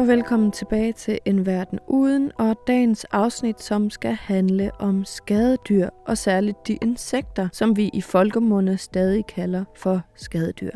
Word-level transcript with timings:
og 0.00 0.08
velkommen 0.08 0.50
tilbage 0.50 0.92
til 0.92 1.18
En 1.24 1.46
Verden 1.46 1.78
Uden 1.88 2.32
og 2.38 2.56
dagens 2.66 3.04
afsnit, 3.04 3.62
som 3.62 3.90
skal 3.90 4.12
handle 4.12 4.70
om 4.78 5.04
skadedyr, 5.04 5.88
og 6.06 6.18
særligt 6.18 6.68
de 6.68 6.78
insekter, 6.82 7.48
som 7.52 7.76
vi 7.76 7.90
i 7.92 8.00
folkemunde 8.00 8.78
stadig 8.78 9.26
kalder 9.26 9.64
for 9.76 10.00
skadedyr. 10.14 10.70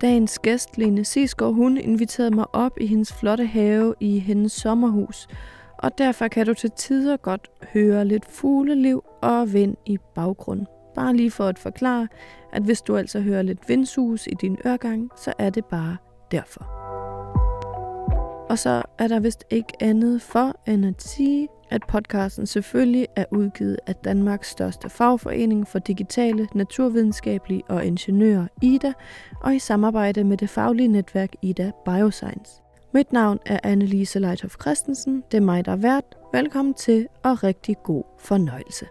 Dagens 0.00 0.38
gæst, 0.38 0.78
Lene 0.78 1.04
Sisgaard, 1.04 1.54
hun 1.54 1.76
inviterede 1.76 2.34
mig 2.34 2.54
op 2.54 2.80
i 2.80 2.86
hendes 2.86 3.12
flotte 3.12 3.46
have 3.46 3.94
i 4.00 4.18
hendes 4.18 4.52
sommerhus, 4.52 5.28
og 5.78 5.98
derfor 5.98 6.28
kan 6.28 6.46
du 6.46 6.54
til 6.54 6.70
tider 6.70 7.16
godt 7.16 7.48
høre 7.72 8.04
lidt 8.04 8.26
fugleliv 8.26 9.04
og 9.22 9.52
vind 9.52 9.76
i 9.86 9.98
baggrunden. 10.14 10.66
Bare 10.94 11.16
lige 11.16 11.30
for 11.30 11.44
at 11.44 11.58
forklare, 11.58 12.08
at 12.52 12.62
hvis 12.62 12.82
du 12.82 12.96
altså 12.96 13.20
hører 13.20 13.42
lidt 13.42 13.68
vindsus 13.68 14.26
i 14.26 14.34
din 14.40 14.58
øregang, 14.66 15.10
så 15.16 15.32
er 15.38 15.50
det 15.50 15.64
bare 15.64 15.96
derfor. 16.30 16.79
Og 18.50 18.58
så 18.58 18.82
er 18.98 19.08
der 19.08 19.20
vist 19.20 19.44
ikke 19.50 19.72
andet 19.80 20.22
for 20.22 20.54
end 20.66 20.86
at 20.86 21.02
sige, 21.02 21.48
at 21.70 21.82
podcasten 21.88 22.46
selvfølgelig 22.46 23.06
er 23.16 23.24
udgivet 23.30 23.78
af 23.86 23.94
Danmarks 23.94 24.50
største 24.50 24.88
fagforening 24.88 25.68
for 25.68 25.78
digitale, 25.78 26.48
naturvidenskabelige 26.54 27.62
og 27.68 27.84
ingeniører, 27.84 28.46
IDA, 28.62 28.92
og 29.40 29.54
i 29.54 29.58
samarbejde 29.58 30.24
med 30.24 30.36
det 30.36 30.50
faglige 30.50 30.88
netværk 30.88 31.30
IDA 31.42 31.70
Bioscience. 31.84 32.62
Mit 32.94 33.12
navn 33.12 33.38
er 33.46 33.58
Annelise 33.62 34.18
Leithoff 34.18 34.54
Christensen. 34.60 35.24
Det 35.30 35.36
er 35.36 35.42
mig, 35.42 35.64
der 35.64 35.72
er 35.72 35.76
vært. 35.76 36.04
Velkommen 36.32 36.74
til 36.74 37.06
og 37.22 37.42
rigtig 37.42 37.76
god 37.84 38.04
fornøjelse. 38.18 38.86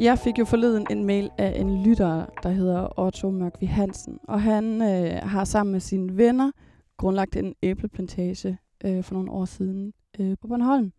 Jeg 0.00 0.18
fik 0.18 0.38
jo 0.38 0.44
forleden 0.44 0.86
en 0.90 1.04
mail 1.04 1.30
af 1.38 1.60
en 1.60 1.82
lytter, 1.82 2.26
der 2.42 2.50
hedder 2.50 3.00
Otto 3.00 3.30
Mørkvi 3.30 3.66
Hansen, 3.66 4.18
og 4.28 4.42
han 4.42 4.82
øh, 4.82 5.20
har 5.22 5.44
sammen 5.44 5.72
med 5.72 5.80
sine 5.80 6.16
venner 6.16 6.50
grundlagt 6.96 7.36
en 7.36 7.54
æbleplantage 7.62 8.58
øh, 8.84 9.04
for 9.04 9.14
nogle 9.14 9.30
år 9.30 9.44
siden 9.44 9.92
øh, 10.20 10.36
på 10.40 10.48
Bornholm. 10.48 10.92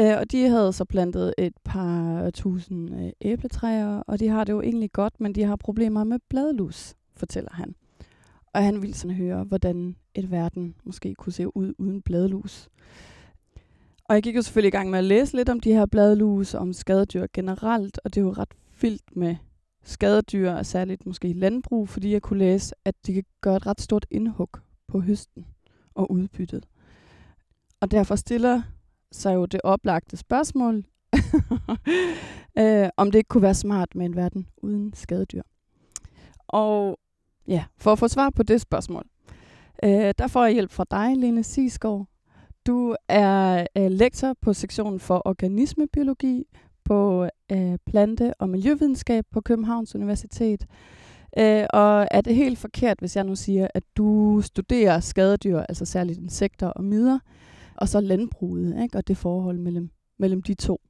Øh, 0.00 0.18
og 0.18 0.32
de 0.32 0.48
havde 0.48 0.72
så 0.72 0.84
plantet 0.84 1.34
et 1.38 1.52
par 1.64 2.30
tusind 2.30 3.00
øh, 3.00 3.10
æbletræer, 3.20 4.02
og 4.06 4.20
de 4.20 4.28
har 4.28 4.44
det 4.44 4.52
jo 4.52 4.60
egentlig 4.60 4.92
godt, 4.92 5.20
men 5.20 5.34
de 5.34 5.42
har 5.42 5.56
problemer 5.56 6.04
med 6.04 6.18
bladlus, 6.30 6.94
fortæller 7.16 7.52
han. 7.52 7.74
Og 8.54 8.64
han 8.64 8.82
ville 8.82 8.94
sådan 8.94 9.16
høre, 9.16 9.44
hvordan 9.44 9.96
et 10.14 10.30
verden 10.30 10.74
måske 10.84 11.14
kunne 11.14 11.32
se 11.32 11.56
ud 11.56 11.74
uden 11.78 12.02
bladlus. 12.02 12.68
Og 14.12 14.16
jeg 14.16 14.22
gik 14.22 14.36
jo 14.36 14.42
selvfølgelig 14.42 14.68
i 14.68 14.76
gang 14.76 14.90
med 14.90 14.98
at 14.98 15.04
læse 15.04 15.36
lidt 15.36 15.48
om 15.48 15.60
de 15.60 15.72
her 15.72 15.86
bladlus, 15.86 16.54
om 16.54 16.72
skadedyr 16.72 17.26
generelt, 17.32 18.00
og 18.04 18.14
det 18.14 18.20
er 18.20 18.24
jo 18.24 18.32
ret 18.32 18.54
vildt 18.80 19.16
med 19.16 19.36
skadedyr, 19.84 20.50
og 20.50 20.66
særligt 20.66 21.06
måske 21.06 21.28
i 21.28 21.32
landbrug, 21.32 21.88
fordi 21.88 22.12
jeg 22.12 22.22
kunne 22.22 22.38
læse, 22.38 22.74
at 22.84 22.94
de 23.06 23.14
kan 23.14 23.24
gøre 23.40 23.56
et 23.56 23.66
ret 23.66 23.80
stort 23.80 24.06
indhug 24.10 24.50
på 24.88 25.00
høsten 25.00 25.46
og 25.94 26.10
udbyttet. 26.10 26.66
Og 27.80 27.90
derfor 27.90 28.16
stiller 28.16 28.62
sig 29.12 29.34
jo 29.34 29.46
det 29.46 29.60
oplagte 29.64 30.16
spørgsmål, 30.16 30.84
øh, 32.58 32.88
om 32.96 33.10
det 33.10 33.18
ikke 33.18 33.28
kunne 33.28 33.42
være 33.42 33.54
smart 33.54 33.94
med 33.94 34.06
en 34.06 34.16
verden 34.16 34.48
uden 34.56 34.92
skadedyr. 34.94 35.42
Og 36.46 36.98
ja, 37.46 37.64
for 37.76 37.92
at 37.92 37.98
få 37.98 38.08
svar 38.08 38.30
på 38.30 38.42
det 38.42 38.60
spørgsmål, 38.60 39.06
øh, 39.84 40.14
der 40.18 40.26
får 40.26 40.44
jeg 40.44 40.52
hjælp 40.52 40.70
fra 40.70 40.84
dig, 40.90 41.16
Lene 41.16 41.42
Sisgaard, 41.42 42.11
du 42.66 42.96
er 43.08 43.66
øh, 43.76 43.90
lektor 43.90 44.34
på 44.40 44.52
sektionen 44.52 45.00
for 45.00 45.22
organismebiologi 45.24 46.46
på 46.84 47.28
øh, 47.52 47.78
plante- 47.86 48.34
og 48.38 48.48
miljøvidenskab 48.48 49.24
på 49.32 49.40
Københavns 49.40 49.94
Universitet. 49.94 50.66
Øh, 51.38 51.66
og 51.70 52.08
er 52.10 52.20
det 52.20 52.34
helt 52.34 52.58
forkert, 52.58 52.98
hvis 52.98 53.16
jeg 53.16 53.24
nu 53.24 53.36
siger, 53.36 53.68
at 53.74 53.82
du 53.96 54.40
studerer 54.44 55.00
skadedyr, 55.00 55.58
altså 55.58 55.84
særligt 55.84 56.18
insekter 56.18 56.66
og 56.66 56.84
midder, 56.84 57.18
og 57.76 57.88
så 57.88 58.00
landbruget, 58.00 58.82
ikke? 58.82 58.98
og 58.98 59.08
det 59.08 59.16
forhold 59.16 59.58
mellem, 59.58 59.90
mellem 60.18 60.42
de 60.42 60.54
to? 60.54 60.80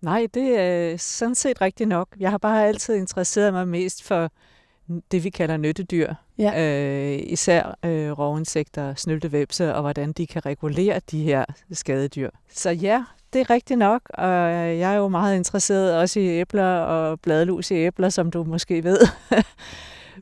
Nej, 0.00 0.26
det 0.34 0.60
er 0.60 0.96
sådan 0.96 1.34
set 1.34 1.60
rigtigt 1.60 1.88
nok. 1.88 2.16
Jeg 2.20 2.30
har 2.30 2.38
bare 2.38 2.66
altid 2.66 2.94
interesseret 2.94 3.52
mig 3.52 3.68
mest 3.68 4.02
for 4.02 4.32
det, 5.10 5.24
vi 5.24 5.30
kalder 5.30 5.56
nyttedyr. 5.56 6.14
Ja. 6.38 6.52
Øh, 6.62 7.20
især 7.22 7.78
øh, 7.84 8.18
rovinsekter, 8.18 8.94
snyltevepse, 8.94 9.74
og 9.74 9.80
hvordan 9.80 10.12
de 10.12 10.26
kan 10.26 10.46
regulere 10.46 11.00
de 11.10 11.22
her 11.22 11.44
skadedyr. 11.72 12.30
Så 12.52 12.70
ja, 12.70 13.04
det 13.32 13.40
er 13.40 13.50
rigtigt 13.50 13.78
nok, 13.78 14.02
og 14.14 14.28
jeg 14.78 14.92
er 14.92 14.96
jo 14.96 15.08
meget 15.08 15.36
interesseret 15.36 15.96
også 15.96 16.20
i 16.20 16.28
æbler 16.28 16.78
og 16.78 17.20
bladlus 17.20 17.70
i 17.70 17.74
æbler, 17.74 18.08
som 18.08 18.30
du 18.30 18.44
måske 18.44 18.84
ved. 18.84 18.98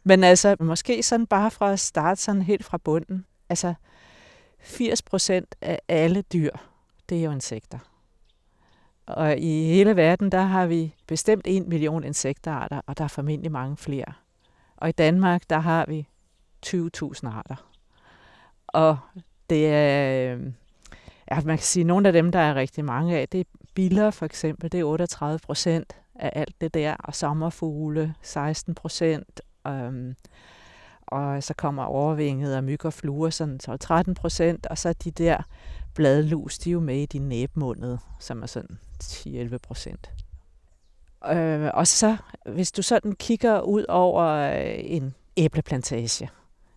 Men 0.09 0.25
altså, 0.25 0.57
måske 0.61 1.03
sådan 1.03 1.27
bare 1.27 1.51
fra 1.51 1.73
at 1.73 1.81
starte 1.81 2.23
sådan 2.23 2.43
helt 2.43 2.65
fra 2.65 2.79
bunden. 2.79 3.25
Altså, 3.49 3.75
80 4.61 5.03
procent 5.03 5.55
af 5.61 5.81
alle 5.89 6.23
dyr, 6.23 6.51
det 7.09 7.19
er 7.19 7.23
jo 7.23 7.31
insekter. 7.31 7.79
Og 9.07 9.39
i 9.39 9.65
hele 9.65 9.97
verden, 9.97 10.33
der 10.33 10.41
har 10.41 10.67
vi 10.67 10.95
bestemt 11.07 11.45
en 11.47 11.69
million 11.69 12.05
insekterarter, 12.05 12.81
og 12.87 12.99
der 12.99 13.05
er 13.05 13.09
formentlig 13.09 13.53
mange 13.53 13.77
flere. 13.77 14.13
Og 14.79 14.89
i 14.89 14.93
Danmark, 14.93 15.43
der 15.51 15.59
har 15.59 15.85
vi 15.89 16.09
20.000 16.67 17.29
arter. 17.29 17.69
Og 18.67 18.99
det 19.51 19.67
er, 19.67 20.33
øhm, 20.33 20.55
ja, 21.31 21.41
man 21.41 21.57
kan 21.57 21.65
sige, 21.65 21.85
nogle 21.85 22.09
af 22.09 22.13
dem, 22.13 22.33
der 22.33 22.39
er 22.39 22.55
rigtig 22.55 22.85
mange 22.85 23.17
af, 23.17 23.29
det 23.29 23.41
er 23.41 23.45
biller 23.75 24.11
for 24.11 24.27
eksempel, 24.27 24.73
det 24.73 24.81
er 24.81 24.85
38 24.85 25.39
procent 25.39 25.97
af 26.15 26.31
alt 26.35 26.61
det 26.61 26.75
der, 26.75 26.95
og 26.95 27.15
sommerfugle 27.15 28.15
16 28.23 28.75
procent, 28.75 29.41
øhm, 29.67 30.15
og 31.07 31.43
så 31.43 31.55
kommer 31.55 31.85
overvinget 31.85 32.57
og 32.57 32.65
myg 32.65 32.85
og 32.85 32.93
fluer 32.93 33.31
sådan 33.31 33.61
så 33.61 33.77
13 33.77 34.15
procent, 34.15 34.67
og 34.67 34.79
så 34.79 34.93
de 34.93 35.11
der 35.11 35.43
bladlus, 35.95 36.59
de 36.59 36.71
er 36.71 36.73
jo 36.73 36.81
med 36.81 36.97
i 36.97 37.07
de 37.07 37.19
næbmundet, 37.19 38.01
som 38.19 38.43
er 38.43 38.47
sådan 38.47 38.79
10-11 39.03 39.57
procent. 39.59 40.11
Øh, 41.27 41.71
og 41.75 41.87
så, 41.87 42.17
hvis 42.47 42.73
du 42.73 42.83
sådan 42.83 43.13
kigger 43.13 43.61
ud 43.61 43.85
over 43.89 44.25
øh, 44.25 44.75
en 44.79 45.15
æbleplantage, 45.37 46.31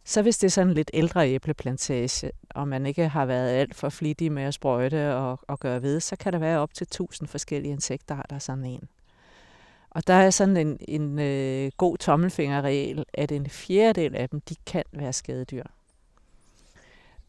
så 0.03 0.21
hvis 0.21 0.37
det 0.37 0.47
er 0.47 0.51
sådan 0.51 0.67
en 0.67 0.73
lidt 0.73 0.91
ældre 0.93 1.29
æbleplantage, 1.29 2.31
og 2.55 2.67
man 2.67 2.85
ikke 2.85 3.07
har 3.07 3.25
været 3.25 3.49
alt 3.49 3.75
for 3.75 3.89
flittig 3.89 4.31
med 4.31 4.43
at 4.43 4.53
sprøjte 4.53 5.15
og, 5.15 5.39
og 5.47 5.59
gøre 5.59 5.81
ved, 5.81 5.99
så 5.99 6.15
kan 6.15 6.33
der 6.33 6.39
være 6.39 6.59
op 6.59 6.73
til 6.73 6.83
1000 6.85 7.27
forskellige 7.27 7.71
insektarter 7.71 8.39
sådan 8.39 8.65
en. 8.65 8.87
Og 9.89 10.07
der 10.07 10.13
er 10.13 10.29
sådan 10.29 10.57
en, 10.57 10.77
en 10.87 11.19
øh, 11.19 11.71
god 11.77 11.97
tommelfingerregel, 11.97 13.05
at 13.13 13.31
en 13.31 13.49
fjerdedel 13.49 14.15
af 14.15 14.29
dem, 14.29 14.41
de 14.41 14.55
kan 14.65 14.83
være 14.91 15.13
skadedyr. 15.13 15.63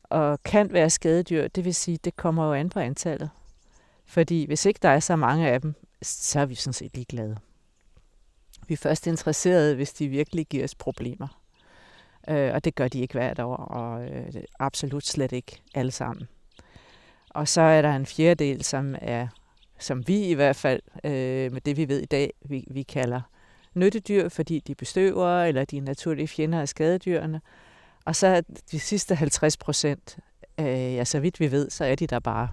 Og 0.02 0.42
kan 0.42 0.72
være 0.72 0.90
skadedyr, 0.90 1.48
det 1.48 1.64
vil 1.64 1.74
sige, 1.74 1.98
det 2.04 2.16
kommer 2.16 2.46
jo 2.46 2.52
an 2.52 2.70
på 2.70 2.80
antallet. 2.80 3.30
Fordi 4.06 4.46
hvis 4.46 4.66
ikke 4.66 4.80
der 4.82 4.88
er 4.88 5.00
så 5.00 5.16
mange 5.16 5.48
af 5.48 5.60
dem, 5.60 5.74
så 6.02 6.40
er 6.40 6.46
vi 6.46 6.54
sådan 6.54 6.72
set 6.72 6.94
ligeglade. 6.94 7.36
Vi 8.68 8.74
er 8.74 8.78
først 8.78 9.06
interesserede, 9.06 9.74
hvis 9.74 9.92
de 9.92 10.08
virkelig 10.08 10.46
giver 10.46 10.64
os 10.64 10.74
problemer. 10.74 11.42
Øh, 12.28 12.54
og 12.54 12.64
det 12.64 12.74
gør 12.74 12.88
de 12.88 13.00
ikke 13.00 13.14
hvert 13.14 13.38
år, 13.38 13.56
og 13.56 14.04
øh, 14.04 14.34
absolut 14.58 15.06
slet 15.06 15.32
ikke 15.32 15.62
alle 15.74 15.90
sammen. 15.90 16.28
Og 17.30 17.48
så 17.48 17.60
er 17.60 17.82
der 17.82 17.96
en 17.96 18.06
fjerdedel, 18.06 18.64
som 18.64 18.96
er, 19.00 19.28
som 19.78 20.08
vi 20.08 20.24
i 20.24 20.34
hvert 20.34 20.56
fald, 20.56 20.80
øh, 21.04 21.52
med 21.52 21.60
det 21.60 21.76
vi 21.76 21.88
ved 21.88 22.00
i 22.00 22.06
dag, 22.06 22.32
vi, 22.40 22.64
vi 22.70 22.82
kalder 22.82 23.20
nyttedyr, 23.74 24.28
fordi 24.28 24.60
de 24.60 24.74
bestøver, 24.74 25.42
eller 25.44 25.64
de 25.64 25.76
er 25.76 25.82
naturlige 25.82 26.28
fjender 26.28 26.60
af 26.60 26.68
skadedyrene. 26.68 27.40
Og 28.04 28.16
så 28.16 28.42
de 28.70 28.80
sidste 28.80 29.14
50 29.14 29.56
procent, 29.56 30.18
øh, 30.60 30.66
ja, 30.66 31.04
så 31.04 31.20
vidt 31.20 31.40
vi 31.40 31.50
ved, 31.50 31.70
så 31.70 31.84
er 31.84 31.94
de 31.94 32.06
der 32.06 32.18
bare 32.18 32.48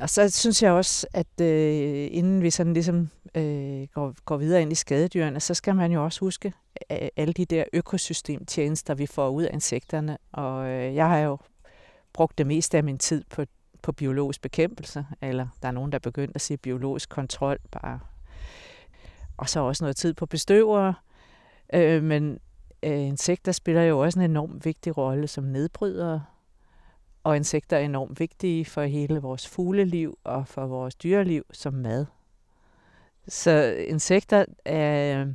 og 0.00 0.10
så 0.10 0.30
synes 0.30 0.62
jeg 0.62 0.72
også, 0.72 1.06
at 1.12 1.40
øh, 1.40 2.08
inden 2.10 2.42
vi 2.42 2.50
sådan 2.50 2.72
ligesom 2.72 3.10
øh, 3.34 3.86
går, 3.94 4.14
går 4.24 4.36
videre 4.36 4.62
ind 4.62 4.72
i 4.72 4.74
skadedyrene, 4.74 5.40
så 5.40 5.54
skal 5.54 5.76
man 5.76 5.92
jo 5.92 6.04
også 6.04 6.20
huske 6.20 6.52
øh, 6.90 7.08
alle 7.16 7.32
de 7.32 7.44
der 7.44 7.64
økosystemtjenester, 7.72 8.94
vi 8.94 9.06
får 9.06 9.28
ud 9.28 9.42
af 9.42 9.50
insekterne. 9.52 10.18
Og 10.32 10.66
øh, 10.66 10.94
jeg 10.94 11.08
har 11.08 11.18
jo 11.18 11.38
brugt 12.12 12.38
det 12.38 12.46
meste 12.46 12.76
af 12.76 12.84
min 12.84 12.98
tid 12.98 13.24
på, 13.30 13.44
på 13.82 13.92
biologisk 13.92 14.42
bekæmpelse, 14.42 15.06
eller 15.22 15.48
der 15.62 15.68
er 15.68 15.72
nogen, 15.72 15.92
der 15.92 15.98
er 15.98 16.00
begyndt 16.00 16.34
at 16.34 16.40
sige 16.40 16.56
biologisk 16.56 17.08
kontrol 17.08 17.58
bare. 17.72 18.00
Og 19.36 19.48
så 19.48 19.60
også 19.60 19.84
noget 19.84 19.96
tid 19.96 20.14
på 20.14 20.26
bestøvere. 20.26 20.94
Øh, 21.74 22.02
men 22.02 22.38
øh, 22.82 23.00
insekter 23.00 23.52
spiller 23.52 23.82
jo 23.82 23.98
også 23.98 24.18
en 24.18 24.30
enorm 24.30 24.60
vigtig 24.64 24.96
rolle 24.96 25.28
som 25.28 25.44
nedbrydere 25.44 26.24
og 27.26 27.36
insekter 27.36 27.76
er 27.76 27.80
enormt 27.80 28.20
vigtige 28.20 28.64
for 28.64 28.82
hele 28.82 29.18
vores 29.20 29.48
fugleliv 29.48 30.18
og 30.24 30.48
for 30.48 30.66
vores 30.66 30.94
dyreliv 30.94 31.44
som 31.52 31.74
mad. 31.74 32.06
Så 33.28 33.74
insekter 33.88 34.44
er, 34.64 35.26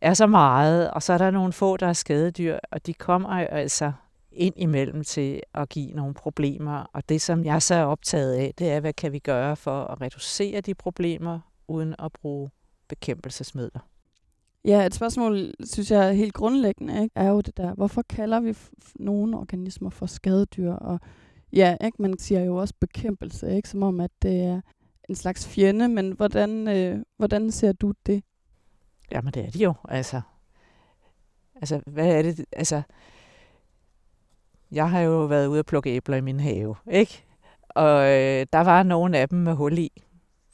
er 0.00 0.14
så 0.14 0.26
meget, 0.26 0.90
og 0.90 1.02
så 1.02 1.12
er 1.12 1.18
der 1.18 1.30
nogle 1.30 1.52
få, 1.52 1.76
der 1.76 1.86
er 1.86 1.92
skadedyr, 1.92 2.58
og 2.70 2.86
de 2.86 2.94
kommer 2.94 3.28
altså 3.28 3.92
ind 4.32 4.54
imellem 4.56 5.04
til 5.04 5.42
at 5.54 5.68
give 5.68 5.92
nogle 5.92 6.14
problemer. 6.14 6.90
Og 6.92 7.08
det, 7.08 7.20
som 7.20 7.44
jeg 7.44 7.62
så 7.62 7.74
er 7.74 7.84
optaget 7.84 8.34
af, 8.34 8.54
det 8.58 8.70
er, 8.70 8.80
hvad 8.80 8.92
kan 8.92 9.12
vi 9.12 9.18
gøre 9.18 9.56
for 9.56 9.84
at 9.84 10.00
reducere 10.00 10.60
de 10.60 10.74
problemer, 10.74 11.40
uden 11.68 11.94
at 11.98 12.12
bruge 12.12 12.50
bekæmpelsesmidler. 12.88 13.80
Ja, 14.64 14.86
et 14.86 14.94
spørgsmål, 14.94 15.54
synes 15.64 15.90
jeg 15.90 16.08
er 16.08 16.12
helt 16.12 16.34
grundlæggende, 16.34 17.02
ikke? 17.02 17.12
er 17.14 17.28
jo 17.28 17.40
det 17.40 17.56
der, 17.56 17.74
hvorfor 17.74 18.02
kalder 18.02 18.40
vi 18.40 18.56
nogle 18.94 19.36
organismer 19.36 19.90
for 19.90 20.06
skadedyr? 20.06 20.72
Og 20.72 21.00
ja, 21.52 21.76
ikke? 21.84 22.02
man 22.02 22.18
siger 22.18 22.44
jo 22.44 22.56
også 22.56 22.74
bekæmpelse, 22.80 23.56
ikke? 23.56 23.68
som 23.68 23.82
om, 23.82 24.00
at 24.00 24.10
det 24.22 24.42
er 24.42 24.60
en 25.08 25.14
slags 25.14 25.48
fjende, 25.48 25.88
men 25.88 26.12
hvordan, 26.12 26.68
øh, 26.68 27.04
hvordan 27.16 27.50
ser 27.50 27.72
du 27.72 27.92
det? 28.06 28.24
Jamen, 29.10 29.32
det 29.32 29.44
er 29.44 29.50
det 29.50 29.60
jo, 29.60 29.74
altså. 29.88 30.20
Altså, 31.54 31.80
hvad 31.86 32.18
er 32.18 32.22
det? 32.22 32.44
Altså, 32.52 32.82
jeg 34.70 34.90
har 34.90 35.00
jo 35.00 35.24
været 35.24 35.46
ude 35.46 35.58
og 35.58 35.66
plukke 35.66 35.90
æbler 35.90 36.16
i 36.16 36.20
min 36.20 36.40
have, 36.40 36.74
ikke? 36.90 37.24
Og 37.68 38.02
øh, 38.02 38.46
der 38.52 38.60
var 38.60 38.82
nogle 38.82 39.18
af 39.18 39.28
dem 39.28 39.38
med 39.38 39.54
hul 39.54 39.78
i, 39.78 40.02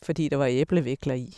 fordi 0.02 0.28
der 0.28 0.36
var 0.36 0.46
æblevikler 0.46 1.14
i. 1.14 1.36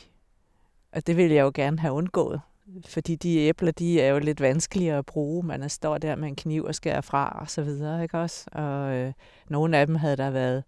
Og 0.93 1.07
det 1.07 1.17
ville 1.17 1.35
jeg 1.35 1.43
jo 1.43 1.53
gerne 1.55 1.79
have 1.79 1.95
undgået. 1.95 2.41
Fordi 2.87 3.17
de 3.17 3.37
æbler, 3.39 3.73
de 3.73 4.01
er 4.01 4.09
jo 4.09 4.19
lidt 4.19 4.41
vanskeligere 4.41 4.99
at 4.99 5.07
bruge. 5.07 5.47
Man 5.47 5.69
står 5.69 5.99
der 5.99 6.17
med 6.17 6.29
en 6.29 6.37
kniv 6.37 6.65
og 6.65 6.75
skærer 6.75 7.01
fra 7.01 7.39
og 7.41 7.51
så 7.51 7.63
videre, 7.63 8.03
ikke 8.03 8.19
også? 8.19 8.47
Og 8.53 8.93
øh, 8.93 9.13
nogle 9.49 9.79
af 9.79 9.87
dem 9.87 9.95
havde 9.95 10.17
der 10.17 10.31
været 10.31 10.65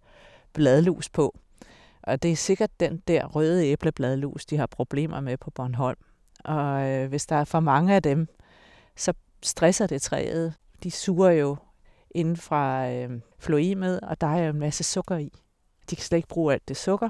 bladlus 0.53 1.09
på. 1.09 1.37
Og 2.03 2.23
det 2.23 2.31
er 2.31 2.35
sikkert 2.35 2.79
den 2.79 3.01
der 3.07 3.25
røde 3.25 3.67
æblebladlus, 3.67 4.45
de 4.45 4.57
har 4.57 4.65
problemer 4.65 5.19
med 5.19 5.37
på 5.37 5.51
Bornholm. 5.51 5.99
Og 6.43 6.87
øh, 6.87 7.09
hvis 7.09 7.25
der 7.25 7.35
er 7.35 7.43
for 7.43 7.59
mange 7.59 7.95
af 7.95 8.03
dem, 8.03 8.27
så 8.95 9.13
stresser 9.43 9.87
det 9.87 10.01
træet. 10.01 10.53
De 10.83 10.91
suger 10.91 11.31
jo 11.31 11.57
inden 12.11 12.37
fra 12.37 12.89
øh, 12.91 13.09
floimet, 13.39 13.99
og 13.99 14.21
der 14.21 14.27
er 14.27 14.43
jo 14.43 14.49
en 14.49 14.59
masse 14.59 14.83
sukker 14.83 15.17
i. 15.17 15.31
De 15.89 15.95
kan 15.95 16.03
slet 16.03 16.17
ikke 16.17 16.27
bruge 16.27 16.53
alt 16.53 16.67
det 16.67 16.77
sukker. 16.77 17.09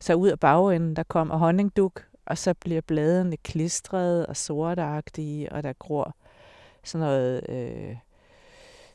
Så 0.00 0.14
ud 0.14 0.28
af 0.28 0.40
bagenden, 0.40 0.96
der 0.96 1.02
kommer 1.02 1.36
honningduk, 1.36 2.04
og 2.26 2.38
så 2.38 2.54
bliver 2.54 2.80
bladene 2.80 3.36
klistrede 3.36 4.26
og 4.26 4.36
sortagtige, 4.36 5.52
og 5.52 5.62
der 5.62 5.72
gror 5.72 6.16
sådan 6.84 7.06
noget 7.06 7.50
øh, 7.50 7.96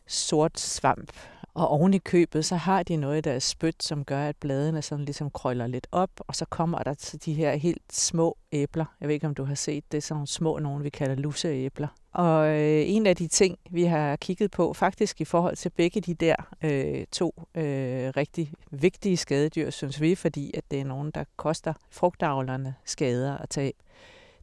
sort 0.07 0.59
svamp. 0.59 1.11
Og 1.53 1.67
oven 1.67 1.93
i 1.93 1.97
købet, 1.97 2.45
så 2.45 2.55
har 2.55 2.83
de 2.83 2.95
noget, 2.95 3.23
der 3.23 3.31
er 3.31 3.39
spyt, 3.39 3.83
som 3.83 4.05
gør, 4.05 4.27
at 4.27 4.35
bladene 4.35 4.81
sådan 4.81 5.05
ligesom 5.05 5.29
krøller 5.29 5.67
lidt 5.67 5.87
op, 5.91 6.09
og 6.17 6.35
så 6.35 6.45
kommer 6.45 6.79
der 6.79 6.93
til 6.93 7.25
de 7.25 7.33
her 7.33 7.55
helt 7.55 7.93
små 7.93 8.37
æbler. 8.51 8.85
Jeg 9.01 9.07
ved 9.07 9.13
ikke, 9.13 9.27
om 9.27 9.35
du 9.35 9.43
har 9.43 9.55
set 9.55 9.91
det, 9.91 10.03
sådan 10.03 10.15
nogle 10.15 10.27
små, 10.27 10.59
nogen, 10.59 10.83
vi 10.83 10.89
kalder 10.89 11.15
lusseæbler. 11.15 11.87
Og 12.13 12.47
øh, 12.47 12.83
en 12.85 13.07
af 13.07 13.15
de 13.15 13.27
ting, 13.27 13.57
vi 13.71 13.83
har 13.83 14.15
kigget 14.15 14.51
på, 14.51 14.73
faktisk 14.73 15.21
i 15.21 15.25
forhold 15.25 15.55
til 15.55 15.69
begge 15.69 16.01
de 16.01 16.13
der 16.13 16.35
øh, 16.63 17.05
to 17.11 17.33
øh, 17.55 18.13
rigtig 18.17 18.51
vigtige 18.71 19.17
skadedyr, 19.17 19.69
synes 19.69 20.01
vi, 20.01 20.15
fordi 20.15 20.51
at 20.53 20.63
det 20.71 20.79
er 20.79 20.85
nogen, 20.85 21.11
der 21.11 21.23
koster 21.35 21.73
frugtavlerne 21.91 22.75
skader 22.85 23.37
og 23.37 23.49
tab, 23.49 23.73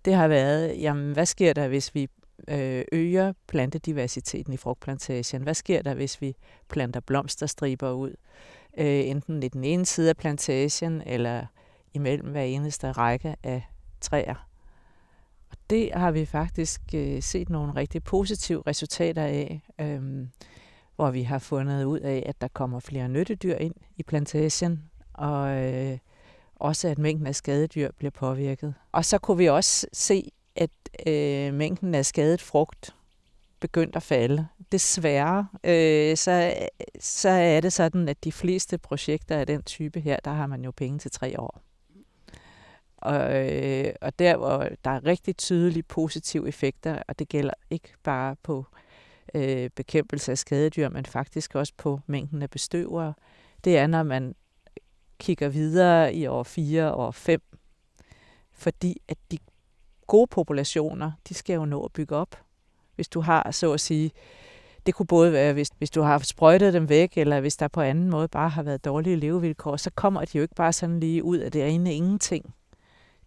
det 0.04 0.14
har 0.14 0.28
været, 0.28 0.80
jamen 0.80 1.12
hvad 1.12 1.26
sker 1.26 1.52
der, 1.52 1.68
hvis 1.68 1.94
vi 1.94 2.08
Øh, 2.48 2.84
øger 2.92 3.32
plantediversiteten 3.46 4.52
i 4.52 4.56
frugtplantagen? 4.56 5.42
Hvad 5.42 5.54
sker 5.54 5.82
der, 5.82 5.94
hvis 5.94 6.20
vi 6.20 6.36
planter 6.68 7.00
blomsterstriber 7.00 7.90
ud? 7.90 8.14
Øh, 8.78 9.08
enten 9.08 9.42
i 9.42 9.48
den 9.48 9.64
ene 9.64 9.86
side 9.86 10.08
af 10.08 10.16
plantagen, 10.16 11.02
eller 11.06 11.46
imellem 11.94 12.30
hver 12.30 12.42
eneste 12.42 12.92
række 12.92 13.36
af 13.42 13.62
træer. 14.00 14.48
Og 15.50 15.56
det 15.70 15.90
har 15.94 16.10
vi 16.10 16.26
faktisk 16.26 16.80
øh, 16.94 17.22
set 17.22 17.50
nogle 17.50 17.74
rigtig 17.76 18.02
positive 18.02 18.62
resultater 18.66 19.22
af, 19.22 19.62
øh, 19.80 20.26
hvor 20.96 21.10
vi 21.10 21.22
har 21.22 21.38
fundet 21.38 21.84
ud 21.84 22.00
af, 22.00 22.22
at 22.26 22.40
der 22.40 22.48
kommer 22.48 22.80
flere 22.80 23.08
nyttedyr 23.08 23.54
ind 23.54 23.74
i 23.96 24.02
plantagen, 24.02 24.90
og 25.12 25.48
øh, 25.48 25.98
også 26.56 26.88
at 26.88 26.98
mængden 26.98 27.26
af 27.26 27.34
skadedyr 27.34 27.90
bliver 27.98 28.10
påvirket. 28.10 28.74
Og 28.92 29.04
så 29.04 29.18
kunne 29.18 29.38
vi 29.38 29.48
også 29.48 29.86
se, 29.92 30.30
at 30.56 30.70
øh, 31.06 31.54
mængden 31.54 31.94
af 31.94 32.06
skadet 32.06 32.42
frugt 32.42 32.94
begyndt 33.60 33.96
at 33.96 34.02
falde. 34.02 34.46
Desværre, 34.72 35.48
øh, 35.64 36.16
så, 36.16 36.54
så 37.00 37.28
er 37.28 37.60
det 37.60 37.72
sådan, 37.72 38.08
at 38.08 38.24
de 38.24 38.32
fleste 38.32 38.78
projekter 38.78 39.38
af 39.38 39.46
den 39.46 39.62
type 39.62 40.00
her, 40.00 40.16
der 40.24 40.30
har 40.30 40.46
man 40.46 40.64
jo 40.64 40.70
penge 40.70 40.98
til 40.98 41.10
tre 41.10 41.40
år. 41.40 41.60
Og, 42.96 43.46
øh, 43.46 43.92
og 44.00 44.18
der, 44.18 44.36
hvor 44.36 44.68
der 44.84 44.90
er 44.90 45.06
rigtig 45.06 45.36
tydelige 45.36 45.82
positive 45.82 46.48
effekter, 46.48 47.02
og 47.08 47.18
det 47.18 47.28
gælder 47.28 47.54
ikke 47.70 47.88
bare 48.02 48.36
på 48.42 48.66
øh, 49.34 49.70
bekæmpelse 49.70 50.32
af 50.32 50.38
skadedyr, 50.38 50.88
men 50.88 51.06
faktisk 51.06 51.54
også 51.54 51.72
på 51.76 52.00
mængden 52.06 52.42
af 52.42 52.50
bestøvere, 52.50 53.14
det 53.64 53.78
er, 53.78 53.86
når 53.86 54.02
man 54.02 54.34
kigger 55.18 55.48
videre 55.48 56.14
i 56.14 56.26
år 56.26 56.42
4 56.42 56.92
og 56.92 57.06
år 57.06 57.10
5, 57.10 57.40
fordi 58.52 59.02
at 59.08 59.18
de 59.30 59.38
gode 60.06 60.26
populationer, 60.26 61.12
de 61.28 61.34
skal 61.34 61.54
jo 61.54 61.64
nå 61.64 61.84
at 61.84 61.92
bygge 61.92 62.16
op. 62.16 62.36
Hvis 62.94 63.08
du 63.08 63.20
har, 63.20 63.50
så 63.50 63.72
at 63.72 63.80
sige, 63.80 64.10
det 64.86 64.94
kunne 64.94 65.06
både 65.06 65.32
være, 65.32 65.52
hvis, 65.52 65.70
hvis 65.78 65.90
du 65.90 66.02
har 66.02 66.18
sprøjtet 66.18 66.72
dem 66.72 66.88
væk, 66.88 67.18
eller 67.18 67.40
hvis 67.40 67.56
der 67.56 67.68
på 67.68 67.80
anden 67.80 68.10
måde 68.10 68.28
bare 68.28 68.48
har 68.48 68.62
været 68.62 68.84
dårlige 68.84 69.16
levevilkår, 69.16 69.76
så 69.76 69.90
kommer 69.90 70.24
de 70.24 70.38
jo 70.38 70.42
ikke 70.42 70.54
bare 70.54 70.72
sådan 70.72 71.00
lige 71.00 71.24
ud 71.24 71.38
af 71.38 71.52
det 71.52 71.68
ene 71.68 71.94
ingenting. 71.94 72.54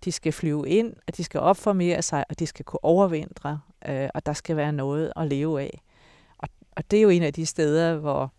De 0.05 0.11
skal 0.11 0.31
flyve 0.31 0.69
ind, 0.69 0.93
og 1.07 1.17
de 1.17 1.23
skal 1.23 1.39
opformere 1.39 2.01
sig, 2.01 2.25
og 2.29 2.39
de 2.39 2.45
skal 2.47 2.65
kunne 2.65 2.83
overvintre, 2.83 3.59
øh, 3.87 4.09
og 4.13 4.25
der 4.25 4.33
skal 4.33 4.55
være 4.55 4.73
noget 4.73 5.13
at 5.15 5.27
leve 5.27 5.61
af. 5.61 5.81
Og, 6.37 6.49
og 6.71 6.91
det 6.91 6.97
er 6.97 7.03
jo 7.03 7.09
en 7.09 7.23
af 7.23 7.33
de 7.33 7.45
steder, 7.45 7.95
hvor, 7.95 8.33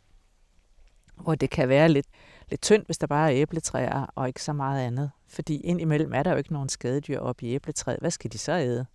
hvor 1.17 1.35
det 1.35 1.51
kan 1.51 1.69
være 1.69 1.89
lidt, 1.89 2.07
lidt 2.51 2.63
tyndt, 2.63 2.87
hvis 2.87 2.99
der 2.99 3.07
bare 3.07 3.33
er 3.33 3.43
æbletræer 3.43 4.07
og 4.15 4.29
ikke 4.29 4.43
så 4.43 4.53
meget 4.53 4.87
andet. 4.87 5.11
Fordi 5.29 5.61
indimellem 5.61 6.13
er 6.13 6.23
der 6.23 6.31
jo 6.31 6.37
ikke 6.37 6.53
nogen 6.53 6.69
skadedyr 6.69 7.19
oppe 7.19 7.47
i 7.47 7.55
æbletræet. 7.55 8.01
Hvad 8.01 8.11
skal 8.11 8.33
de 8.33 8.39
så 8.39 8.53
æde? 8.53 8.87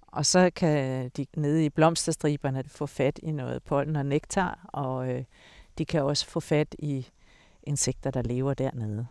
Og 0.00 0.26
så 0.26 0.50
kan 0.56 1.08
de 1.16 1.26
nede 1.36 1.64
i 1.64 1.70
blomsterstriberne 1.70 2.64
få 2.66 2.86
fat 2.86 3.20
i 3.22 3.30
noget 3.30 3.62
pollen 3.62 3.96
og 3.96 4.06
nektar, 4.06 4.68
og 4.72 5.08
øh, 5.08 5.24
de 5.78 5.84
kan 5.84 6.02
også 6.02 6.26
få 6.26 6.40
fat 6.40 6.74
i 6.78 7.06
insekter, 7.62 8.10
der 8.10 8.22
lever 8.22 8.54
dernede. 8.54 9.06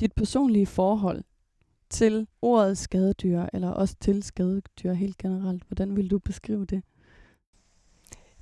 Dit 0.00 0.12
personlige 0.12 0.66
forhold 0.66 1.24
til 1.90 2.26
ordet 2.42 2.78
skadedyr, 2.78 3.46
eller 3.52 3.68
også 3.68 3.96
til 4.00 4.22
skadedyr 4.22 4.92
helt 4.92 5.18
generelt, 5.18 5.62
hvordan 5.68 5.96
vil 5.96 6.10
du 6.10 6.18
beskrive 6.18 6.64
det? 6.64 6.82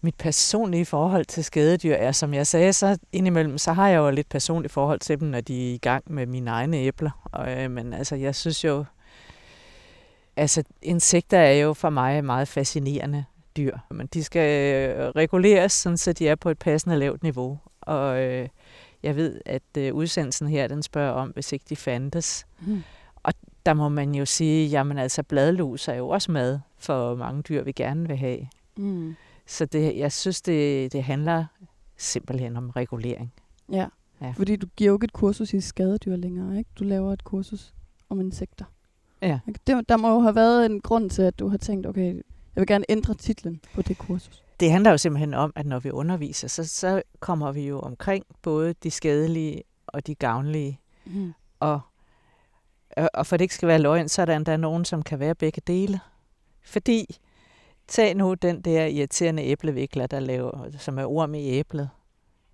Mit 0.00 0.14
personlige 0.14 0.84
forhold 0.84 1.24
til 1.24 1.44
skadedyr 1.44 1.94
er, 1.94 2.12
som 2.12 2.34
jeg 2.34 2.46
sagde, 2.46 2.72
så 2.72 2.98
indimellem, 3.12 3.58
så 3.58 3.72
har 3.72 3.88
jeg 3.88 3.98
jo 3.98 4.10
lidt 4.10 4.28
personligt 4.28 4.72
forhold 4.72 5.00
til 5.00 5.20
dem, 5.20 5.28
når 5.28 5.40
de 5.40 5.70
er 5.70 5.74
i 5.74 5.78
gang 5.78 6.04
med 6.06 6.26
mine 6.26 6.50
egne 6.50 6.76
æbler. 6.76 7.28
Og, 7.32 7.62
øh, 7.62 7.70
men 7.70 7.92
altså, 7.92 8.16
jeg 8.16 8.34
synes 8.34 8.64
jo, 8.64 8.84
altså 10.36 10.62
insekter 10.82 11.38
er 11.38 11.52
jo 11.52 11.72
for 11.72 11.90
mig 11.90 12.24
meget 12.24 12.48
fascinerende 12.48 13.24
dyr. 13.56 13.76
Men 13.90 14.06
de 14.06 14.24
skal 14.24 14.74
øh, 14.74 15.08
reguleres, 15.08 15.72
sådan, 15.72 15.96
så 15.96 16.12
de 16.12 16.28
er 16.28 16.34
på 16.34 16.50
et 16.50 16.58
passende 16.58 16.98
lavt 16.98 17.22
niveau. 17.22 17.58
Og 17.80 18.22
øh, 18.22 18.48
jeg 19.02 19.16
ved, 19.16 19.40
at 19.46 19.62
øh, 19.78 19.94
udsendelsen 19.94 20.48
her, 20.48 20.68
den 20.68 20.82
spørger 20.82 21.12
om, 21.12 21.28
hvis 21.28 21.52
ikke 21.52 21.64
de 21.68 21.76
fandtes. 21.76 22.46
Mm. 22.60 22.82
Og 23.22 23.34
der 23.66 23.74
må 23.74 23.88
man 23.88 24.14
jo 24.14 24.24
sige, 24.24 24.68
jamen 24.68 24.98
altså 24.98 25.22
bladlus 25.22 25.88
er 25.88 25.94
jo 25.94 26.08
også 26.08 26.32
mad 26.32 26.60
for 26.78 27.14
mange 27.14 27.42
dyr, 27.42 27.62
vi 27.62 27.72
gerne 27.72 28.08
vil 28.08 28.16
have. 28.16 28.48
Mm. 28.76 29.16
Så 29.48 29.64
det, 29.64 29.96
jeg 29.96 30.12
synes, 30.12 30.42
det, 30.42 30.92
det 30.92 31.02
handler 31.02 31.44
simpelthen 31.96 32.56
om 32.56 32.70
regulering. 32.70 33.32
Ja. 33.72 33.86
ja, 34.20 34.32
fordi 34.36 34.56
du 34.56 34.66
giver 34.76 34.88
jo 34.88 34.96
ikke 34.96 35.04
et 35.04 35.12
kursus 35.12 35.54
i 35.54 35.60
skadedyr 35.60 36.16
længere, 36.16 36.58
ikke? 36.58 36.70
Du 36.78 36.84
laver 36.84 37.12
et 37.12 37.24
kursus 37.24 37.74
om 38.08 38.20
insekter. 38.20 38.64
Ja. 39.22 39.40
Det, 39.66 39.88
der 39.88 39.96
må 39.96 40.12
jo 40.12 40.20
have 40.20 40.34
været 40.34 40.66
en 40.66 40.80
grund 40.80 41.10
til, 41.10 41.22
at 41.22 41.38
du 41.38 41.48
har 41.48 41.56
tænkt, 41.56 41.86
okay, 41.86 42.14
jeg 42.14 42.60
vil 42.60 42.66
gerne 42.66 42.84
ændre 42.88 43.14
titlen 43.14 43.60
på 43.74 43.82
det 43.82 43.98
kursus. 43.98 44.42
Det 44.60 44.70
handler 44.70 44.90
jo 44.90 44.98
simpelthen 44.98 45.34
om, 45.34 45.52
at 45.56 45.66
når 45.66 45.78
vi 45.78 45.90
underviser, 45.90 46.48
så, 46.48 46.64
så 46.64 47.02
kommer 47.20 47.52
vi 47.52 47.66
jo 47.66 47.80
omkring 47.80 48.24
både 48.42 48.74
de 48.82 48.90
skadelige 48.90 49.62
og 49.86 50.06
de 50.06 50.14
gavnlige. 50.14 50.80
Mm. 51.04 51.32
Og, 51.60 51.80
og 53.14 53.26
for 53.26 53.36
det 53.36 53.44
ikke 53.44 53.54
skal 53.54 53.68
være 53.68 53.78
løgn, 53.78 54.08
så 54.08 54.22
er 54.22 54.26
der 54.26 54.36
endda 54.36 54.56
nogen, 54.56 54.84
som 54.84 55.02
kan 55.02 55.18
være 55.18 55.34
begge 55.34 55.62
dele. 55.66 56.00
Fordi 56.62 57.18
Tag 57.88 58.14
nu 58.14 58.34
den 58.34 58.60
der 58.60 58.86
irriterende 58.86 59.42
æblevikler, 59.42 60.06
der 60.06 60.20
laver, 60.20 60.70
som 60.78 60.98
er 60.98 61.04
orm 61.04 61.34
i 61.34 61.48
æblet. 61.48 61.90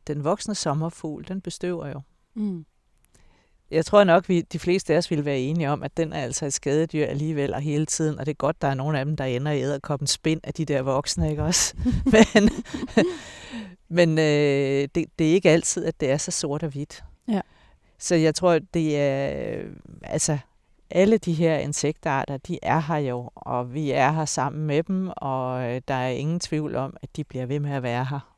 Den 0.07 0.25
voksne 0.25 0.55
sommerfugl, 0.55 1.29
den 1.29 1.41
bestøver 1.41 1.89
jo. 1.89 2.01
Mm. 2.35 2.65
Jeg 3.71 3.87
tror 3.87 4.05
nok, 4.05 4.29
vi 4.29 4.41
de 4.41 4.59
fleste 4.59 4.95
af 4.95 4.99
os 4.99 5.11
vil 5.11 5.25
være 5.25 5.39
enige 5.39 5.71
om, 5.71 5.83
at 5.83 5.97
den 5.97 6.13
er 6.13 6.23
altså 6.23 6.47
et 6.47 6.53
skadedyr 6.53 7.07
alligevel 7.07 7.55
og 7.55 7.61
hele 7.61 7.87
tiden, 7.87 8.19
og 8.19 8.27
det 8.27 8.33
er 8.33 8.37
godt, 8.37 8.63
der 8.63 8.69
er 8.69 8.75
nogle 8.75 8.99
af 8.99 9.05
dem, 9.05 9.17
der 9.17 9.25
ender 9.25 9.53
i 9.53 9.61
æderkoppens 9.61 10.11
spind 10.11 10.41
af 10.45 10.55
de 10.55 10.65
der 10.65 10.83
voksne, 10.83 11.31
ikke 11.31 11.43
også? 11.43 11.75
men 12.35 12.51
men 13.89 14.19
øh, 14.19 14.89
det, 14.95 15.05
det 15.19 15.31
er 15.31 15.33
ikke 15.33 15.51
altid, 15.51 15.85
at 15.85 16.01
det 16.01 16.11
er 16.11 16.17
så 16.17 16.31
sort 16.31 16.63
og 16.63 16.69
hvidt. 16.69 17.05
Ja. 17.29 17.41
Så 17.99 18.15
jeg 18.15 18.35
tror, 18.35 18.59
det 18.75 18.99
er, 18.99 19.61
altså, 20.03 20.39
alle 20.91 21.19
de 21.19 21.33
her 21.33 21.59
insektarter, 21.59 22.37
de 22.37 22.59
er 22.63 22.81
her 22.81 22.97
jo, 22.97 23.31
og 23.35 23.75
vi 23.75 23.91
er 23.91 24.13
her 24.13 24.25
sammen 24.25 24.67
med 24.67 24.83
dem, 24.83 25.11
og 25.17 25.63
øh, 25.63 25.81
der 25.89 25.95
er 25.95 26.09
ingen 26.09 26.41
tvivl 26.41 26.77
om, 26.77 26.97
at 27.03 27.17
de 27.17 27.25
bliver 27.25 27.47
ved 27.47 27.61
med 27.61 27.71
at 27.73 27.83
være 27.83 28.05
her. 28.05 28.35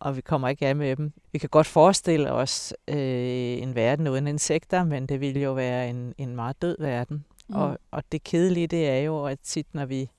Og 0.00 0.16
vi 0.16 0.20
kommer 0.20 0.48
ikke 0.48 0.66
af 0.66 0.76
med 0.76 0.96
dem. 0.96 1.12
Vi 1.32 1.38
kan 1.38 1.48
godt 1.48 1.66
forestille 1.66 2.32
os 2.32 2.74
øh, 2.88 3.62
en 3.62 3.74
verden 3.74 4.08
uden 4.08 4.26
insekter, 4.26 4.84
men 4.84 5.06
det 5.06 5.20
ville 5.20 5.40
jo 5.40 5.52
være 5.52 5.90
en, 5.90 6.14
en 6.18 6.36
meget 6.36 6.62
død 6.62 6.76
verden. 6.78 7.24
Mm. 7.48 7.56
Og, 7.56 7.78
og 7.90 8.02
det 8.12 8.24
kedelige, 8.24 8.66
det 8.66 8.88
er 8.88 8.98
jo, 8.98 9.24
at 9.24 9.38
tit, 9.44 9.66
når 9.72 9.84
vi 9.84 10.10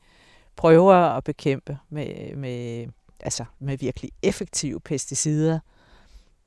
prøver 0.55 0.93
at 0.93 1.23
bekæmpe 1.23 1.77
med, 1.89 2.35
med, 2.35 2.87
altså 3.19 3.45
med 3.59 3.77
virkelig 3.77 4.11
effektive 4.23 4.79
pesticider, 4.79 5.59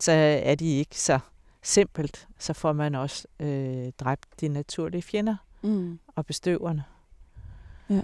så 0.01 0.13
er 0.43 0.55
de 0.55 0.79
ikke 0.79 1.01
så 1.01 1.19
simpelt, 1.63 2.29
så 2.39 2.53
får 2.53 2.73
man 2.73 2.95
også 2.95 3.29
øh, 3.41 3.93
dræbt 4.01 4.41
de 4.41 4.49
naturlige 4.49 5.03
fjender 5.03 5.37
mm. 5.63 5.99
og 6.17 6.27
bestøverne. 6.27 6.85
Ja. 7.91 8.01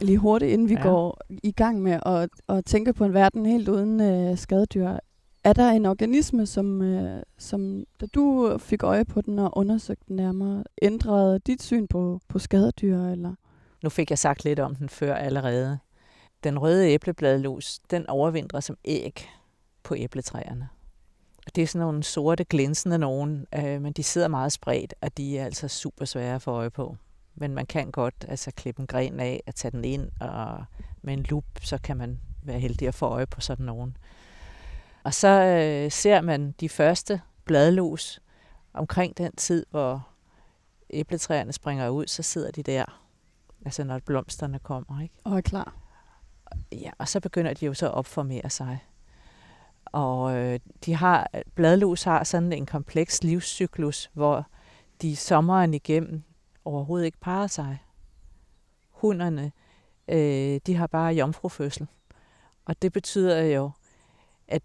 Lige 0.00 0.18
hurtigt, 0.18 0.52
inden 0.52 0.68
vi 0.68 0.74
ja. 0.74 0.82
går 0.82 1.20
i 1.28 1.52
gang 1.52 1.82
med 1.82 2.00
at, 2.06 2.28
at 2.48 2.64
tænke 2.64 2.92
på 2.92 3.04
en 3.04 3.14
verden 3.14 3.46
helt 3.46 3.68
uden 3.68 4.00
øh, 4.00 4.38
skadedyr. 4.38 4.96
Er 5.44 5.52
der 5.52 5.70
en 5.70 5.86
organisme, 5.86 6.46
som, 6.46 6.82
øh, 6.82 7.22
som 7.38 7.84
da 8.00 8.06
du 8.06 8.56
fik 8.58 8.82
øje 8.82 9.04
på 9.04 9.20
den 9.20 9.38
og 9.38 9.58
undersøgte 9.58 10.04
den 10.08 10.16
nærmere, 10.16 10.64
ændrede 10.82 11.38
dit 11.38 11.62
syn 11.62 11.86
på, 11.86 12.20
på 12.28 12.38
skadedyr? 12.38 12.98
Eller? 12.98 13.34
Nu 13.82 13.90
fik 13.90 14.10
jeg 14.10 14.18
sagt 14.18 14.44
lidt 14.44 14.60
om 14.60 14.74
den 14.74 14.88
før 14.88 15.14
allerede. 15.14 15.78
Den 16.44 16.58
røde 16.58 16.88
æblebladlus, 16.88 17.78
den 17.90 18.06
overvintrer 18.06 18.60
som 18.60 18.76
æg 18.84 19.28
på 19.86 19.94
æbletræerne. 19.96 20.68
Det 21.54 21.62
er 21.62 21.66
sådan 21.66 21.86
nogle 21.86 22.02
sorte, 22.02 22.44
glinsende 22.44 22.98
nogen, 22.98 23.46
øh, 23.54 23.82
men 23.82 23.92
de 23.92 24.02
sidder 24.02 24.28
meget 24.28 24.52
spredt, 24.52 24.94
og 25.00 25.16
de 25.16 25.38
er 25.38 25.44
altså 25.44 25.68
super 25.68 26.04
svære 26.04 26.34
at 26.34 26.42
få 26.42 26.50
øje 26.50 26.70
på. 26.70 26.96
Men 27.34 27.54
man 27.54 27.66
kan 27.66 27.90
godt 27.90 28.24
altså, 28.28 28.50
klippe 28.50 28.80
en 28.80 28.86
gren 28.86 29.20
af 29.20 29.42
og 29.46 29.54
tage 29.54 29.72
den 29.72 29.84
ind, 29.84 30.10
og 30.20 30.64
med 31.02 31.12
en 31.14 31.22
lup, 31.22 31.44
så 31.60 31.78
kan 31.78 31.96
man 31.96 32.20
være 32.42 32.60
heldig 32.60 32.88
at 32.88 32.94
få 32.94 33.06
øje 33.06 33.26
på 33.26 33.40
sådan 33.40 33.66
nogen. 33.66 33.96
Og 35.04 35.14
så 35.14 35.28
øh, 35.28 35.92
ser 35.92 36.20
man 36.20 36.54
de 36.60 36.68
første 36.68 37.20
bladlus 37.44 38.20
omkring 38.74 39.18
den 39.18 39.36
tid, 39.36 39.66
hvor 39.70 40.08
æbletræerne 40.90 41.52
springer 41.52 41.88
ud, 41.88 42.06
så 42.06 42.22
sidder 42.22 42.50
de 42.50 42.62
der, 42.62 43.02
altså 43.64 43.84
når 43.84 43.98
blomsterne 43.98 44.58
kommer. 44.58 45.02
Ikke? 45.02 45.14
Og 45.24 45.36
er 45.36 45.40
klar. 45.40 45.74
Ja, 46.72 46.90
og 46.98 47.08
så 47.08 47.20
begynder 47.20 47.54
de 47.54 47.66
jo 47.66 47.74
så 47.74 47.86
at 47.86 47.94
opformere 47.94 48.50
sig. 48.50 48.78
Og 49.96 50.36
øh, 50.36 50.60
de 50.84 50.94
har, 50.94 51.30
bladlus 51.54 52.02
har 52.02 52.24
sådan 52.24 52.52
en 52.52 52.66
kompleks 52.66 53.24
livscyklus, 53.24 54.10
hvor 54.12 54.46
de 55.02 55.16
sommeren 55.16 55.74
igennem 55.74 56.22
overhovedet 56.64 57.06
ikke 57.06 57.20
parer 57.20 57.46
sig. 57.46 57.78
Hunderne, 58.90 59.52
øh, 60.08 60.60
de 60.66 60.74
har 60.74 60.86
bare 60.86 61.14
jomfrufødsel. 61.14 61.86
Og 62.64 62.82
det 62.82 62.92
betyder 62.92 63.42
jo, 63.42 63.70
at 64.48 64.62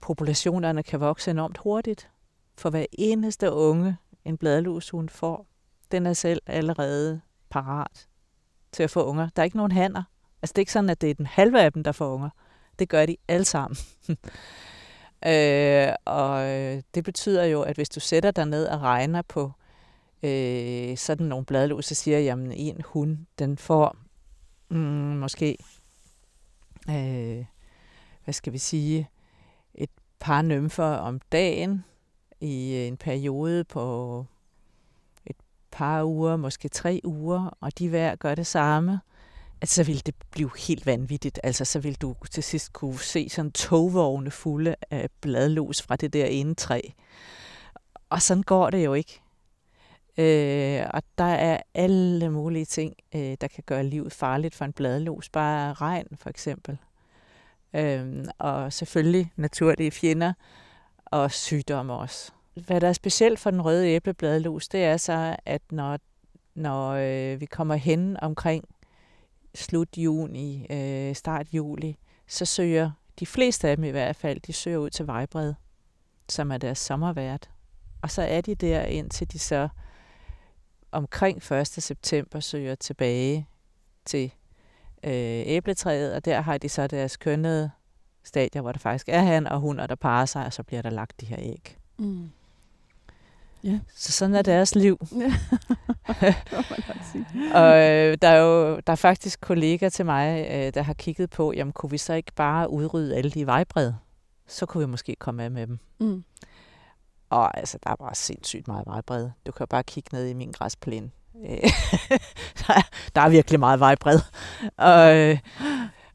populationerne 0.00 0.82
kan 0.82 1.00
vokse 1.00 1.30
enormt 1.30 1.58
hurtigt. 1.58 2.10
For 2.58 2.70
hver 2.70 2.86
eneste 2.92 3.52
unge, 3.52 3.96
en 4.24 4.36
bladlus 4.38 4.90
hun 4.90 5.08
får, 5.08 5.46
den 5.90 6.06
er 6.06 6.12
selv 6.12 6.42
allerede 6.46 7.20
parat 7.50 8.08
til 8.72 8.82
at 8.82 8.90
få 8.90 9.04
unger. 9.04 9.28
Der 9.36 9.42
er 9.42 9.44
ikke 9.44 9.56
nogen 9.56 9.72
hanner. 9.72 10.02
Altså 10.42 10.52
det 10.52 10.58
er 10.58 10.62
ikke 10.62 10.72
sådan, 10.72 10.90
at 10.90 11.00
det 11.00 11.10
er 11.10 11.14
den 11.14 11.26
halve 11.26 11.60
af 11.60 11.72
dem, 11.72 11.84
der 11.84 11.92
får 11.92 12.14
unger. 12.14 12.30
Det 12.80 12.88
gør 12.88 13.06
de 13.06 13.16
alle 13.28 13.44
sammen. 13.44 13.76
øh, 15.32 15.88
og 16.04 16.48
øh, 16.48 16.82
det 16.94 17.04
betyder 17.04 17.44
jo, 17.44 17.62
at 17.62 17.76
hvis 17.76 17.88
du 17.88 18.00
sætter 18.00 18.30
dig 18.30 18.46
ned 18.46 18.66
og 18.66 18.80
regner 18.80 19.22
på 19.22 19.52
øh, 20.22 20.96
sådan 20.96 21.26
nogle 21.26 21.44
bladlus, 21.44 21.86
så 21.86 21.94
siger 21.94 22.18
jeg, 22.18 22.38
at 22.38 22.52
en 22.56 22.82
hund, 22.84 23.18
den 23.38 23.58
får 23.58 23.96
mm, 24.68 24.78
måske, 25.16 25.56
øh, 26.88 27.44
hvad 28.24 28.34
skal 28.34 28.52
vi 28.52 28.58
sige, 28.58 29.08
et 29.74 29.90
par 30.18 30.42
nymfer 30.42 30.84
om 30.84 31.20
dagen 31.32 31.84
i 32.40 32.86
en 32.86 32.96
periode 32.96 33.64
på 33.64 34.26
et 35.26 35.36
par 35.70 36.04
uger, 36.04 36.36
måske 36.36 36.68
tre 36.68 37.00
uger, 37.04 37.56
og 37.60 37.78
de 37.78 37.88
hver 37.88 38.16
gør 38.16 38.34
det 38.34 38.46
samme 38.46 39.00
at 39.60 39.68
så 39.68 39.84
ville 39.84 40.00
det 40.06 40.14
blive 40.30 40.50
helt 40.58 40.86
vanvittigt. 40.86 41.40
Altså, 41.42 41.64
så 41.64 41.78
ville 41.78 41.96
du 41.96 42.14
til 42.30 42.42
sidst 42.42 42.72
kunne 42.72 42.98
se 42.98 43.28
sådan 43.28 43.52
togvogne 43.52 44.30
fulde 44.30 44.74
af 44.90 45.08
bladlus 45.20 45.82
fra 45.82 45.96
det 45.96 46.12
der 46.12 46.26
ene 46.26 46.54
træ. 46.54 46.80
Og 48.10 48.22
sådan 48.22 48.42
går 48.42 48.70
det 48.70 48.84
jo 48.84 48.94
ikke. 48.94 49.20
Øh, 50.18 50.86
og 50.90 51.02
der 51.18 51.24
er 51.24 51.60
alle 51.74 52.30
mulige 52.30 52.64
ting, 52.64 52.94
øh, 53.14 53.36
der 53.40 53.48
kan 53.48 53.64
gøre 53.66 53.84
livet 53.84 54.12
farligt 54.12 54.54
for 54.54 54.64
en 54.64 54.72
bladlus. 54.72 55.28
Bare 55.28 55.72
regn, 55.72 56.06
for 56.16 56.30
eksempel. 56.30 56.78
Øh, 57.74 58.24
og 58.38 58.72
selvfølgelig 58.72 59.32
naturlige 59.36 59.90
fjender 59.90 60.32
og 61.04 61.30
sygdomme 61.30 61.92
også. 61.92 62.32
Hvad 62.54 62.80
der 62.80 62.88
er 62.88 62.92
specielt 62.92 63.38
for 63.38 63.50
den 63.50 63.64
røde 63.64 63.88
æblebladlus, 63.88 64.68
det 64.68 64.84
er 64.84 64.96
så, 64.96 65.36
at 65.46 65.62
når, 65.70 65.98
når 66.54 66.90
øh, 66.90 67.40
vi 67.40 67.46
kommer 67.46 67.74
hen 67.74 68.16
omkring 68.22 68.64
slut 69.54 69.88
juni, 69.96 70.66
øh, 70.70 71.14
start 71.14 71.46
juli, 71.52 71.96
så 72.26 72.44
søger 72.44 72.90
de 73.18 73.26
fleste 73.26 73.68
af 73.68 73.76
dem 73.76 73.84
i 73.84 73.90
hvert 73.90 74.16
fald, 74.16 74.40
de 74.40 74.52
søger 74.52 74.78
ud 74.78 74.90
til 74.90 75.06
Vejbred, 75.06 75.54
som 76.28 76.52
er 76.52 76.58
deres 76.58 76.78
sommervært. 76.78 77.50
Og 78.02 78.10
så 78.10 78.22
er 78.22 78.40
de 78.40 78.54
der 78.54 78.82
indtil 78.82 79.32
de 79.32 79.38
så 79.38 79.68
omkring 80.92 81.52
1. 81.52 81.66
september 81.66 82.40
søger 82.40 82.74
tilbage 82.74 83.48
til 84.04 84.32
øh, 85.04 85.42
æbletræet, 85.46 86.14
og 86.14 86.24
der 86.24 86.40
har 86.40 86.58
de 86.58 86.68
så 86.68 86.86
deres 86.86 87.16
kønnede 87.16 87.70
stadier, 88.24 88.62
hvor 88.62 88.72
der 88.72 88.78
faktisk 88.78 89.08
er 89.08 89.20
han 89.20 89.46
og 89.46 89.60
hun, 89.60 89.80
og 89.80 89.88
der 89.88 89.94
parer 89.94 90.26
sig, 90.26 90.46
og 90.46 90.52
så 90.52 90.62
bliver 90.62 90.82
der 90.82 90.90
lagt 90.90 91.20
de 91.20 91.26
her 91.26 91.38
æg. 91.38 91.76
Mm. 91.98 92.30
Ja. 93.64 93.78
Så 93.96 94.12
sådan 94.12 94.34
er 94.34 94.42
deres 94.42 94.74
liv. 94.74 94.98
Ja. 96.22 96.34
og 97.54 97.76
øh, 97.76 98.18
der 98.22 98.28
er 98.28 98.38
jo 98.38 98.80
der 98.86 98.92
er 98.92 98.96
faktisk 98.96 99.40
kollegaer 99.40 99.90
til 99.90 100.06
mig, 100.06 100.46
øh, 100.50 100.74
der 100.74 100.82
har 100.82 100.94
kigget 100.94 101.30
på, 101.30 101.52
jamen 101.52 101.72
kunne 101.72 101.90
vi 101.90 101.98
så 101.98 102.12
ikke 102.12 102.32
bare 102.36 102.70
udrydde 102.70 103.16
alle 103.16 103.30
de 103.30 103.46
vejbred? 103.46 103.92
Så 104.46 104.66
kunne 104.66 104.86
vi 104.86 104.90
måske 104.90 105.16
komme 105.18 105.42
af 105.44 105.50
med 105.50 105.66
dem. 105.66 105.78
Mm. 106.00 106.24
Og 107.30 107.58
altså, 107.58 107.78
der 107.84 107.90
er 107.90 107.96
bare 107.96 108.14
sindssygt 108.14 108.68
meget 108.68 108.86
vejbred. 108.86 109.30
Du 109.46 109.52
kan 109.52 109.66
bare 109.66 109.82
kigge 109.82 110.08
ned 110.12 110.26
i 110.26 110.32
min 110.32 110.52
græsplæne. 110.52 111.10
der, 112.60 112.74
er, 112.74 112.82
der 113.14 113.20
er 113.20 113.28
virkelig 113.28 113.60
meget 113.60 113.80
vejbred. 113.80 114.20
Og, 114.76 115.16
øh, 115.16 115.38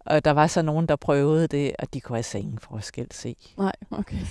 og 0.06 0.26
der 0.26 0.32
var 0.32 0.48
så 0.48 0.62
nogen, 0.62 0.88
der 0.88 0.96
prøvede 0.96 1.48
det, 1.48 1.76
og 1.80 1.94
de 1.94 2.02
kunne 2.02 2.18
altså 2.18 2.38
ingen 2.38 2.60
forskel 2.60 3.08
se. 3.12 3.36
Nej, 3.58 3.72
okay. 3.92 4.18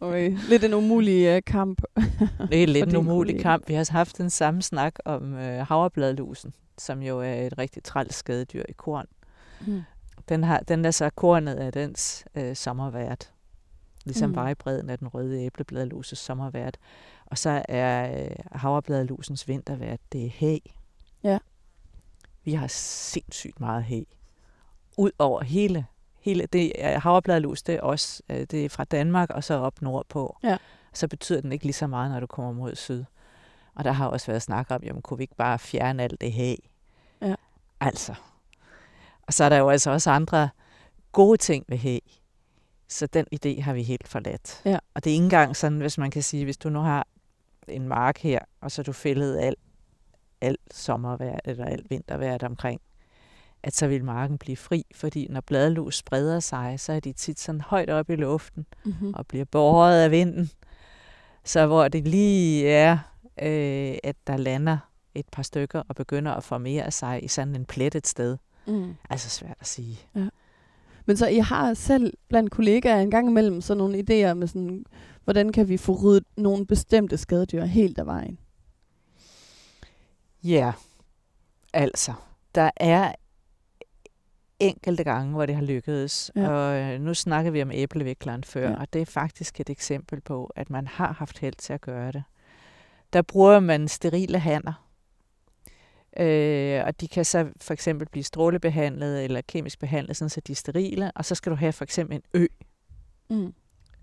okay. 0.00 0.36
Lidt 0.48 0.64
en 0.64 0.74
umulig 0.74 1.36
uh, 1.36 1.42
kamp. 1.46 1.82
det 2.50 2.62
er 2.62 2.66
lidt 2.66 2.88
en 2.88 2.96
umulig 2.96 3.34
kollega. 3.34 3.42
kamp. 3.42 3.68
Vi 3.68 3.74
har 3.74 3.92
haft 3.92 4.20
en 4.20 4.30
samme 4.30 4.62
snak 4.62 4.94
om 5.04 5.32
uh, 5.32 5.40
havrebladlusen, 5.40 6.54
som 6.78 7.02
jo 7.02 7.20
er 7.20 7.34
et 7.34 7.58
rigtig 7.58 7.84
træls 7.84 8.14
skadedyr 8.14 8.62
i 8.68 8.72
korn. 8.72 9.06
Mm. 9.66 9.82
Den, 10.28 10.44
har, 10.44 10.58
den 10.58 10.84
er 10.84 10.90
så 10.90 11.10
kornet 11.10 11.54
af 11.54 11.72
dens 11.72 12.24
uh, 12.34 12.54
sommervært. 12.54 13.32
Ligesom 14.04 14.30
mm. 14.30 14.36
vejbredden 14.36 14.90
af 14.90 14.98
den 14.98 15.08
røde 15.08 15.44
æblebladluses 15.44 16.18
sommervært. 16.18 16.76
Og 17.26 17.38
så 17.38 17.62
er 17.68 18.24
uh, 18.24 18.30
havrebladlusens 18.52 19.48
vintervært, 19.48 20.00
det 20.12 20.26
er 20.26 20.30
hæ. 20.30 20.58
Ja. 21.24 21.38
Vi 22.48 22.54
har 22.54 22.66
sindssygt 22.66 23.60
meget 23.60 23.84
hæ. 23.84 24.02
Ud 24.96 25.10
over 25.18 25.44
hele, 25.44 25.86
hele 26.20 26.46
det 26.46 26.72
havrebladlus, 26.78 27.62
det 27.62 27.74
er 27.74 27.80
også 27.80 28.22
øh, 28.28 28.46
det 28.50 28.64
er 28.64 28.68
fra 28.68 28.84
Danmark 28.84 29.30
og 29.30 29.44
så 29.44 29.54
op 29.54 29.82
nordpå. 29.82 30.38
Ja. 30.42 30.56
Så 30.92 31.08
betyder 31.08 31.40
den 31.40 31.52
ikke 31.52 31.64
lige 31.64 31.72
så 31.72 31.86
meget, 31.86 32.10
når 32.10 32.20
du 32.20 32.26
kommer 32.26 32.52
mod 32.52 32.74
syd. 32.74 33.04
Og 33.74 33.84
der 33.84 33.92
har 33.92 34.06
også 34.06 34.26
været 34.26 34.42
snak 34.42 34.66
om, 34.70 34.82
jamen 34.82 35.02
kunne 35.02 35.18
vi 35.18 35.24
ikke 35.24 35.36
bare 35.36 35.58
fjerne 35.58 36.02
alt 36.02 36.20
det 36.20 36.32
hæ? 36.32 36.54
Ja. 37.22 37.34
Altså. 37.80 38.14
Og 39.22 39.32
så 39.32 39.44
er 39.44 39.48
der 39.48 39.58
jo 39.58 39.68
altså 39.68 39.90
også 39.90 40.10
andre 40.10 40.48
gode 41.12 41.36
ting 41.36 41.64
ved 41.68 41.78
hæ. 41.78 41.98
Så 42.88 43.06
den 43.06 43.26
idé 43.34 43.62
har 43.62 43.72
vi 43.72 43.82
helt 43.82 44.08
forladt. 44.08 44.62
Ja. 44.64 44.78
Og 44.94 45.04
det 45.04 45.10
er 45.10 45.14
ikke 45.14 45.24
engang 45.24 45.56
sådan, 45.56 45.78
hvis 45.78 45.98
man 45.98 46.10
kan 46.10 46.22
sige, 46.22 46.44
hvis 46.44 46.56
du 46.56 46.68
nu 46.68 46.80
har 46.80 47.06
en 47.68 47.88
mark 47.88 48.18
her, 48.18 48.38
og 48.60 48.70
så 48.70 48.82
du 48.82 48.92
fældet 48.92 49.38
alt 49.38 49.58
alt 50.40 50.74
sommervejr 50.74 51.38
eller 51.44 51.64
alt 51.64 51.90
vintervejr 51.90 52.38
omkring, 52.46 52.80
at 53.62 53.74
så 53.74 53.86
vil 53.86 54.04
marken 54.04 54.38
blive 54.38 54.56
fri, 54.56 54.84
fordi 54.94 55.26
når 55.30 55.40
bladlus 55.40 55.96
spreder 55.96 56.40
sig, 56.40 56.80
så 56.80 56.92
er 56.92 57.00
de 57.00 57.12
tit 57.12 57.40
sådan 57.40 57.60
højt 57.60 57.90
op 57.90 58.10
i 58.10 58.16
luften 58.16 58.66
mm-hmm. 58.84 59.14
og 59.14 59.26
bliver 59.26 59.44
båret 59.44 60.02
af 60.02 60.10
vinden. 60.10 60.50
Så 61.44 61.66
hvor 61.66 61.88
det 61.88 62.08
lige 62.08 62.68
er, 62.68 62.98
øh, 63.42 63.98
at 64.04 64.16
der 64.26 64.36
lander 64.36 64.78
et 65.14 65.26
par 65.32 65.42
stykker 65.42 65.82
og 65.88 65.96
begynder 65.96 66.32
at 66.32 66.44
formere 66.44 66.90
sig 66.90 67.24
i 67.24 67.28
sådan 67.28 67.54
en 67.54 67.64
plettet 67.64 68.06
sted. 68.06 68.36
Mm. 68.66 68.94
Altså 69.10 69.30
svært 69.30 69.56
at 69.60 69.66
sige. 69.66 69.98
Ja. 70.16 70.28
Men 71.06 71.16
så 71.16 71.26
I 71.26 71.38
har 71.38 71.74
selv 71.74 72.14
blandt 72.28 72.50
kollegaer 72.50 73.00
en 73.00 73.10
gang 73.10 73.28
imellem 73.28 73.60
sådan 73.60 73.78
nogle 73.78 73.98
idéer 73.98 74.34
med 74.34 74.46
sådan, 74.46 74.84
hvordan 75.24 75.52
kan 75.52 75.68
vi 75.68 75.76
få 75.76 75.92
ryddet 76.02 76.24
nogle 76.36 76.66
bestemte 76.66 77.16
skadedyr 77.16 77.64
helt 77.64 77.98
af 77.98 78.06
vejen? 78.06 78.38
Ja, 80.44 80.72
altså, 81.72 82.12
der 82.54 82.70
er 82.76 83.12
enkelte 84.60 85.04
gange, 85.04 85.32
hvor 85.32 85.46
det 85.46 85.54
har 85.54 85.62
lykkedes. 85.62 86.30
Ja. 86.36 86.48
Og 86.48 86.76
øh, 86.76 87.00
nu 87.00 87.14
snakker 87.14 87.50
vi 87.50 87.62
om 87.62 87.70
æblevikleren 87.70 88.44
før, 88.44 88.70
ja. 88.70 88.80
og 88.80 88.92
det 88.92 89.02
er 89.02 89.06
faktisk 89.06 89.60
et 89.60 89.70
eksempel 89.70 90.20
på, 90.20 90.52
at 90.56 90.70
man 90.70 90.86
har 90.86 91.12
haft 91.12 91.38
held 91.38 91.54
til 91.54 91.72
at 91.72 91.80
gøre 91.80 92.12
det. 92.12 92.22
Der 93.12 93.22
bruger 93.22 93.60
man 93.60 93.88
sterile 93.88 94.38
hanner, 94.38 94.88
Øh, 96.16 96.84
og 96.86 97.00
de 97.00 97.08
kan 97.08 97.24
så 97.24 97.48
for 97.60 97.72
eksempel 97.72 98.08
blive 98.08 98.24
strålebehandlet 98.24 99.24
eller 99.24 99.40
kemisk 99.48 99.78
behandlet, 99.78 100.16
sådan 100.16 100.30
så 100.30 100.40
de 100.40 100.52
er 100.52 100.56
sterile. 100.56 101.12
Og 101.14 101.24
så 101.24 101.34
skal 101.34 101.50
du 101.50 101.56
have 101.56 101.72
for 101.72 101.84
eksempel 101.84 102.16
en 102.16 102.22
ø. 102.34 102.46
Mm. 103.30 103.46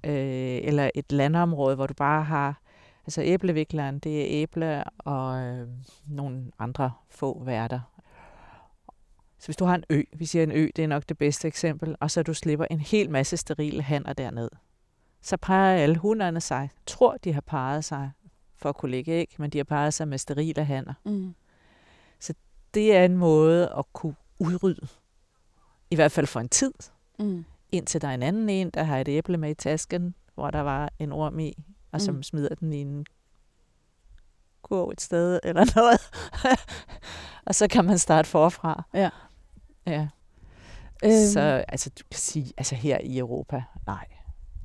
Øh, 0.03 0.59
eller 0.63 0.89
et 0.95 1.11
landområde, 1.11 1.75
hvor 1.75 1.87
du 1.87 1.93
bare 1.93 2.23
har... 2.23 2.61
Altså 3.05 3.21
æblevikleren, 3.21 3.99
det 3.99 4.21
er 4.21 4.41
æble 4.43 4.83
og 4.83 5.41
øh, 5.41 5.67
nogle 6.07 6.51
andre 6.59 6.91
få 7.09 7.43
værter. 7.43 7.79
Så 9.39 9.47
hvis 9.47 9.55
du 9.55 9.65
har 9.65 9.75
en 9.75 9.83
ø, 9.89 10.03
vi 10.13 10.25
siger 10.25 10.43
en 10.43 10.51
ø, 10.51 10.69
det 10.75 10.83
er 10.83 10.87
nok 10.87 11.09
det 11.09 11.17
bedste 11.17 11.47
eksempel, 11.47 11.95
og 11.99 12.11
så 12.11 12.23
du 12.23 12.33
slipper 12.33 12.65
en 12.71 12.79
hel 12.79 13.09
masse 13.09 13.37
sterile 13.37 13.81
hanner 13.81 14.13
derned, 14.13 14.49
så 15.21 15.37
peger 15.37 15.77
alle 15.77 15.97
hunderne 15.97 16.41
sig, 16.41 16.69
tror 16.85 17.17
de 17.17 17.33
har 17.33 17.41
parret 17.41 17.85
sig 17.85 18.11
for 18.55 18.69
at 18.69 18.75
kunne 18.75 18.91
lægge 18.91 19.11
æg, 19.11 19.35
men 19.37 19.49
de 19.49 19.57
har 19.57 19.63
parret 19.63 19.93
sig 19.93 20.07
med 20.07 20.17
sterile 20.17 20.63
hanner. 20.63 20.93
Mm 21.03 21.35
det 22.75 22.95
er 22.95 23.05
en 23.05 23.17
måde 23.17 23.73
at 23.77 23.85
kunne 23.93 24.15
udrydde, 24.39 24.87
i 25.91 25.95
hvert 25.95 26.11
fald 26.11 26.27
for 26.27 26.39
en 26.39 26.49
tid, 26.49 26.73
mm. 27.19 27.45
indtil 27.71 28.01
der 28.01 28.07
er 28.07 28.13
en 28.13 28.23
anden 28.23 28.49
en, 28.49 28.69
der 28.69 28.83
har 28.83 28.97
et 28.97 29.07
æble 29.07 29.37
med 29.37 29.49
i 29.49 29.53
tasken, 29.53 30.15
hvor 30.35 30.51
der 30.51 30.61
var 30.61 30.91
en 30.99 31.11
orm 31.11 31.39
i, 31.39 31.63
og 31.95 32.01
som 32.01 32.15
mm. 32.15 32.23
smider 32.23 32.55
den 32.55 32.73
i 32.73 32.81
en 32.81 33.05
kurv 34.61 34.89
et 34.89 35.01
sted 35.01 35.39
eller 35.43 35.65
noget. 35.75 35.99
og 37.45 37.55
så 37.55 37.67
kan 37.67 37.85
man 37.85 37.97
starte 37.97 38.29
forfra. 38.29 38.83
Ja. 38.93 39.09
ja. 39.87 40.07
Øhm. 41.03 41.27
Så 41.33 41.39
altså, 41.67 41.89
du 41.89 42.03
kan 42.11 42.19
sige, 42.19 42.53
altså 42.57 42.75
her 42.75 42.97
i 43.03 43.17
Europa, 43.17 43.63
nej, 43.87 44.05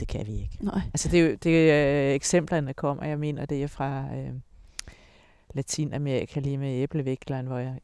det 0.00 0.08
kan 0.08 0.26
vi 0.26 0.32
ikke. 0.32 0.58
Nej. 0.60 0.80
Altså 0.94 1.08
det, 1.08 1.20
er 1.20 1.24
jo, 1.24 1.36
det 1.42 1.70
er, 1.70 2.08
øh, 2.08 2.14
eksemplerne 2.14 2.74
kommer, 2.74 3.04
jeg 3.04 3.18
mener, 3.18 3.46
det 3.46 3.62
er 3.62 3.66
fra 3.66 4.16
øh, 4.16 4.32
Latinamerika 5.54 6.40
lige 6.40 6.58
med 6.58 6.82
æblevikleren, 6.82 7.46
hvor 7.46 7.58
jeg, 7.58 7.80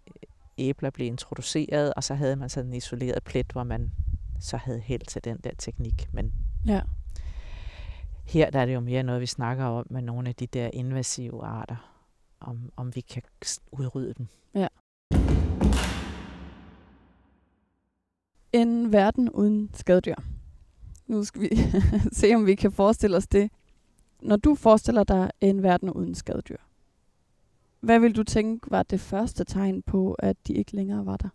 æbler 0.58 0.90
blev 0.90 1.06
introduceret, 1.06 1.94
og 1.94 2.04
så 2.04 2.14
havde 2.14 2.36
man 2.36 2.48
sådan 2.48 2.70
en 2.70 2.76
isoleret 2.76 3.22
plet, 3.24 3.52
hvor 3.52 3.64
man 3.64 3.92
så 4.40 4.56
havde 4.56 4.80
held 4.80 5.06
til 5.06 5.24
den 5.24 5.38
der 5.44 5.50
teknik. 5.58 6.08
Men 6.12 6.32
ja 6.66 6.80
her 8.26 8.50
der 8.50 8.60
er 8.60 8.66
det 8.66 8.74
jo 8.74 8.80
mere 8.80 9.02
noget, 9.02 9.20
vi 9.20 9.26
snakker 9.26 9.64
om 9.64 9.86
med 9.90 10.02
nogle 10.02 10.28
af 10.28 10.34
de 10.34 10.46
der 10.46 10.70
invasive 10.72 11.44
arter, 11.44 11.76
om, 12.40 12.72
om 12.76 12.94
vi 12.94 13.00
kan 13.00 13.22
udrydde 13.72 14.14
dem. 14.14 14.26
Ja. 14.54 14.68
En 18.52 18.92
verden 18.92 19.30
uden 19.30 19.70
skadedyr. 19.74 20.14
Nu 21.06 21.24
skal 21.24 21.42
vi 21.42 21.48
se, 22.12 22.34
om 22.34 22.46
vi 22.46 22.54
kan 22.54 22.72
forestille 22.72 23.16
os 23.16 23.26
det. 23.26 23.50
Når 24.22 24.36
du 24.36 24.54
forestiller 24.54 25.04
dig 25.04 25.30
en 25.40 25.62
verden 25.62 25.90
uden 25.90 26.14
skadedyr, 26.14 26.56
hvad 27.80 28.00
vil 28.00 28.16
du 28.16 28.22
tænke 28.22 28.70
var 28.70 28.82
det 28.82 29.00
første 29.00 29.44
tegn 29.44 29.82
på, 29.82 30.12
at 30.12 30.36
de 30.46 30.52
ikke 30.52 30.76
længere 30.76 31.06
var 31.06 31.16
der? 31.16 31.28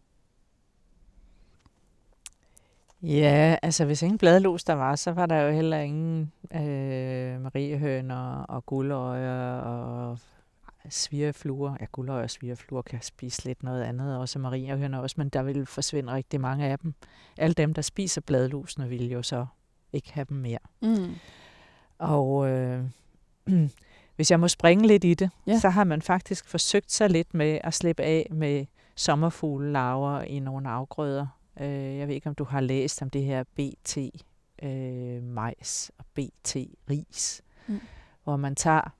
Ja, 3.03 3.55
altså 3.61 3.85
hvis 3.85 4.01
ingen 4.01 4.17
bladlus 4.17 4.63
der 4.63 4.73
var, 4.73 4.95
så 4.95 5.11
var 5.11 5.25
der 5.25 5.41
jo 5.41 5.51
heller 5.51 5.77
ingen 5.77 6.31
øh, 6.55 7.41
mariehøner 7.41 8.43
og 8.43 8.65
guldøjer 8.65 9.57
og 9.57 10.19
svirefluer. 10.89 11.75
Ja, 11.79 11.85
guldøjer 11.91 12.23
og 12.23 12.29
svirefluer 12.29 12.81
kan 12.81 13.01
spise 13.01 13.45
lidt 13.45 13.63
noget 13.63 13.83
andet, 13.83 14.17
også 14.17 14.39
mariehøner 14.39 14.99
også, 14.99 15.15
men 15.17 15.29
der 15.29 15.43
vil 15.43 15.65
forsvinde 15.65 16.13
rigtig 16.13 16.41
mange 16.41 16.65
af 16.65 16.79
dem. 16.79 16.93
Alle 17.37 17.53
dem, 17.53 17.73
der 17.73 17.81
spiser 17.81 18.21
bladlusene, 18.21 18.89
vil 18.89 19.11
jo 19.11 19.23
så 19.23 19.45
ikke 19.93 20.13
have 20.13 20.25
dem 20.29 20.37
mere. 20.37 20.59
Mm. 20.81 21.15
Og 21.97 22.49
øh, 22.49 22.83
Hvis 24.15 24.31
jeg 24.31 24.39
må 24.39 24.47
springe 24.47 24.87
lidt 24.87 25.03
i 25.03 25.13
det, 25.13 25.29
ja. 25.47 25.59
så 25.59 25.69
har 25.69 25.83
man 25.83 26.01
faktisk 26.01 26.47
forsøgt 26.47 26.91
sig 26.91 27.09
lidt 27.09 27.33
med 27.33 27.59
at 27.63 27.73
slippe 27.73 28.03
af 28.03 28.27
med 28.31 28.65
sommerfuglelarver 28.95 30.21
i 30.21 30.39
nogle 30.39 30.69
afgrøder. 30.69 31.27
Øh, 31.59 31.97
jeg 31.97 32.07
ved 32.07 32.15
ikke, 32.15 32.29
om 32.29 32.35
du 32.35 32.43
har 32.43 32.61
læst 32.61 33.01
om 33.01 33.09
det 33.09 33.23
her 33.23 33.43
BT 33.43 33.97
øh, 34.63 35.23
majs 35.23 35.91
og 35.97 36.05
BT 36.13 36.55
ris, 36.89 37.41
mm. 37.67 37.79
hvor 38.23 38.37
man 38.37 38.55
tager... 38.55 38.95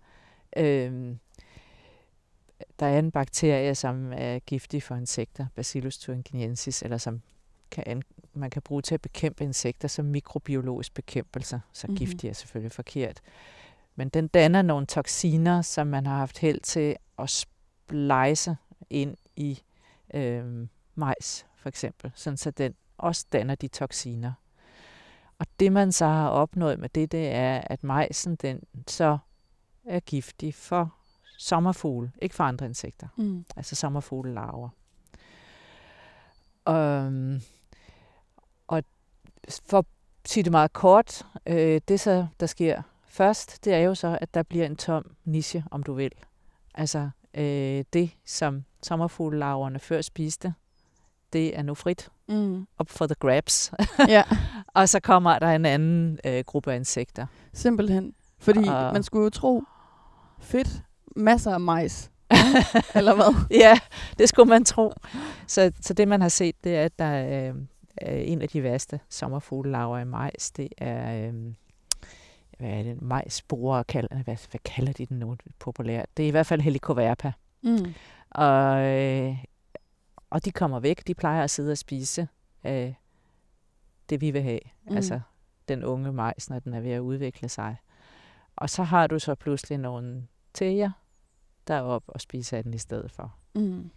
Øh, 0.57 1.15
der 2.79 2.85
er 2.85 2.99
en 2.99 3.11
bakterie, 3.11 3.75
som 3.75 4.13
er 4.15 4.39
giftig 4.39 4.83
for 4.83 4.95
insekter, 4.95 5.45
Bacillus 5.55 5.97
thuringiensis, 5.97 6.81
eller 6.81 6.97
som 6.97 7.21
kan, 7.71 8.01
man 8.33 8.49
kan 8.49 8.61
bruge 8.61 8.81
til 8.81 8.93
at 8.93 9.01
bekæmpe 9.01 9.43
insekter 9.43 9.87
som 9.87 10.05
mikrobiologisk 10.05 10.93
bekæmpelse. 10.93 11.61
Så 11.73 11.87
mm-hmm. 11.87 11.97
giftig 11.97 12.29
er 12.29 12.33
selvfølgelig 12.33 12.71
forkert. 12.71 13.21
Men 13.95 14.09
den 14.09 14.27
danner 14.27 14.61
nogle 14.61 14.85
toksiner, 14.85 15.61
som 15.61 15.87
man 15.87 16.05
har 16.05 16.17
haft 16.17 16.37
held 16.37 16.59
til 16.59 16.95
at 17.19 17.29
splice 17.29 18.55
ind 18.89 19.17
i 19.35 19.61
øh, 20.13 20.67
majs, 20.95 21.45
for 21.61 21.69
eksempel, 21.69 22.11
sådan 22.15 22.37
så 22.37 22.51
den 22.51 22.75
også 22.97 23.25
danner 23.31 23.55
de 23.55 23.67
toksiner. 23.67 24.33
Og 25.39 25.47
det 25.59 25.71
man 25.71 25.91
så 25.91 26.05
har 26.05 26.29
opnået 26.29 26.79
med 26.79 26.89
det, 26.89 27.11
det 27.11 27.27
er, 27.27 27.61
at 27.65 27.83
majsen 27.83 28.35
den 28.35 28.63
så 28.87 29.17
er 29.85 29.99
giftig 29.99 30.55
for 30.55 30.95
sommerfugle, 31.37 32.11
ikke 32.21 32.35
for 32.35 32.43
andre 32.43 32.65
insekter. 32.65 33.07
Mm. 33.17 33.45
Altså 33.55 33.75
sommerfuglelarver. 33.75 34.69
Um, 36.69 37.41
og 38.67 38.83
for 39.65 39.77
at 39.77 39.85
sige 40.25 40.43
det 40.43 40.51
meget 40.51 40.73
kort, 40.73 41.25
øh, 41.45 41.81
det 41.87 41.99
så, 41.99 42.27
der 42.39 42.45
sker 42.45 42.81
først, 43.05 43.65
det 43.65 43.73
er 43.73 43.79
jo 43.79 43.95
så, 43.95 44.17
at 44.21 44.33
der 44.33 44.43
bliver 44.43 44.65
en 44.65 44.75
tom 44.75 45.15
niche, 45.25 45.63
om 45.71 45.83
du 45.83 45.93
vil. 45.93 46.11
Altså 46.73 47.09
øh, 47.33 47.83
det, 47.93 48.11
som 48.25 48.63
sommerfuglelarverne 48.83 49.79
før 49.79 50.01
spiste, 50.01 50.53
det 51.33 51.57
er 51.57 51.63
nu 51.63 51.73
frit. 51.73 52.09
Mm. 52.29 52.67
Op 52.77 52.89
for 52.89 53.05
the 53.05 53.15
grabs. 53.19 53.71
ja. 54.07 54.23
og 54.75 54.89
så 54.89 54.99
kommer 54.99 55.39
der 55.39 55.47
en 55.47 55.65
anden 55.65 56.19
øh, 56.25 56.43
gruppe 56.45 56.71
af 56.71 56.75
insekter. 56.75 57.25
Simpelthen. 57.53 58.13
Fordi 58.39 58.67
og... 58.67 58.93
man 58.93 59.03
skulle 59.03 59.23
jo 59.23 59.29
tro, 59.29 59.63
fedt, 60.39 60.83
masser 61.15 61.53
af 61.53 61.59
majs. 61.59 62.11
Eller 62.95 63.15
hvad? 63.15 63.45
ja, 63.51 63.79
det 64.17 64.29
skulle 64.29 64.49
man 64.49 64.65
tro. 64.65 64.93
Så, 65.47 65.71
så 65.81 65.93
det, 65.93 66.07
man 66.07 66.21
har 66.21 66.29
set, 66.29 66.55
det 66.63 66.75
er, 66.75 66.85
at 66.85 66.99
der 66.99 67.05
er 67.05 67.53
øh, 68.07 68.21
en 68.25 68.41
af 68.41 68.49
de 68.49 68.63
værste 68.63 68.99
sommerfuglelarver 69.09 69.97
i 69.97 70.05
majs. 70.05 70.51
Det 70.51 70.67
er 70.77 71.27
øh, 71.27 71.33
hvad 72.61 72.69
er 72.69 72.83
det, 72.83 73.01
majsborer, 73.01 73.83
kalder, 73.83 74.23
hvad, 74.23 74.37
hvad 74.51 74.59
kalder 74.65 74.93
de 74.93 75.05
den 75.05 75.19
nu 75.19 75.35
populært? 75.59 76.05
Det 76.17 76.23
er 76.23 76.27
i 76.27 76.31
hvert 76.31 76.45
fald 76.45 76.61
helicoverpa. 76.61 77.31
Mm. 77.63 77.93
Og, 78.31 78.77
øh, 78.85 79.37
og 80.31 80.45
de 80.45 80.51
kommer 80.51 80.79
væk, 80.79 81.07
de 81.07 81.13
plejer 81.13 81.43
at 81.43 81.49
sidde 81.49 81.71
og 81.71 81.77
spise 81.77 82.27
øh, 82.65 82.93
det, 84.09 84.21
vi 84.21 84.31
vil 84.31 84.41
have. 84.41 84.59
Mm. 84.89 84.95
Altså 84.95 85.19
den 85.67 85.83
unge 85.83 86.11
majs, 86.13 86.49
når 86.49 86.59
den 86.59 86.73
er 86.73 86.79
ved 86.79 86.91
at 86.91 86.99
udvikle 86.99 87.49
sig. 87.49 87.75
Og 88.55 88.69
så 88.69 88.83
har 88.83 89.07
du 89.07 89.19
så 89.19 89.35
pludselig 89.35 89.77
nogle 89.77 90.27
tæger, 90.53 90.91
der 91.67 91.73
er 91.73 91.81
op 91.81 92.03
og 92.07 92.21
spiser 92.21 92.57
af 92.57 92.63
den 92.63 92.73
i 92.73 92.77
stedet 92.77 93.11
for. 93.11 93.35
Mm. 93.55 93.89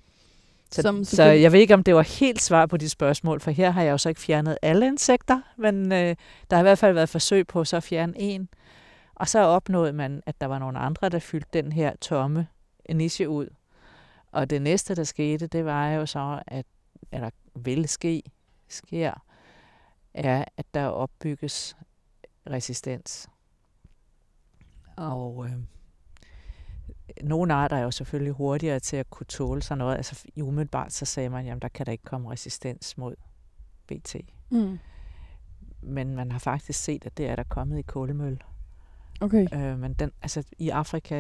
Så, 0.71 0.83
Som 0.83 1.05
så 1.05 1.23
jeg 1.23 1.53
ved 1.53 1.61
ikke, 1.61 1.75
om 1.75 1.83
det 1.85 1.95
var 1.95 2.19
helt 2.21 2.43
svar 2.43 2.67
på 2.67 2.77
de 2.77 2.89
spørgsmål, 2.89 3.41
for 3.41 3.51
her 3.51 3.71
har 3.71 3.83
jeg 3.83 3.93
jo 3.93 3.99
så 3.99 4.09
ikke 4.09 4.21
fjernet 4.21 4.59
alle 4.63 4.87
insekter, 4.87 5.41
men 5.57 5.93
øh, 5.93 6.17
der 6.51 6.57
har 6.57 6.59
i 6.59 6.63
hvert 6.63 6.79
fald 6.79 6.95
været 6.95 7.09
forsøg 7.09 7.47
på 7.47 7.65
så 7.65 7.77
at 7.77 7.83
fjerne 7.83 8.13
en. 8.17 8.49
Og 9.15 9.29
så 9.29 9.39
opnåede 9.39 9.93
man, 9.93 10.23
at 10.27 10.41
der 10.41 10.47
var 10.47 10.59
nogle 10.59 10.79
andre, 10.79 11.09
der 11.09 11.19
fyldte 11.19 11.49
den 11.53 11.73
her 11.73 11.97
tomme 12.01 12.47
niche 12.89 13.29
ud. 13.29 13.49
Og 14.35 14.51
det 14.51 14.63
næste, 14.63 14.95
der 14.95 15.05
skete, 15.05 15.47
det 15.47 15.65
var 15.65 15.91
jo 15.91 16.07
så, 16.07 16.43
at, 16.47 16.67
eller 17.13 17.31
vil 17.55 17.89
ske, 17.89 18.23
sker, 18.69 19.25
er, 20.15 20.45
at 20.57 20.67
der 20.75 20.87
opbygges 20.87 21.77
resistens. 22.51 23.29
Og 24.97 25.47
øh, 25.47 25.53
nogle 27.23 27.55
arter 27.55 27.77
er 27.77 27.83
jo 27.83 27.91
selvfølgelig 27.91 28.33
hurtigere 28.33 28.81
til 28.81 28.97
at 28.97 29.11
kunne 29.11 29.27
tåle 29.27 29.63
sådan 29.63 29.79
noget. 29.79 29.97
Altså 29.97 30.29
umiddelbart 30.37 30.93
så 30.93 31.05
sagde 31.05 31.29
man, 31.29 31.45
jamen 31.45 31.63
der 31.63 31.69
kan 31.69 31.87
der 31.87 31.93
ikke 31.93 32.05
komme 32.05 32.31
resistens 32.31 32.99
mod 32.99 33.15
BT. 33.87 34.17
Mm. 34.51 34.79
Men 35.81 36.17
man 36.17 36.33
har 36.33 36.39
faktisk 36.39 36.83
set, 36.85 37.07
at 37.07 37.17
det 37.17 37.27
er 37.29 37.37
der 37.37 37.45
kommet 37.45 37.79
i 37.79 37.83
kålemøl. 37.83 38.43
Okay. 39.21 39.47
Øh, 39.55 39.79
men 39.79 39.95
den, 39.95 40.11
altså, 40.23 40.43
i 40.59 40.69
Afrika 40.69 41.17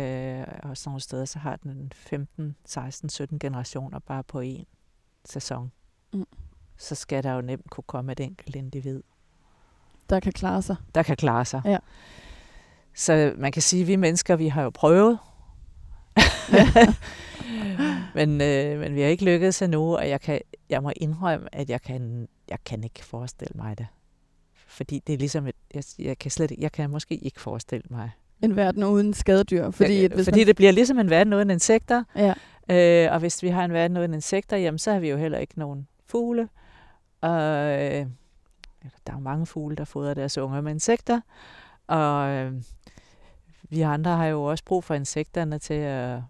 og 0.63 0.77
sådan 0.77 0.89
nogle 0.89 1.01
steder, 1.01 1.25
så 1.25 1.39
har 1.39 1.57
den 1.57 1.93
15, 1.95 2.57
16, 2.65 3.09
17 3.09 3.39
generationer 3.39 3.99
bare 3.99 4.25
på 4.25 4.41
én 4.41 4.65
sæson. 5.25 5.73
Mm. 6.13 6.27
Så 6.77 6.95
skal 6.95 7.23
der 7.23 7.33
jo 7.33 7.41
nemt 7.41 7.71
kunne 7.71 7.85
komme 7.87 8.13
et 8.13 8.21
enkelt 8.21 8.57
individ. 8.57 9.03
Der 10.11 10.21
kan 10.21 10.33
klare 10.33 10.63
sig. 10.63 10.77
Der 10.95 11.03
kan 11.03 11.17
klare 11.17 11.45
sig. 11.45 11.63
Ja. 11.65 11.79
Så 12.95 13.35
man 13.39 13.53
kan 13.53 13.63
sige, 13.63 13.83
at 13.83 13.89
vi 13.89 13.97
mennesker, 13.97 14.37
vi 14.37 14.49
har 14.49 14.63
jo 14.63 14.71
prøvet 14.71 15.19
men, 18.15 18.41
øh, 18.41 18.81
men 18.81 18.95
vi 18.95 19.01
har 19.01 19.09
ikke 19.09 19.25
lykkedes 19.25 19.63
endnu, 19.63 19.97
og 19.97 20.09
jeg, 20.09 20.21
kan, 20.21 20.41
jeg 20.69 20.83
må 20.83 20.93
indrømme, 20.97 21.55
at 21.55 21.71
jeg 21.71 21.83
kan 21.83 22.29
jeg 22.49 22.59
kan 22.65 22.85
ikke 22.85 23.05
forestille 23.05 23.53
mig 23.55 23.79
det. 23.79 23.87
Fordi 24.75 25.03
det 25.07 25.13
er 25.13 25.19
ligesom, 25.19 25.47
et, 25.47 25.55
jeg, 25.75 25.85
jeg, 25.99 26.19
kan 26.19 26.31
slet, 26.31 26.53
jeg 26.59 26.73
kan 26.73 26.91
måske 26.91 27.17
ikke 27.17 27.41
forestille 27.41 27.85
mig. 27.91 28.11
En 28.43 28.57
verden 28.57 28.85
uden 28.85 29.15
skadedyr. 29.15 29.71
Fordi, 29.71 30.01
ja, 30.01 30.09
hvis 30.09 30.25
fordi 30.27 30.41
man... 30.41 30.47
det 30.47 30.57
bliver 30.57 30.73
ligesom 30.73 30.99
en 30.99 31.11
verden 31.11 31.33
uden 31.33 31.51
insekter. 31.51 32.05
Ja. 32.17 32.35
Øh, 32.71 33.13
og 33.13 33.19
hvis 33.19 33.43
vi 33.43 33.49
har 33.49 33.65
en 33.65 33.73
verden 33.73 33.97
uden 33.97 34.15
insekter, 34.15 34.57
jamen 34.57 34.79
så 34.79 34.93
har 34.93 34.99
vi 34.99 35.11
jo 35.11 35.17
heller 35.17 35.39
ikke 35.39 35.59
nogen 35.59 35.89
fugle. 36.07 36.49
Og 37.21 37.41
øh, 37.41 38.07
der 39.07 39.13
er 39.13 39.13
jo 39.13 39.19
mange 39.19 39.47
fugle, 39.47 39.77
der 39.77 39.85
fodrer 39.85 40.15
deres 40.15 40.39
unger 40.39 40.61
med 40.61 40.73
insekter. 40.73 41.21
Og 41.87 42.29
øh, 42.29 42.53
vi 43.63 43.81
andre 43.81 44.11
har 44.17 44.27
jo 44.27 44.45
også 44.45 44.65
brug 44.65 44.85
for 44.85 44.95
insekterne 44.95 45.59
til 45.59 45.75
at 45.75 46.21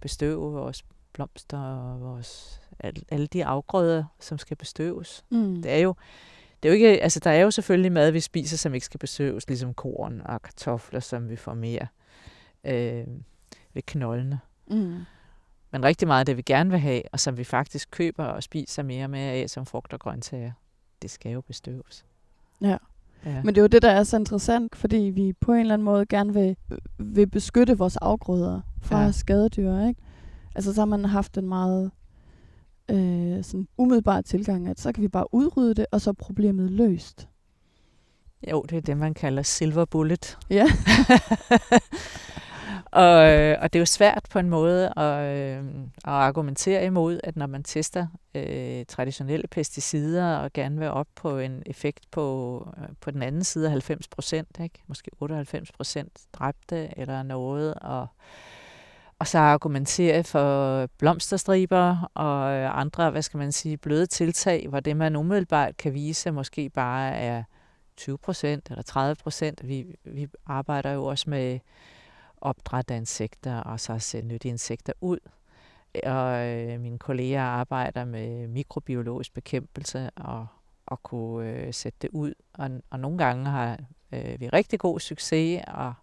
bestøve 0.00 0.52
vores 0.52 0.84
blomster 1.12 1.58
og 1.58 2.00
vores, 2.00 2.60
alle, 2.80 3.02
alle 3.10 3.26
de 3.26 3.44
afgrøder, 3.44 4.04
som 4.20 4.38
skal 4.38 4.56
bestøves. 4.56 5.24
Mm. 5.30 5.62
Det 5.62 5.72
er 5.72 5.78
jo 5.78 5.94
det 6.62 6.68
er 6.68 6.72
jo 6.72 6.74
ikke, 6.74 7.02
altså 7.02 7.20
der 7.20 7.30
er 7.30 7.40
jo 7.40 7.50
selvfølgelig 7.50 7.92
mad, 7.92 8.10
vi 8.10 8.20
spiser, 8.20 8.56
som 8.56 8.74
ikke 8.74 8.86
skal 8.86 9.00
bestøves, 9.00 9.48
ligesom 9.48 9.74
korn 9.74 10.22
og 10.24 10.42
kartofler, 10.42 11.00
som 11.00 11.28
vi 11.28 11.36
får 11.36 11.54
mere 11.54 11.86
øh, 12.64 13.06
ved 13.74 13.82
knoldene. 13.82 14.40
Mm. 14.66 15.00
Men 15.70 15.84
rigtig 15.84 16.08
meget 16.08 16.20
af 16.20 16.26
det, 16.26 16.36
vi 16.36 16.42
gerne 16.42 16.70
vil 16.70 16.78
have, 16.78 17.02
og 17.12 17.20
som 17.20 17.36
vi 17.36 17.44
faktisk 17.44 17.88
køber 17.90 18.24
og 18.24 18.42
spiser 18.42 18.82
mere 18.82 19.08
mere 19.08 19.32
af, 19.32 19.50
som 19.50 19.66
frugt 19.66 19.92
og 19.92 20.00
grøntsager, 20.00 20.52
det 21.02 21.10
skal 21.10 21.32
jo 21.32 21.40
bestøves. 21.40 22.04
Ja. 22.60 22.76
Ja. 23.24 23.42
Men 23.42 23.54
det 23.54 23.58
er 23.58 23.62
jo 23.62 23.66
det, 23.66 23.82
der 23.82 23.90
er 23.90 24.02
så 24.02 24.16
interessant, 24.16 24.76
fordi 24.76 24.96
vi 24.96 25.32
på 25.32 25.52
en 25.52 25.60
eller 25.60 25.74
anden 25.74 25.84
måde 25.84 26.06
gerne 26.06 26.34
vil, 26.34 26.56
vil 26.98 27.26
beskytte 27.26 27.78
vores 27.78 27.96
afgrøder 27.96 28.60
fra 28.80 29.02
ja. 29.02 29.12
skadedyr, 29.12 29.86
ikke? 29.86 30.00
Altså 30.54 30.74
så 30.74 30.80
har 30.80 30.86
man 30.86 31.04
haft 31.04 31.38
en 31.38 31.48
meget 31.48 31.90
øh, 32.90 33.44
sådan 33.44 33.68
umiddelbar 33.76 34.20
tilgang, 34.20 34.68
at 34.68 34.80
så 34.80 34.92
kan 34.92 35.02
vi 35.02 35.08
bare 35.08 35.34
udrydde 35.34 35.74
det, 35.74 35.86
og 35.90 36.00
så 36.00 36.10
er 36.10 36.14
problemet 36.14 36.70
løst. 36.70 37.28
Jo, 38.50 38.62
det 38.62 38.76
er 38.76 38.80
det, 38.80 38.96
man 38.96 39.14
kalder 39.14 39.42
silver 39.42 39.84
bullet. 39.84 40.38
Ja. 40.50 40.64
og, 42.92 43.30
øh, 43.30 43.58
og 43.60 43.72
det 43.72 43.78
er 43.78 43.80
jo 43.80 43.86
svært 43.86 44.26
på 44.30 44.38
en 44.38 44.48
måde 44.48 44.92
at, 44.96 45.36
øh, 45.36 45.64
at 45.96 46.12
argumentere 46.12 46.86
imod, 46.86 47.20
at 47.24 47.36
når 47.36 47.46
man 47.46 47.62
tester 47.62 48.06
øh, 48.34 48.84
traditionelle 48.88 49.48
pesticider 49.48 50.36
og 50.36 50.52
gerne 50.52 50.78
vil 50.78 50.88
op 50.88 51.06
på 51.14 51.38
en 51.38 51.62
effekt 51.66 52.04
på, 52.10 52.68
øh, 52.78 52.88
på 53.00 53.10
den 53.10 53.22
anden 53.22 53.44
side 53.44 53.64
af 53.64 53.70
90 53.70 54.08
procent, 54.08 54.60
måske 54.86 55.10
98 55.20 55.72
procent 55.72 56.20
dræbte 56.32 56.98
eller 56.98 57.22
noget, 57.22 57.74
og, 57.74 58.06
og 59.22 59.28
så 59.28 59.38
argumentere 59.38 60.24
for 60.24 60.86
blomsterstriber 60.98 62.10
og 62.14 62.80
andre, 62.80 63.10
hvad 63.10 63.22
skal 63.22 63.38
man 63.38 63.52
sige, 63.52 63.76
bløde 63.76 64.06
tiltag, 64.06 64.68
hvor 64.68 64.80
det 64.80 64.96
man 64.96 65.16
umiddelbart 65.16 65.76
kan 65.76 65.94
vise 65.94 66.30
måske 66.30 66.70
bare 66.70 67.12
er 67.12 67.42
20 67.96 68.18
procent 68.18 68.70
eller 68.70 68.82
30 68.82 69.14
procent. 69.14 69.68
Vi, 69.68 69.86
vi 70.04 70.28
arbejder 70.46 70.92
jo 70.92 71.04
også 71.04 71.30
med 71.30 71.58
opdræt 72.40 72.90
af 72.90 72.96
insekter, 72.96 73.56
og 73.56 73.80
så 73.80 73.98
sætte 73.98 74.28
nyttige 74.28 74.52
insekter 74.52 74.92
ud. 75.00 75.18
Og 76.06 76.48
øh, 76.48 76.80
mine 76.80 76.98
kolleger 76.98 77.42
arbejder 77.42 78.04
med 78.04 78.48
mikrobiologisk 78.48 79.34
bekæmpelse 79.34 80.10
og, 80.16 80.46
og 80.86 81.02
kunne 81.02 81.50
øh, 81.50 81.74
sætte 81.74 81.98
det 82.02 82.10
ud. 82.12 82.34
Og, 82.54 82.70
og 82.90 83.00
nogle 83.00 83.18
gange 83.18 83.50
har 83.50 83.78
øh, 84.12 84.40
vi 84.40 84.48
rigtig 84.48 84.78
god 84.78 85.00
succes, 85.00 85.62
og 85.68 85.94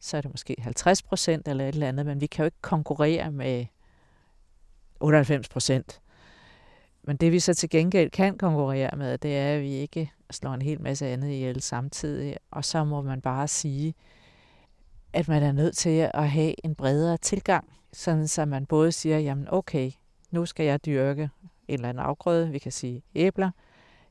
så 0.00 0.16
er 0.16 0.20
det 0.20 0.30
måske 0.30 0.56
50 0.58 1.02
procent 1.02 1.48
eller 1.48 1.68
et 1.68 1.74
eller 1.74 1.88
andet, 1.88 2.06
men 2.06 2.20
vi 2.20 2.26
kan 2.26 2.42
jo 2.42 2.46
ikke 2.46 2.62
konkurrere 2.62 3.30
med 3.30 3.66
98 5.00 5.48
procent. 5.48 6.00
Men 7.02 7.16
det 7.16 7.32
vi 7.32 7.40
så 7.40 7.54
til 7.54 7.70
gengæld 7.70 8.10
kan 8.10 8.38
konkurrere 8.38 8.96
med, 8.96 9.18
det 9.18 9.38
er, 9.38 9.54
at 9.54 9.60
vi 9.60 9.72
ikke 9.72 10.12
slår 10.30 10.54
en 10.54 10.62
hel 10.62 10.80
masse 10.80 11.06
andet 11.06 11.28
ihjel 11.28 11.60
samtidig. 11.62 12.36
Og 12.50 12.64
så 12.64 12.84
må 12.84 13.02
man 13.02 13.20
bare 13.20 13.48
sige, 13.48 13.94
at 15.12 15.28
man 15.28 15.42
er 15.42 15.52
nødt 15.52 15.76
til 15.76 16.10
at 16.14 16.30
have 16.30 16.54
en 16.64 16.74
bredere 16.74 17.16
tilgang, 17.16 17.72
sådan 17.92 18.28
så 18.28 18.44
man 18.44 18.66
både 18.66 18.92
siger, 18.92 19.18
jamen 19.18 19.46
okay, 19.50 19.90
nu 20.30 20.46
skal 20.46 20.66
jeg 20.66 20.84
dyrke 20.84 21.22
en 21.68 21.74
eller 21.74 21.88
anden 21.88 22.04
afgrøde, 22.04 22.50
vi 22.50 22.58
kan 22.58 22.72
sige 22.72 23.02
æbler. 23.14 23.50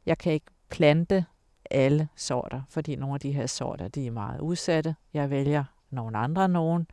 Jeg 0.05 0.17
kan 0.17 0.33
ikke 0.33 0.51
plante 0.69 1.25
alle 1.71 2.07
sorter, 2.15 2.61
fordi 2.69 2.95
nogle 2.95 3.13
af 3.13 3.19
de 3.19 3.31
her 3.31 3.47
sorter, 3.47 3.87
de 3.87 4.07
er 4.07 4.11
meget 4.11 4.39
udsatte. 4.39 4.95
Jeg 5.13 5.29
vælger 5.29 5.63
nogle 5.93 6.17
andre 6.17 6.49
nogen. 6.49 6.87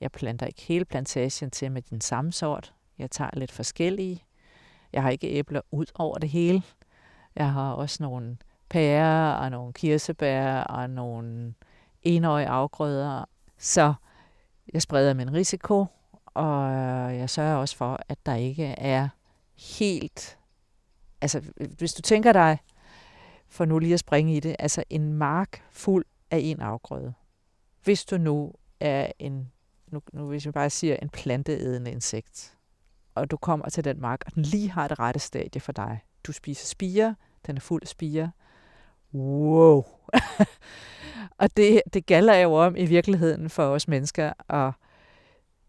Jeg 0.00 0.12
planter 0.12 0.46
ikke 0.46 0.62
hele 0.62 0.84
plantagen 0.84 1.50
til 1.50 1.72
med 1.72 1.82
den 1.82 2.00
samme 2.00 2.32
sort. 2.32 2.74
Jeg 2.98 3.10
tager 3.10 3.30
lidt 3.32 3.52
forskellige. 3.52 4.24
Jeg 4.92 5.02
har 5.02 5.10
ikke 5.10 5.28
æbler 5.28 5.60
ud 5.70 5.86
over 5.94 6.18
det 6.18 6.28
hele. 6.28 6.62
Jeg 7.36 7.52
har 7.52 7.72
også 7.72 8.02
nogle 8.02 8.36
pærer 8.68 9.32
og 9.32 9.50
nogle 9.50 9.72
kirsebær 9.72 10.60
og 10.60 10.90
nogle 10.90 11.54
enårige 12.02 12.48
afgrøder. 12.48 13.24
Så 13.58 13.94
jeg 14.72 14.82
spreder 14.82 15.14
min 15.14 15.32
risiko, 15.32 15.86
og 16.26 16.72
jeg 17.16 17.30
sørger 17.30 17.56
også 17.56 17.76
for, 17.76 17.98
at 18.08 18.18
der 18.26 18.34
ikke 18.34 18.64
er 18.66 19.08
helt... 19.76 20.38
Altså, 21.20 21.42
hvis 21.78 21.94
du 21.94 22.02
tænker 22.02 22.32
dig, 22.32 22.58
for 23.48 23.64
nu 23.64 23.78
lige 23.78 23.94
at 23.94 24.00
springe 24.00 24.36
i 24.36 24.40
det, 24.40 24.56
altså 24.58 24.84
en 24.90 25.12
mark 25.12 25.62
fuld 25.70 26.04
af 26.30 26.38
en 26.38 26.60
afgrøde. 26.60 27.14
Hvis 27.84 28.04
du 28.04 28.18
nu 28.18 28.52
er 28.80 29.12
en, 29.18 29.52
nu, 29.86 30.02
nu 30.12 30.28
hvis 30.28 30.46
vi 30.46 30.50
bare 30.50 30.70
siger, 30.70 30.96
en 30.96 31.08
planteædende 31.08 31.90
insekt, 31.90 32.56
og 33.14 33.30
du 33.30 33.36
kommer 33.36 33.68
til 33.68 33.84
den 33.84 34.00
mark, 34.00 34.22
og 34.26 34.34
den 34.34 34.42
lige 34.42 34.70
har 34.70 34.88
det 34.88 34.98
rette 34.98 35.20
stadie 35.20 35.60
for 35.60 35.72
dig. 35.72 36.00
Du 36.24 36.32
spiser 36.32 36.66
spire, 36.66 37.16
den 37.46 37.56
er 37.56 37.60
fuld 37.60 37.82
af 37.82 37.88
spire. 37.88 38.30
Wow! 39.14 39.84
og 41.40 41.56
det, 41.56 41.82
det 41.92 42.06
gælder 42.06 42.34
jo 42.34 42.54
om 42.54 42.76
i 42.76 42.86
virkeligheden 42.86 43.50
for 43.50 43.64
os 43.64 43.88
mennesker 43.88 44.32
at 44.48 44.72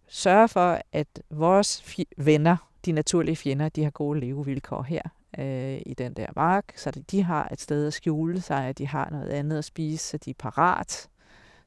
sørge 0.08 0.48
for, 0.48 0.82
at 0.92 1.08
vores 1.30 1.98
venner, 2.18 2.70
de 2.86 2.92
naturlige 2.92 3.36
fjender, 3.36 3.70
de 3.70 3.84
har 3.84 3.92
gode 3.92 4.20
levevilkår 4.20 4.82
her 4.82 5.02
øh, 5.38 5.82
i 5.86 5.94
den 5.94 6.14
der 6.14 6.28
mark, 6.36 6.74
så 6.76 6.92
de 7.12 7.24
har 7.24 7.50
et 7.52 7.62
sted 7.62 7.88
at 7.88 7.94
skjule 7.94 8.42
sig, 8.42 8.66
at 8.66 8.78
de 8.78 8.88
har 8.88 9.10
noget 9.12 9.30
andet 9.30 9.58
at 9.58 9.66
spise, 9.66 10.08
så 10.08 10.18
de 10.18 10.30
er 10.30 10.36
parat, 10.40 11.10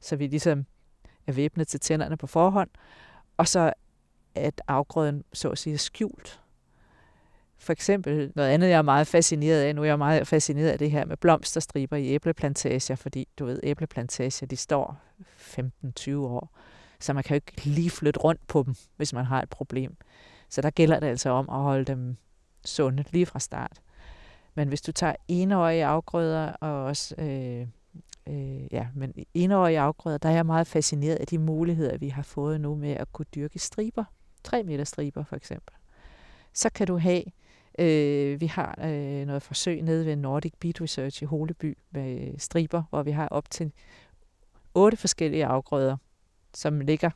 så 0.01 0.15
vi 0.15 0.27
ligesom 0.27 0.65
er 1.27 1.31
væbnet 1.31 1.67
til 1.67 1.79
tænderne 1.79 2.17
på 2.17 2.27
forhånd, 2.27 2.69
og 3.37 3.47
så 3.47 3.73
at 4.35 4.61
afgrøden 4.67 5.23
så 5.33 5.49
at 5.49 5.57
sige 5.57 5.73
er 5.73 5.77
skjult. 5.77 6.41
For 7.57 7.73
eksempel 7.73 8.31
noget 8.35 8.49
andet, 8.49 8.69
jeg 8.69 8.77
er 8.77 8.81
meget 8.81 9.07
fascineret 9.07 9.61
af, 9.61 9.75
nu 9.75 9.81
er 9.81 9.85
jeg 9.85 9.97
meget 9.97 10.27
fascineret 10.27 10.69
af 10.69 10.79
det 10.79 10.91
her 10.91 11.05
med 11.05 11.17
blomsterstriber 11.17 11.97
i 11.97 12.07
æbleplantager, 12.07 12.95
fordi 12.95 13.27
du 13.39 13.45
ved, 13.45 13.59
æbleplantager, 13.63 14.45
de 14.45 14.55
står 14.55 14.97
15-20 15.37 16.15
år, 16.15 16.57
så 16.99 17.13
man 17.13 17.23
kan 17.23 17.33
jo 17.33 17.35
ikke 17.35 17.65
lige 17.65 17.89
flytte 17.89 18.19
rundt 18.19 18.47
på 18.47 18.63
dem, 18.63 18.75
hvis 18.97 19.13
man 19.13 19.25
har 19.25 19.41
et 19.41 19.49
problem. 19.49 19.97
Så 20.49 20.61
der 20.61 20.69
gælder 20.69 20.99
det 20.99 21.07
altså 21.07 21.29
om 21.29 21.49
at 21.49 21.59
holde 21.59 21.85
dem 21.85 22.17
sunde 22.65 23.03
lige 23.11 23.25
fra 23.25 23.39
start. 23.39 23.81
Men 24.55 24.67
hvis 24.67 24.81
du 24.81 24.91
tager 24.91 25.15
enårige 25.27 25.85
afgrøder 25.85 26.51
og 26.51 26.83
også 26.83 27.15
øh, 27.17 27.67
øh, 28.29 28.73
ja, 28.73 28.87
men 28.95 29.13
enårige 29.33 29.79
afgrøder, 29.79 30.17
der 30.17 30.29
er 30.29 30.33
jeg 30.33 30.45
meget 30.45 30.67
fascineret 30.67 31.15
af 31.15 31.27
de 31.27 31.37
muligheder, 31.37 31.97
vi 31.97 32.09
har 32.09 32.23
fået 32.23 32.61
nu 32.61 32.75
med 32.75 32.91
at 32.91 33.13
kunne 33.13 33.25
dyrke 33.35 33.59
striber. 33.59 34.03
3 34.43 34.63
meter 34.63 34.83
striber 34.83 35.23
for 35.23 35.35
eksempel. 35.35 35.75
Så 36.53 36.69
kan 36.69 36.87
du 36.87 36.97
have, 36.97 37.23
øh, 37.79 38.41
vi 38.41 38.45
har 38.45 38.79
øh, 38.83 39.25
noget 39.27 39.41
forsøg 39.41 39.81
nede 39.81 40.05
ved 40.05 40.15
Nordic 40.15 40.53
Beet 40.59 40.81
Research 40.81 41.23
i 41.23 41.25
Holeby 41.25 41.77
med 41.91 42.39
striber, 42.39 42.83
hvor 42.89 43.03
vi 43.03 43.11
har 43.11 43.27
op 43.27 43.49
til 43.49 43.71
otte 44.73 44.97
forskellige 44.97 45.45
afgrøder, 45.45 45.97
som 46.53 46.79
ligger. 46.79 47.09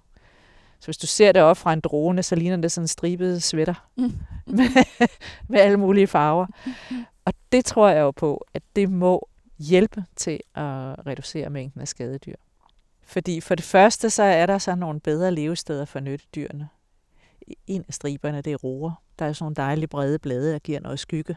Så 0.79 0.87
hvis 0.87 0.97
du 0.97 1.07
ser 1.07 1.31
det 1.31 1.41
op 1.41 1.57
fra 1.57 1.73
en 1.73 1.79
drone, 1.79 2.23
så 2.23 2.35
ligner 2.35 2.57
det 2.57 2.71
sådan 2.71 2.83
en 2.83 2.87
stribet 2.87 3.43
sweater 3.43 3.89
Mm. 3.95 4.03
med, 4.57 4.85
med 5.47 5.59
alle 5.59 5.77
mulige 5.77 6.07
farver. 6.07 6.45
Og 7.25 7.33
det 7.51 7.65
tror 7.65 7.89
jeg 7.89 8.01
jo 8.01 8.11
på, 8.11 8.45
at 8.53 8.63
det 8.75 8.89
må 8.89 9.27
hjælpe 9.59 10.05
til 10.15 10.39
at 10.55 11.07
reducere 11.07 11.49
mængden 11.49 11.81
af 11.81 11.87
skadedyr. 11.87 12.35
Fordi 13.03 13.41
for 13.41 13.55
det 13.55 13.65
første, 13.65 14.09
så 14.09 14.23
er 14.23 14.45
der 14.45 14.57
så 14.57 14.75
nogle 14.75 14.99
bedre 14.99 15.31
levesteder 15.31 15.85
for 15.85 15.99
nyttedyrene. 15.99 16.69
En 17.67 17.85
af 17.87 17.93
striberne, 17.93 18.41
det 18.41 18.53
er 18.53 18.57
roer. 18.57 18.91
Der 19.19 19.25
er 19.25 19.33
sådan 19.33 19.43
nogle 19.43 19.55
dejlige 19.55 19.87
brede 19.87 20.19
blade, 20.19 20.53
der 20.53 20.59
giver 20.59 20.79
noget 20.79 20.99
skygge. 20.99 21.35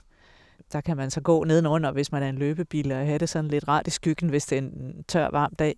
Der 0.73 0.81
kan 0.81 0.97
man 0.97 1.11
så 1.11 1.21
gå 1.21 1.45
nedenunder, 1.45 1.93
hvis 1.93 2.13
man 2.13 2.23
er 2.23 2.29
en 2.29 2.39
løbebil, 2.39 2.93
og 2.93 2.99
have 2.99 3.19
det 3.19 3.29
sådan 3.29 3.51
lidt 3.51 3.69
rart 3.69 3.87
i 3.87 3.91
skyggen, 3.91 4.29
hvis 4.29 4.47
det 4.47 4.59
er 4.59 4.63
en 4.63 5.05
tør, 5.09 5.31
varm 5.31 5.55
dag. 5.55 5.77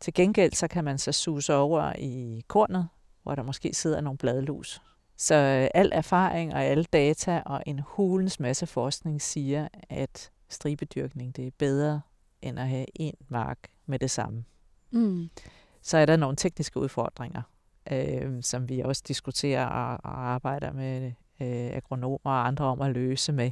Til 0.00 0.14
gengæld, 0.14 0.52
så 0.52 0.68
kan 0.68 0.84
man 0.84 0.98
så 0.98 1.12
suse 1.12 1.54
over 1.54 1.92
i 1.98 2.42
kornet, 2.48 2.88
hvor 3.22 3.34
der 3.34 3.42
måske 3.42 3.74
sidder 3.74 4.00
nogle 4.00 4.18
bladlus. 4.18 4.82
Så 5.16 5.34
øh, 5.34 5.68
al 5.74 5.90
erfaring 5.94 6.54
og 6.54 6.64
alle 6.64 6.84
data 6.84 7.42
og 7.46 7.62
en 7.66 7.78
hulens 7.78 8.40
masse 8.40 8.66
forskning 8.66 9.22
siger, 9.22 9.68
at 9.90 10.30
stribedyrkning 10.48 11.36
det 11.36 11.46
er 11.46 11.50
bedre 11.58 12.00
end 12.42 12.58
at 12.58 12.68
have 12.68 12.86
en 12.94 13.14
mark 13.28 13.58
med 13.86 13.98
det 13.98 14.10
samme. 14.10 14.44
Mm. 14.90 15.30
Så 15.82 15.98
er 15.98 16.06
der 16.06 16.16
nogle 16.16 16.36
tekniske 16.36 16.80
udfordringer, 16.80 17.42
øh, 17.92 18.42
som 18.42 18.68
vi 18.68 18.80
også 18.80 19.02
diskuterer 19.08 19.66
og, 19.66 19.92
og 20.04 20.26
arbejder 20.28 20.72
med 20.72 21.12
øh, 21.40 21.76
agronomer 21.76 22.30
og 22.30 22.46
andre 22.46 22.64
om 22.64 22.80
at 22.80 22.92
løse 22.92 23.32
med, 23.32 23.50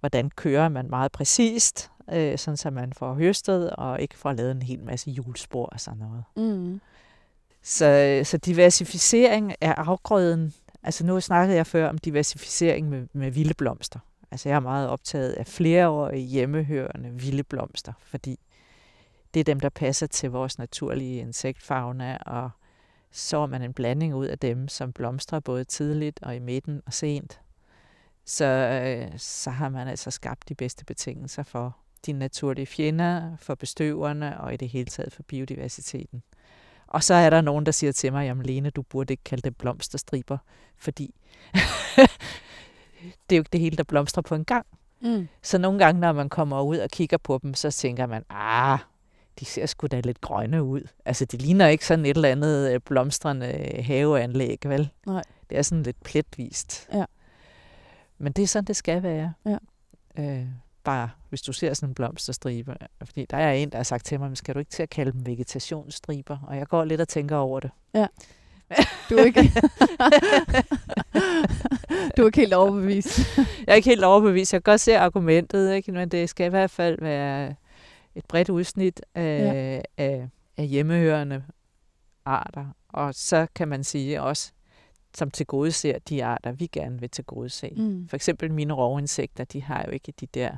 hvordan 0.00 0.30
kører 0.30 0.68
man 0.68 0.90
meget 0.90 1.12
præcist, 1.12 1.90
øh, 2.12 2.38
sådan 2.38 2.56
så 2.56 2.70
man 2.70 2.92
får 2.92 3.14
høstet 3.14 3.70
og 3.70 4.00
ikke 4.00 4.18
får 4.18 4.32
lavet 4.32 4.50
en 4.50 4.62
hel 4.62 4.84
masse 4.84 5.10
julespor 5.10 5.66
og 5.66 5.80
sådan 5.80 5.98
noget. 5.98 6.24
Mm. 6.36 6.80
Så, 7.62 8.20
så 8.24 8.36
diversificering 8.36 9.54
af 9.60 9.74
afgrøden, 9.76 10.54
altså 10.82 11.06
nu 11.06 11.20
snakkede 11.20 11.56
jeg 11.56 11.66
før 11.66 11.88
om 11.88 11.98
diversificering 11.98 12.88
med, 12.88 13.06
med 13.12 13.30
vilde 13.30 13.54
blomster. 13.54 13.98
Altså 14.34 14.48
jeg 14.48 14.56
er 14.56 14.60
meget 14.60 14.88
optaget 14.88 15.32
af 15.32 15.46
flereårige 15.46 16.26
hjemmehørende 16.26 17.10
vilde 17.10 17.42
blomster, 17.42 17.92
fordi 18.00 18.38
det 19.34 19.40
er 19.40 19.44
dem, 19.44 19.60
der 19.60 19.68
passer 19.68 20.06
til 20.06 20.30
vores 20.30 20.58
naturlige 20.58 21.20
insektfauna, 21.20 22.16
og 22.16 22.50
så 23.10 23.38
er 23.38 23.46
man 23.46 23.62
en 23.62 23.72
blanding 23.72 24.14
ud 24.14 24.26
af 24.26 24.38
dem, 24.38 24.68
som 24.68 24.92
blomstrer 24.92 25.40
både 25.40 25.64
tidligt 25.64 26.20
og 26.22 26.36
i 26.36 26.38
midten 26.38 26.82
og 26.86 26.92
sent. 26.92 27.40
Så, 28.24 28.44
øh, 28.44 29.18
så 29.18 29.50
har 29.50 29.68
man 29.68 29.88
altså 29.88 30.10
skabt 30.10 30.48
de 30.48 30.54
bedste 30.54 30.84
betingelser 30.84 31.42
for 31.42 31.76
de 32.06 32.12
naturlige 32.12 32.66
fjender, 32.66 33.36
for 33.36 33.54
bestøverne 33.54 34.40
og 34.40 34.54
i 34.54 34.56
det 34.56 34.68
hele 34.68 34.86
taget 34.86 35.12
for 35.12 35.22
biodiversiteten. 35.22 36.22
Og 36.86 37.02
så 37.02 37.14
er 37.14 37.30
der 37.30 37.40
nogen, 37.40 37.66
der 37.66 37.72
siger 37.72 37.92
til 37.92 38.12
mig, 38.12 38.26
jamen 38.26 38.46
Lene, 38.46 38.70
du 38.70 38.82
burde 38.82 39.12
ikke 39.12 39.24
kalde 39.24 39.42
dem 39.42 39.54
blomsterstriber, 39.54 40.38
fordi 40.76 41.14
det 43.30 43.36
er 43.36 43.38
jo 43.38 43.40
ikke 43.40 43.50
det 43.52 43.60
hele, 43.60 43.76
der 43.76 43.82
blomstrer 43.82 44.22
på 44.22 44.34
en 44.34 44.44
gang. 44.44 44.66
Mm. 45.00 45.28
Så 45.42 45.58
nogle 45.58 45.78
gange, 45.78 46.00
når 46.00 46.12
man 46.12 46.28
kommer 46.28 46.62
ud 46.62 46.76
og 46.76 46.90
kigger 46.90 47.16
på 47.16 47.38
dem, 47.42 47.54
så 47.54 47.70
tænker 47.70 48.06
man, 48.06 48.24
ah, 48.30 48.78
de 49.40 49.44
ser 49.44 49.66
sgu 49.66 49.86
da 49.86 50.00
lidt 50.00 50.20
grønne 50.20 50.62
ud. 50.62 50.80
Altså, 51.04 51.24
de 51.24 51.36
ligner 51.36 51.66
ikke 51.66 51.86
sådan 51.86 52.06
et 52.06 52.16
eller 52.16 52.28
andet 52.28 52.72
øh, 52.72 52.80
blomstrende 52.80 53.82
haveanlæg, 53.82 54.58
vel? 54.64 54.90
Nej. 55.06 55.22
Det 55.50 55.58
er 55.58 55.62
sådan 55.62 55.82
lidt 55.82 56.02
pletvist. 56.04 56.88
Ja. 56.92 57.04
Men 58.18 58.32
det 58.32 58.42
er 58.42 58.46
sådan, 58.46 58.64
det 58.64 58.76
skal 58.76 59.02
være. 59.02 59.32
Ja. 59.46 59.56
Øh, 60.18 60.46
bare 60.84 61.10
hvis 61.28 61.42
du 61.42 61.52
ser 61.52 61.74
sådan 61.74 61.88
en 61.88 61.94
blomsterstribe. 61.94 62.76
Fordi 63.04 63.26
der 63.30 63.36
er 63.36 63.52
en, 63.52 63.70
der 63.70 63.78
har 63.78 63.82
sagt 63.84 64.04
til 64.04 64.20
mig, 64.20 64.36
skal 64.36 64.54
du 64.54 64.58
ikke 64.58 64.70
til 64.70 64.82
at 64.82 64.90
kalde 64.90 65.12
dem 65.12 65.26
vegetationsstriber? 65.26 66.38
Og 66.46 66.56
jeg 66.56 66.66
går 66.66 66.84
lidt 66.84 67.00
og 67.00 67.08
tænker 67.08 67.36
over 67.36 67.60
det. 67.60 67.70
Ja. 67.94 68.06
Du 69.10 69.16
er 69.16 69.24
ikke, 69.24 69.52
du 72.16 72.22
er 72.22 72.26
ikke 72.26 72.40
helt 72.40 72.54
overbevist. 72.54 73.36
jeg 73.36 73.46
er 73.66 73.74
ikke 73.74 73.88
helt 73.88 74.04
overbevist. 74.04 74.52
Jeg 74.52 74.62
kan 74.64 74.72
godt 74.72 74.80
se 74.80 74.98
argumentet, 74.98 75.74
ikke? 75.74 75.92
men 75.92 76.08
det 76.08 76.28
skal 76.28 76.46
i 76.46 76.50
hvert 76.50 76.70
fald 76.70 76.98
være 77.00 77.54
et 78.14 78.24
bredt 78.28 78.48
udsnit 78.48 79.02
af, 79.14 79.82
ja. 79.98 80.04
af, 80.04 80.28
af 80.56 80.66
hjemmehørende 80.66 81.42
arter. 82.24 82.66
Og 82.88 83.14
så 83.14 83.46
kan 83.54 83.68
man 83.68 83.84
sige 83.84 84.22
også, 84.22 84.52
som 85.14 85.30
til 85.30 85.46
gode 85.46 85.72
ser 85.72 85.98
de 85.98 86.24
arter, 86.24 86.52
vi 86.52 86.66
gerne 86.66 87.00
vil 87.00 87.10
til 87.10 87.24
gode 87.24 87.48
se. 87.48 87.72
Mm. 87.76 88.08
For 88.08 88.16
eksempel 88.16 88.52
mine 88.52 88.74
rovinsekter, 88.74 89.44
de 89.44 89.62
har 89.62 89.84
jo 89.86 89.90
ikke 89.90 90.12
de 90.20 90.26
der 90.26 90.56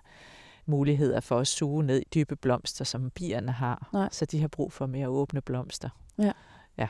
muligheder 0.67 1.21
for 1.21 1.39
at 1.39 1.47
suge 1.47 1.85
ned 1.85 2.01
i 2.01 2.05
dybe 2.15 2.37
blomster, 2.37 2.85
som 2.85 3.11
bierne 3.11 3.53
har. 3.53 3.89
Nej. 3.93 4.09
Så 4.13 4.25
de 4.25 4.41
har 4.41 4.49
brug 4.49 4.73
for 4.73 4.87
mere 4.87 5.09
åbne 5.09 5.41
blomster. 5.41 5.89
Ja. 6.19 6.33
ja. 6.79 6.89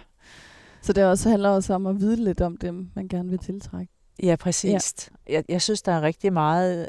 Så 0.86 0.92
det 0.92 1.04
også 1.04 1.28
handler 1.28 1.48
også 1.48 1.74
om 1.74 1.86
at 1.86 2.00
vide 2.00 2.24
lidt 2.24 2.40
om 2.40 2.56
dem, 2.56 2.90
man 2.94 3.08
gerne 3.08 3.30
vil 3.30 3.38
tiltrække. 3.38 3.92
Ja, 4.22 4.36
præcis. 4.36 5.10
Ja. 5.28 5.32
Jeg, 5.32 5.44
jeg 5.48 5.62
synes, 5.62 5.82
der 5.82 5.92
er 5.92 6.02
rigtig 6.02 6.32
meget, 6.32 6.88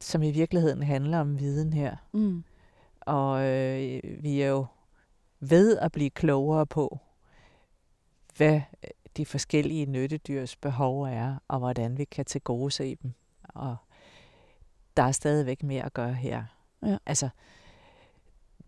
som 0.00 0.22
i 0.22 0.30
virkeligheden 0.30 0.82
handler 0.82 1.18
om 1.18 1.38
viden 1.38 1.72
her. 1.72 1.96
Mm. 2.12 2.44
Og 3.00 3.44
øh, 3.44 4.00
vi 4.20 4.40
er 4.40 4.48
jo 4.48 4.66
ved 5.40 5.78
at 5.78 5.92
blive 5.92 6.10
klogere 6.10 6.66
på, 6.66 6.98
hvad 8.36 8.60
de 9.16 9.26
forskellige 9.26 9.86
nyttedyrs 9.86 10.56
behov 10.56 11.02
er, 11.02 11.36
og 11.48 11.58
hvordan 11.58 11.98
vi 11.98 12.04
kan 12.04 12.24
tilgodese 12.24 12.96
dem. 13.02 13.12
Og 13.48 13.76
der 14.96 15.02
er 15.02 15.12
stadigvæk 15.12 15.62
mere 15.62 15.84
at 15.84 15.92
gøre 15.92 16.14
her. 16.14 16.44
Ja. 16.82 16.96
Altså, 17.06 17.28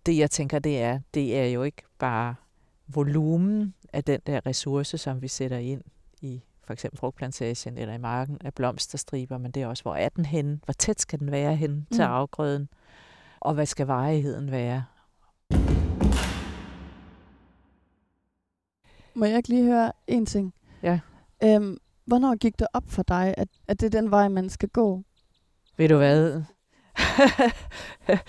det 0.06 0.18
jeg 0.18 0.30
tænker, 0.30 0.58
det 0.58 0.82
er, 0.82 1.00
det 1.14 1.38
er 1.38 1.46
jo 1.46 1.62
ikke 1.62 1.82
bare 1.98 2.34
volumen 2.88 3.74
af 3.92 4.04
den 4.04 4.20
der 4.26 4.46
ressource, 4.46 4.98
som 4.98 5.22
vi 5.22 5.28
sætter 5.28 5.58
ind 5.58 5.82
i 6.20 6.42
for 6.66 6.72
eksempel 6.72 6.98
frugtplantagen 6.98 7.78
eller 7.78 7.94
i 7.94 7.98
marken 7.98 8.38
af 8.44 8.54
blomsterstriber, 8.54 9.38
men 9.38 9.50
det 9.50 9.62
er 9.62 9.66
også, 9.66 9.82
hvor 9.82 9.94
er 9.94 10.08
den 10.08 10.24
henne? 10.24 10.60
Hvor 10.64 10.72
tæt 10.72 11.00
skal 11.00 11.18
den 11.18 11.30
være 11.30 11.56
henne 11.56 11.76
mm. 11.76 11.86
til 11.92 12.02
afgrøden? 12.02 12.68
Og 13.40 13.54
hvad 13.54 13.66
skal 13.66 13.86
varigheden 13.86 14.50
være? 14.50 14.84
Må 19.14 19.24
jeg 19.24 19.36
ikke 19.36 19.48
lige 19.48 19.64
høre 19.64 19.92
en 20.06 20.26
ting? 20.26 20.54
Ja. 20.82 21.00
Øhm, 21.44 21.78
hvornår 22.04 22.36
gik 22.36 22.58
det 22.58 22.66
op 22.72 22.84
for 22.86 23.02
dig, 23.02 23.34
at, 23.36 23.48
at 23.68 23.80
det 23.80 23.86
er 23.94 24.00
den 24.00 24.10
vej, 24.10 24.28
man 24.28 24.48
skal 24.48 24.68
gå? 24.68 25.02
Ved 25.76 25.88
du 25.88 25.96
hvad? 25.96 26.42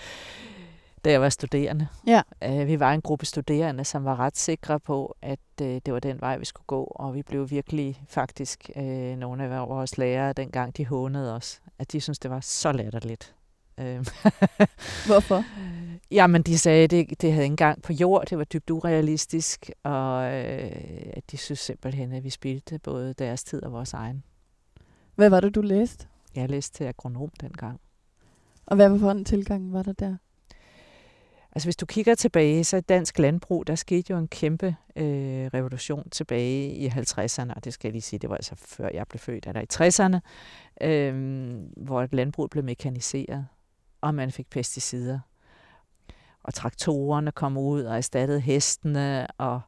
da 1.04 1.10
jeg 1.10 1.20
var 1.20 1.28
studerende. 1.28 1.88
Ja. 2.06 2.22
Uh, 2.48 2.66
vi 2.66 2.80
var 2.80 2.92
en 2.92 3.00
gruppe 3.00 3.26
studerende, 3.26 3.84
som 3.84 4.04
var 4.04 4.20
ret 4.20 4.36
sikre 4.36 4.80
på, 4.80 5.16
at 5.22 5.38
uh, 5.62 5.66
det 5.66 5.92
var 5.92 6.00
den 6.00 6.20
vej, 6.20 6.38
vi 6.38 6.44
skulle 6.44 6.66
gå. 6.66 6.84
Og 6.84 7.14
vi 7.14 7.22
blev 7.22 7.50
virkelig 7.50 8.02
faktisk, 8.08 8.70
uh, 8.76 8.82
nogle 9.18 9.44
af 9.44 9.68
vores 9.68 9.98
lærere 9.98 10.32
dengang, 10.32 10.76
de 10.76 10.86
hånede 10.86 11.34
os. 11.34 11.60
At 11.78 11.92
de 11.92 12.00
syntes, 12.00 12.18
det 12.18 12.30
var 12.30 12.40
så 12.40 12.72
latterligt. 12.72 13.34
Øhm. 13.80 14.04
Hvorfor? 15.08 15.44
Jamen, 16.10 16.42
de 16.42 16.58
sagde, 16.58 16.84
at 16.84 16.90
det, 16.90 17.20
det 17.20 17.32
havde 17.32 17.44
ikke 17.44 17.52
engang 17.52 17.82
på 17.82 17.92
jord. 17.92 18.26
Det 18.26 18.38
var 18.38 18.44
dybt 18.44 18.70
urealistisk. 18.70 19.70
Og 19.82 20.34
øh, 20.34 20.72
de 21.30 21.36
synes 21.36 21.58
simpelthen, 21.58 22.12
at 22.12 22.24
vi 22.24 22.30
spildte 22.30 22.78
både 22.78 23.14
deres 23.14 23.44
tid 23.44 23.62
og 23.62 23.72
vores 23.72 23.92
egen. 23.92 24.22
Hvad 25.14 25.30
var 25.30 25.40
det, 25.40 25.54
du 25.54 25.60
læste? 25.60 26.06
Jeg 26.34 26.48
læste 26.48 26.76
til 26.76 26.84
agronom 26.84 27.30
dengang. 27.40 27.80
Og 28.66 28.76
hvad 28.76 28.98
for 28.98 29.10
en 29.10 29.24
tilgang 29.24 29.72
var 29.72 29.82
der 29.82 29.92
der? 29.92 30.16
Altså 31.58 31.66
hvis 31.66 31.76
du 31.76 31.86
kigger 31.86 32.14
tilbage, 32.14 32.64
så 32.64 32.80
dansk 32.80 33.18
landbrug, 33.18 33.66
der 33.66 33.74
skete 33.74 34.10
jo 34.10 34.18
en 34.18 34.28
kæmpe 34.28 34.76
øh, 34.96 35.46
revolution 35.54 36.10
tilbage 36.10 36.74
i 36.74 36.88
50'erne, 36.88 37.54
og 37.56 37.64
det 37.64 37.72
skal 37.72 37.88
jeg 37.88 37.92
lige 37.92 38.02
sige, 38.02 38.18
det 38.18 38.30
var 38.30 38.36
altså 38.36 38.54
før 38.56 38.88
jeg 38.94 39.06
blev 39.08 39.18
født, 39.18 39.46
eller 39.46 39.60
i 39.60 39.66
60'erne, 39.74 40.18
øh, 40.86 41.14
hvor 41.76 42.08
landbruget 42.12 42.50
blev 42.50 42.64
mekaniseret 42.64 43.46
og 44.00 44.14
man 44.14 44.30
fik 44.30 44.50
pesticider. 44.50 45.18
Og 46.42 46.54
traktorerne 46.54 47.32
kom 47.32 47.56
ud 47.56 47.82
og 47.82 47.96
erstattede 47.96 48.40
hestene, 48.40 49.26
og, 49.26 49.60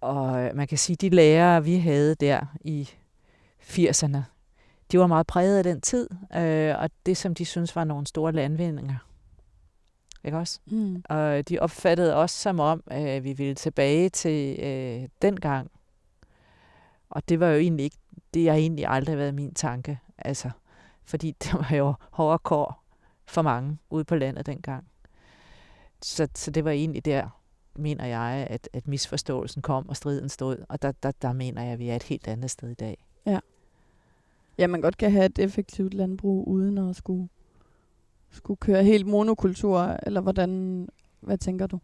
og 0.00 0.50
man 0.54 0.68
kan 0.68 0.78
sige, 0.78 0.96
de 0.96 1.08
lærere, 1.08 1.64
vi 1.64 1.76
havde 1.76 2.14
der 2.14 2.40
i 2.60 2.90
80'erne, 3.62 4.18
de 4.92 4.98
var 4.98 5.06
meget 5.06 5.26
præget 5.26 5.58
af 5.58 5.64
den 5.64 5.80
tid, 5.80 6.08
øh, 6.36 6.74
og 6.78 6.90
det, 7.06 7.16
som 7.16 7.34
de 7.34 7.44
synes 7.44 7.76
var 7.76 7.84
nogle 7.84 8.06
store 8.06 8.32
landvindinger. 8.32 9.09
Ikke 10.24 10.38
også? 10.38 10.60
Mm. 10.66 11.02
Og 11.08 11.48
de 11.48 11.58
opfattede 11.58 12.16
os 12.16 12.30
som 12.30 12.60
om, 12.60 12.82
at 12.86 13.24
vi 13.24 13.32
ville 13.32 13.54
tilbage 13.54 14.08
til 14.08 14.60
øh, 14.60 15.08
den 15.22 15.40
gang. 15.40 15.70
Og 17.10 17.28
det 17.28 17.40
var 17.40 17.48
jo 17.48 17.58
egentlig 17.58 17.84
ikke, 17.84 17.96
det 18.34 18.48
har 18.48 18.56
egentlig 18.56 18.86
aldrig 18.88 19.18
været 19.18 19.34
min 19.34 19.54
tanke. 19.54 19.98
Altså, 20.18 20.50
fordi 21.04 21.30
det 21.42 21.52
var 21.52 21.76
jo 21.76 21.94
hårde 22.10 22.38
kår 22.38 22.84
for 23.26 23.42
mange 23.42 23.78
ude 23.90 24.04
på 24.04 24.14
landet 24.14 24.46
dengang. 24.46 24.84
Så, 26.02 26.28
så 26.34 26.50
det 26.50 26.64
var 26.64 26.70
egentlig 26.70 27.04
der, 27.04 27.40
mener 27.76 28.06
jeg, 28.06 28.46
at, 28.50 28.68
at 28.72 28.88
misforståelsen 28.88 29.62
kom, 29.62 29.88
og 29.88 29.96
striden 29.96 30.28
stod. 30.28 30.56
Og 30.68 30.82
der, 30.82 30.92
der, 31.02 31.12
der 31.22 31.32
mener 31.32 31.62
jeg, 31.62 31.72
at 31.72 31.78
vi 31.78 31.88
er 31.88 31.96
et 31.96 32.02
helt 32.02 32.28
andet 32.28 32.50
sted 32.50 32.70
i 32.70 32.74
dag. 32.74 33.04
Ja. 33.26 33.40
Ja, 34.58 34.66
man 34.66 34.80
godt 34.80 34.96
kan 34.96 35.12
have 35.12 35.26
et 35.26 35.38
effektivt 35.38 35.94
landbrug, 35.94 36.48
uden 36.48 36.78
at 36.78 36.96
skulle, 36.96 37.28
skulle 38.30 38.58
køre 38.58 38.84
helt 38.84 39.06
monokultur, 39.06 39.80
eller 40.02 40.20
hvordan, 40.20 40.88
hvad 41.20 41.38
tænker 41.38 41.66
du? 41.66 41.80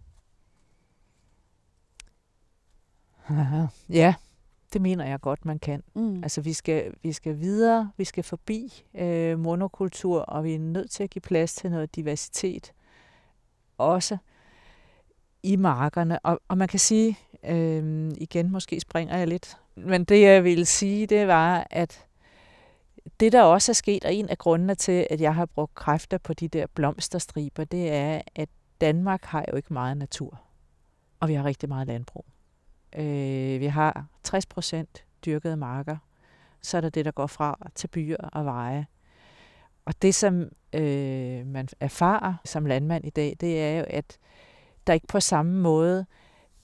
ja, 3.89 4.15
det 4.73 4.83
mener 4.83 5.07
jeg 5.07 5.21
godt, 5.21 5.45
man 5.45 5.59
kan. 5.59 5.83
Mm. 5.95 6.23
Altså 6.23 6.41
vi 6.41 6.53
skal, 6.53 6.95
vi 7.03 7.13
skal 7.13 7.41
videre, 7.41 7.91
vi 7.97 8.05
skal 8.05 8.25
forbi 8.25 8.85
øh, 8.95 9.39
monokultur, 9.39 10.21
og 10.21 10.45
vi 10.45 10.55
er 10.55 10.59
nødt 10.59 10.91
til 10.91 11.03
at 11.03 11.11
give 11.11 11.21
plads 11.21 11.55
til 11.55 11.71
noget 11.71 11.97
diversitet. 11.97 12.73
Også 13.79 14.17
i 15.43 15.57
markerne. 15.57 16.19
Og, 16.19 16.41
og 16.49 16.59
man 16.59 16.69
kan 16.69 16.79
sige, 16.79 17.19
øh, 17.45 18.13
igen 18.19 18.53
måske 18.53 18.81
springer 18.81 19.17
jeg 19.17 19.29
lidt, 19.29 19.59
men 19.75 20.05
det 20.05 20.21
jeg 20.21 20.45
ville 20.45 20.65
sige, 20.65 21.07
det 21.07 21.27
var, 21.27 21.67
at 21.71 22.07
det 23.21 23.33
der 23.33 23.43
også 23.43 23.73
er 23.73 23.75
sket, 23.75 24.05
og 24.05 24.15
en 24.15 24.29
af 24.29 24.39
grundene 24.39 24.75
til, 24.75 25.07
at 25.11 25.21
jeg 25.21 25.35
har 25.35 25.47
brugt 25.47 25.75
kræfter 25.75 26.19
på 26.19 26.35
de 26.35 26.49
der 26.49 26.67
blomsterstriber, 26.75 27.65
det 27.65 27.93
er, 27.93 28.21
at 28.35 28.49
Danmark 28.81 29.25
har 29.25 29.45
jo 29.51 29.57
ikke 29.57 29.73
meget 29.73 29.97
natur, 29.97 30.41
og 31.21 31.29
vi 31.29 31.35
har 31.35 31.45
rigtig 31.45 31.69
meget 31.69 31.87
landbrug. 31.87 32.25
Øh, 32.97 33.61
vi 33.61 33.67
har 33.67 34.07
60 34.23 34.47
procent 34.47 35.05
dyrkede 35.27 35.57
marker. 35.57 35.97
Så 36.63 36.77
er 36.77 36.81
der 36.81 36.91
det, 36.91 37.05
der 37.05 37.11
går 37.11 37.27
fra 37.27 37.59
til 37.75 37.89
byer 37.89 38.17
og 38.17 38.45
veje. 38.45 38.87
Og 39.85 40.03
det, 40.03 40.15
som 40.15 40.49
øh, 40.73 41.47
man 41.47 41.69
erfarer 41.81 42.35
som 42.45 42.67
landmand 42.67 43.05
i 43.05 43.11
dag, 43.11 43.37
det 43.41 43.63
er 43.63 43.79
jo, 43.79 43.85
at 43.89 44.19
der 44.87 44.93
ikke 44.93 45.07
på 45.07 45.21
samme 45.21 45.61
måde 45.61 46.07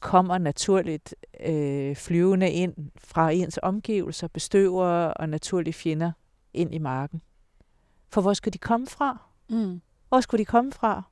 kommer 0.00 0.38
naturligt 0.38 1.14
øh, 1.40 1.96
flyvende 1.96 2.50
ind 2.50 2.74
fra 2.98 3.30
ens 3.30 3.58
omgivelser, 3.62 4.28
bestøver 4.28 4.86
og 5.06 5.28
naturlige 5.28 5.74
fjender 5.74 6.12
ind 6.54 6.74
i 6.74 6.78
marken. 6.78 7.22
For 8.08 8.20
hvor 8.20 8.32
skulle 8.32 8.52
de 8.52 8.58
komme 8.58 8.86
fra? 8.86 9.18
Mm. 9.48 9.80
Hvor 10.08 10.20
skulle 10.20 10.38
de 10.38 10.44
komme 10.44 10.72
fra? 10.72 11.02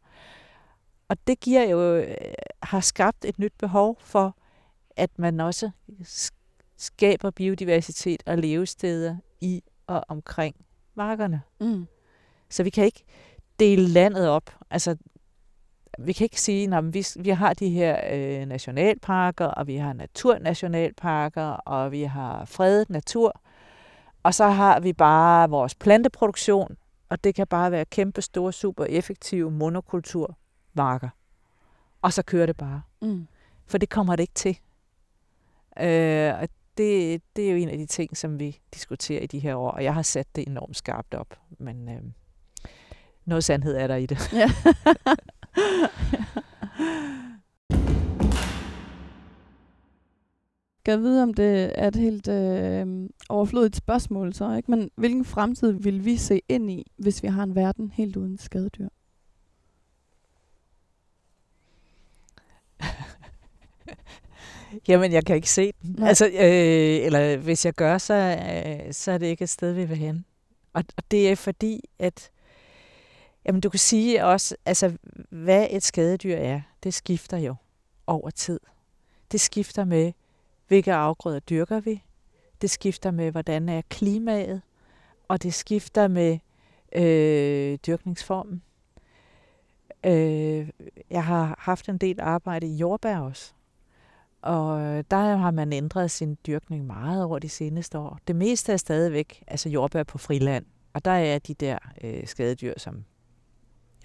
Og 1.09 1.17
det 1.27 1.41
giver 1.41 1.65
jo, 1.65 1.97
øh, 1.97 2.17
har 2.63 2.81
skabt 2.81 3.25
et 3.25 3.39
nyt 3.39 3.53
behov 3.59 3.97
for, 4.01 4.37
at 4.97 5.19
man 5.19 5.41
også 5.41 5.71
skaber 6.77 7.31
biodiversitet 7.31 8.23
og 8.27 8.39
levesteder 8.39 9.17
i 9.41 9.63
og 9.87 10.05
omkring 10.09 10.57
markerne. 10.95 11.43
Mm. 11.61 11.87
Så 12.51 12.63
vi 12.63 12.71
kan 12.71 12.85
ikke 12.85 13.05
dele 13.59 13.89
landet 13.89 14.29
op. 14.29 14.57
Altså, 14.71 14.97
vi 15.99 16.13
kan 16.13 16.25
ikke 16.25 16.41
sige, 16.41 16.77
at 16.77 16.95
vi, 16.95 17.07
vi 17.17 17.31
har 17.31 17.55
de 17.55 17.69
her 17.69 18.01
øh, 18.13 18.47
nationalparker, 18.47 19.47
og 19.47 19.67
vi 19.67 19.77
har 19.77 19.93
naturnationalparker, 19.93 21.43
og 21.43 21.93
vi 21.93 22.03
har 22.03 22.45
fredet 22.45 22.91
natur, 22.91 23.41
og 24.23 24.35
så 24.35 24.49
har 24.49 24.81
vi 24.81 24.93
bare 24.93 25.51
vores 25.51 25.75
planteproduktion, 25.75 26.77
og 27.09 27.25
det 27.25 27.35
kan 27.35 27.47
bare 27.47 27.71
være 27.71 27.85
kæmpe 27.85 28.23
store, 28.23 28.53
super 28.53 28.85
effektive 28.85 29.51
monokulturmarker. 29.51 31.09
Og 32.03 32.13
så 32.13 32.23
kører 32.23 32.47
det 32.47 32.57
bare. 32.57 32.83
Mm. 33.03 33.27
For 33.67 33.79
det 33.79 33.91
kommer 33.91 34.17
det 34.17 34.23
ikke 34.23 34.35
til. 34.35 34.59
Øh, 35.81 36.35
og 36.41 36.49
det, 36.79 37.23
det 37.37 37.47
er 37.47 37.51
jo 37.51 37.57
en 37.57 37.69
af 37.69 37.79
de 37.79 37.87
ting, 37.87 38.17
som 38.17 38.39
vi 38.39 38.59
diskuterer 38.75 39.21
i 39.21 39.27
de 39.27 39.39
her 39.39 39.55
år, 39.55 39.71
og 39.71 39.85
jeg 39.85 39.95
har 39.95 40.03
sat 40.03 40.37
det 40.37 40.49
enormt 40.49 40.77
skarpt 40.77 41.15
op. 41.15 41.39
Men 41.59 41.89
øh, 41.89 42.03
noget 43.25 43.45
sandhed 43.45 43.77
er 43.77 43.87
der 43.87 43.97
i 43.97 44.07
det. 44.07 44.33
Ja. 44.33 44.51
Jeg 50.91 51.01
vide, 51.01 51.23
om 51.23 51.35
det 51.35 51.73
er 51.75 51.89
et 51.89 51.97
helt 51.97 52.29
øh, 52.29 53.09
overflødigt 53.29 53.77
spørgsmål 53.77 54.35
så, 54.35 54.57
ikke? 54.57 54.71
Men 54.71 54.91
hvilken 54.97 55.25
fremtid 55.25 55.73
vil 55.73 56.05
vi 56.05 56.17
se 56.17 56.41
ind 56.49 56.71
i, 56.71 56.93
hvis 56.97 57.23
vi 57.23 57.29
har 57.29 57.43
en 57.43 57.55
verden 57.55 57.91
helt 57.91 58.17
uden 58.17 58.39
skadedyr? 58.39 58.89
Jamen, 64.89 65.13
jeg 65.13 65.25
kan 65.27 65.37
ikke 65.37 65.51
se 65.51 65.73
den. 65.83 65.95
Nej. 65.99 66.09
Altså, 66.09 66.27
øh, 66.27 67.07
eller 67.07 67.37
hvis 67.37 67.65
jeg 67.65 67.75
gør, 67.75 67.99
så, 67.99 68.15
øh, 68.15 68.93
så 68.93 69.13
er 69.13 69.19
det 69.19 69.27
ikke 69.27 69.43
et 69.45 69.51
sted, 69.51 69.73
vi 69.73 69.85
vil 69.85 69.97
hen. 69.97 70.25
Og, 70.73 70.85
og 70.97 71.03
det 71.11 71.31
er 71.31 71.37
fordi, 71.37 71.81
at 71.99 72.31
jamen, 73.47 73.61
du 73.61 73.69
kan 73.71 73.81
sige 73.81 74.25
også, 74.25 74.57
altså, 74.65 74.97
hvad 75.31 75.67
et 75.71 75.83
skadedyr 75.83 76.37
er, 76.37 76.61
det 76.83 76.95
skifter 76.95 77.37
jo 77.39 77.55
over 78.07 78.31
tid. 78.31 78.61
Det 79.33 79.41
skifter 79.41 79.85
med, 79.85 80.13
hvilke 80.71 80.95
afgrøder 80.95 81.41
dyrker 81.41 81.81
vi. 81.81 82.03
Det 82.61 82.71
skifter 82.71 83.11
med, 83.11 83.31
hvordan 83.31 83.69
er 83.69 83.83
klimaet. 83.89 84.63
Og 85.29 85.43
det 85.43 85.55
skifter 85.55 86.09
med 86.09 86.39
øh, 86.93 87.79
dyrkningsformen. 87.87 88.63
Øh, 90.07 90.69
jeg 91.11 91.25
har 91.25 91.55
haft 91.59 91.89
en 91.89 91.99
del 91.99 92.21
arbejde 92.21 92.67
i 92.67 92.77
jordbær 92.77 93.19
også. 93.19 93.53
Og 94.43 94.81
der 95.11 95.37
har 95.37 95.51
man 95.51 95.73
ændret 95.73 96.11
sin 96.11 96.39
dyrkning 96.47 96.87
meget 96.87 97.25
over 97.25 97.39
de 97.39 97.49
seneste 97.49 97.99
år. 97.99 98.19
Det 98.29 98.37
meste 98.37 98.73
er 98.73 98.77
stadigvæk 98.77 99.45
altså 99.47 99.69
jordbær 99.69 100.03
på 100.03 100.19
friland. 100.19 100.65
Og 100.93 101.05
der 101.05 101.11
er 101.11 101.39
de 101.39 101.55
der 101.55 101.79
øh, 102.05 102.27
skadedyr, 102.27 102.75
som 102.77 103.05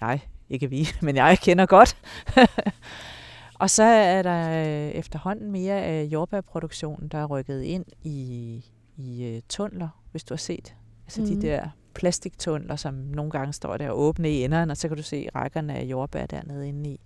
jeg, 0.00 0.20
ikke 0.48 0.70
vi, 0.70 0.88
men 1.02 1.16
jeg 1.16 1.38
kender 1.42 1.66
godt. 1.66 1.96
og 3.58 3.70
så 3.70 3.82
er 3.82 4.22
der 4.22 4.50
øh, 4.50 4.90
efterhånden 4.90 5.50
mere 5.50 5.82
af 5.82 6.04
jordbærproduktionen, 6.04 7.08
der 7.08 7.18
er 7.18 7.26
rykket 7.26 7.62
ind 7.62 7.84
i, 8.02 8.64
i 8.96 9.24
øh, 9.24 9.42
tunneler, 9.48 9.88
hvis 10.10 10.24
du 10.24 10.34
har 10.34 10.38
set. 10.38 10.74
Altså 11.06 11.20
mm. 11.20 11.26
de 11.26 11.42
der 11.42 11.68
plastiktunneler, 11.94 12.76
som 12.76 12.94
nogle 12.94 13.30
gange 13.30 13.52
står 13.52 13.76
der 13.76 13.90
åbne 13.90 14.30
i 14.30 14.44
enderne, 14.44 14.72
og 14.72 14.76
så 14.76 14.88
kan 14.88 14.96
du 14.96 15.02
se 15.02 15.28
rækkerne 15.34 15.74
af 15.74 15.84
jordbær 15.84 16.26
dernede 16.26 16.68
inde 16.68 16.90
i. 16.90 17.00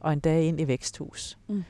Og 0.00 0.12
endda 0.12 0.40
ind 0.40 0.60
i 0.60 0.68
væksthus. 0.68 1.38
Mm. 1.48 1.64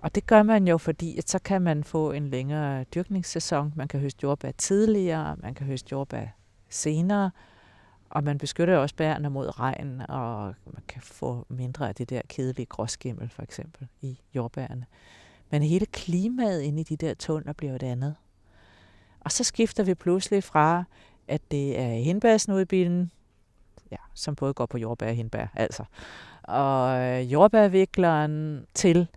Og 0.00 0.14
det 0.14 0.26
gør 0.26 0.42
man 0.42 0.68
jo, 0.68 0.78
fordi 0.78 1.18
at 1.18 1.30
så 1.30 1.38
kan 1.38 1.62
man 1.62 1.84
få 1.84 2.12
en 2.12 2.28
længere 2.28 2.84
dyrkningssæson. 2.84 3.72
Man 3.76 3.88
kan 3.88 4.00
høste 4.00 4.18
jordbær 4.22 4.50
tidligere, 4.50 5.36
man 5.42 5.54
kan 5.54 5.66
høste 5.66 5.88
jordbær 5.92 6.26
senere, 6.68 7.30
og 8.10 8.24
man 8.24 8.38
beskytter 8.38 8.76
også 8.76 8.94
bærene 8.94 9.30
mod 9.30 9.60
regn, 9.60 10.02
og 10.08 10.54
man 10.66 10.82
kan 10.88 11.02
få 11.02 11.46
mindre 11.48 11.88
af 11.88 11.94
det 11.94 12.10
der 12.10 12.20
kedelige 12.28 12.66
gråskimmel 12.66 13.28
for 13.28 13.42
eksempel 13.42 13.88
i 14.00 14.20
jordbærene. 14.34 14.86
Men 15.50 15.62
hele 15.62 15.86
klimaet 15.86 16.60
inde 16.60 16.80
i 16.80 16.84
de 16.84 16.96
der 16.96 17.14
tunneler 17.14 17.52
bliver 17.52 17.74
et 17.74 17.82
andet. 17.82 18.14
Og 19.20 19.32
så 19.32 19.44
skifter 19.44 19.82
vi 19.82 19.94
pludselig 19.94 20.44
fra, 20.44 20.84
at 21.28 21.40
det 21.50 21.78
er 21.78 21.88
hindbærsnudbilen, 21.88 23.10
ja, 23.90 23.96
som 24.14 24.34
både 24.34 24.54
går 24.54 24.66
på 24.66 24.78
jordbær 24.78 25.08
og 25.08 25.14
hindbær, 25.14 25.46
altså, 25.54 25.84
og 26.42 27.00
øh, 27.00 27.32
jordbærvikleren 27.32 28.66
til, 28.74 29.08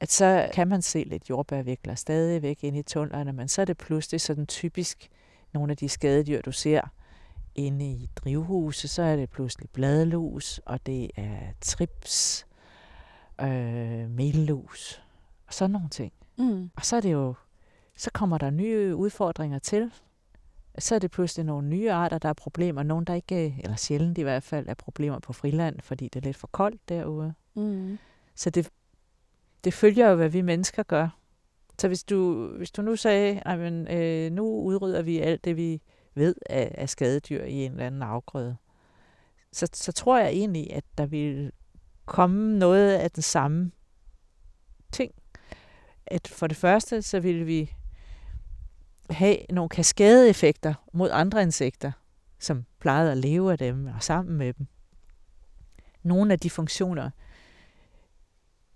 at 0.00 0.12
så 0.12 0.50
kan 0.54 0.68
man 0.68 0.82
se 0.82 1.04
lidt 1.04 1.30
jordbærvikler 1.30 1.94
stadigvæk 1.94 2.64
inde 2.64 2.78
i 2.78 2.82
tunnelerne, 2.82 3.32
men 3.32 3.48
så 3.48 3.60
er 3.60 3.64
det 3.64 3.78
pludselig 3.78 4.20
sådan 4.20 4.46
typisk 4.46 5.08
nogle 5.52 5.70
af 5.70 5.76
de 5.76 5.88
skadedyr, 5.88 6.42
du 6.42 6.52
ser 6.52 6.80
inde 7.58 7.90
i 7.90 8.08
drivhuse, 8.16 8.88
så 8.88 9.02
er 9.02 9.16
det 9.16 9.30
pludselig 9.30 9.70
bladlus, 9.70 10.58
og 10.58 10.86
det 10.86 11.10
er 11.16 11.38
trips, 11.60 12.46
øh, 13.40 14.10
mellus, 14.10 15.02
og 15.46 15.54
sådan 15.54 15.70
nogle 15.70 15.88
ting. 15.88 16.12
Mm. 16.36 16.70
Og 16.76 16.84
så 16.84 16.96
er 16.96 17.00
det 17.00 17.12
jo, 17.12 17.34
så 17.96 18.10
kommer 18.10 18.38
der 18.38 18.50
nye 18.50 18.96
udfordringer 18.96 19.58
til. 19.58 19.92
Så 20.78 20.94
er 20.94 20.98
det 20.98 21.10
pludselig 21.10 21.46
nogle 21.46 21.68
nye 21.68 21.92
arter, 21.92 22.18
der 22.18 22.28
er 22.28 22.32
problemer. 22.32 22.82
Nogle, 22.82 23.06
der 23.06 23.14
ikke, 23.14 23.56
eller 23.62 23.76
sjældent 23.76 24.18
i 24.18 24.22
hvert 24.22 24.42
fald, 24.42 24.68
er 24.68 24.74
problemer 24.74 25.18
på 25.18 25.32
friland, 25.32 25.80
fordi 25.80 26.04
det 26.04 26.16
er 26.16 26.24
lidt 26.24 26.36
for 26.36 26.46
koldt 26.52 26.88
derude. 26.88 27.34
Mm. 27.54 27.98
Så 28.34 28.50
det, 28.50 28.70
det 29.64 29.74
følger 29.74 30.08
jo, 30.08 30.16
hvad 30.16 30.28
vi 30.28 30.40
mennesker 30.40 30.82
gør. 30.82 31.08
Så 31.78 31.88
hvis 31.88 32.04
du, 32.04 32.48
hvis 32.56 32.70
du 32.70 32.82
nu 32.82 32.96
sagde, 32.96 33.42
at 33.46 33.58
øh, 33.96 34.32
nu 34.32 34.60
udrydder 34.60 35.02
vi 35.02 35.18
alt 35.18 35.44
det, 35.44 35.56
vi 35.56 35.82
ved 36.18 36.34
af, 36.50 36.74
af 36.78 36.88
skadedyr 36.88 37.44
i 37.44 37.52
en 37.52 37.72
eller 37.72 37.86
anden 37.86 38.02
afgrøde, 38.02 38.56
så, 39.52 39.68
så 39.72 39.92
tror 39.92 40.18
jeg 40.18 40.28
egentlig, 40.28 40.72
at 40.72 40.84
der 40.98 41.06
vil 41.06 41.52
komme 42.06 42.58
noget 42.58 42.94
af 42.94 43.10
den 43.10 43.22
samme 43.22 43.70
ting. 44.92 45.12
At 46.06 46.28
for 46.28 46.46
det 46.46 46.56
første, 46.56 47.02
så 47.02 47.20
vil 47.20 47.46
vi 47.46 47.74
have 49.10 49.36
nogle 49.50 49.68
kaskadeeffekter 49.68 50.74
mod 50.92 51.10
andre 51.12 51.42
insekter, 51.42 51.92
som 52.38 52.64
plejede 52.78 53.12
at 53.12 53.18
leve 53.18 53.52
af 53.52 53.58
dem 53.58 53.86
og 53.86 54.02
sammen 54.02 54.36
med 54.36 54.52
dem. 54.52 54.66
Nogle 56.02 56.32
af 56.32 56.38
de 56.38 56.50
funktioner, 56.50 57.10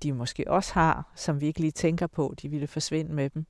de 0.03 0.13
måske 0.13 0.51
også 0.51 0.75
har, 0.75 1.13
som 1.17 1.41
vi 1.41 1.47
ikke 1.47 1.61
lige 1.61 1.71
tænker 1.71 2.07
på, 2.07 2.35
de 2.43 2.49
ville 2.49 2.67
forsvinde 2.67 3.15
med 3.15 3.31
dem. 3.31 3.47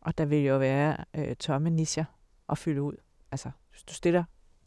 Og 0.00 0.18
der 0.18 0.24
vil 0.24 0.38
jo 0.38 0.58
være 0.58 0.96
øh, 1.14 1.36
tomme 1.36 1.70
nischer 1.70 2.04
at 2.48 2.58
fylde 2.58 2.82
ud. 2.82 2.96
Altså, 3.32 3.50
hvis 3.70 3.82
du 3.82 3.94
stiller 3.94 4.24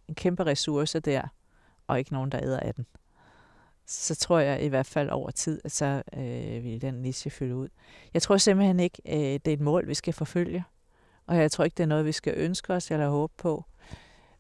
en 0.08 0.16
kæmpe 0.16 0.46
ressource 0.46 1.00
der, 1.00 1.22
og 1.88 2.00
ikke 2.00 2.14
nogen, 2.14 2.32
der 2.32 2.44
æder 2.44 2.60
af 2.60 2.74
den, 2.74 2.86
så 3.86 4.16
tror 4.16 4.40
jeg 4.40 4.64
i 4.64 4.68
hvert 4.68 4.86
fald 4.86 5.10
over 5.10 5.32
tid, 5.32 5.62
at 5.64 5.72
så 5.72 6.04
øh, 6.14 6.64
vil 6.64 6.82
den 6.82 6.94
niche 6.94 7.32
fylde 7.32 7.56
ud. 7.56 7.68
Jeg 8.14 8.22
tror 8.22 8.38
simpelthen 8.38 8.80
ikke, 8.80 9.02
øh, 9.08 9.16
det 9.16 9.48
er 9.48 9.54
et 9.54 9.62
mål, 9.62 9.88
vi 9.88 9.94
skal 9.94 10.14
forfølge. 10.14 10.64
Og 11.28 11.38
jeg 11.38 11.52
tror 11.52 11.64
ikke, 11.64 11.76
det 11.76 11.84
er 11.84 11.88
noget, 11.88 12.06
vi 12.06 12.12
skal 12.12 12.34
ønske 12.38 12.74
os 12.74 12.92
eller 12.92 13.10
håbe 13.10 13.34
på. 13.38 13.66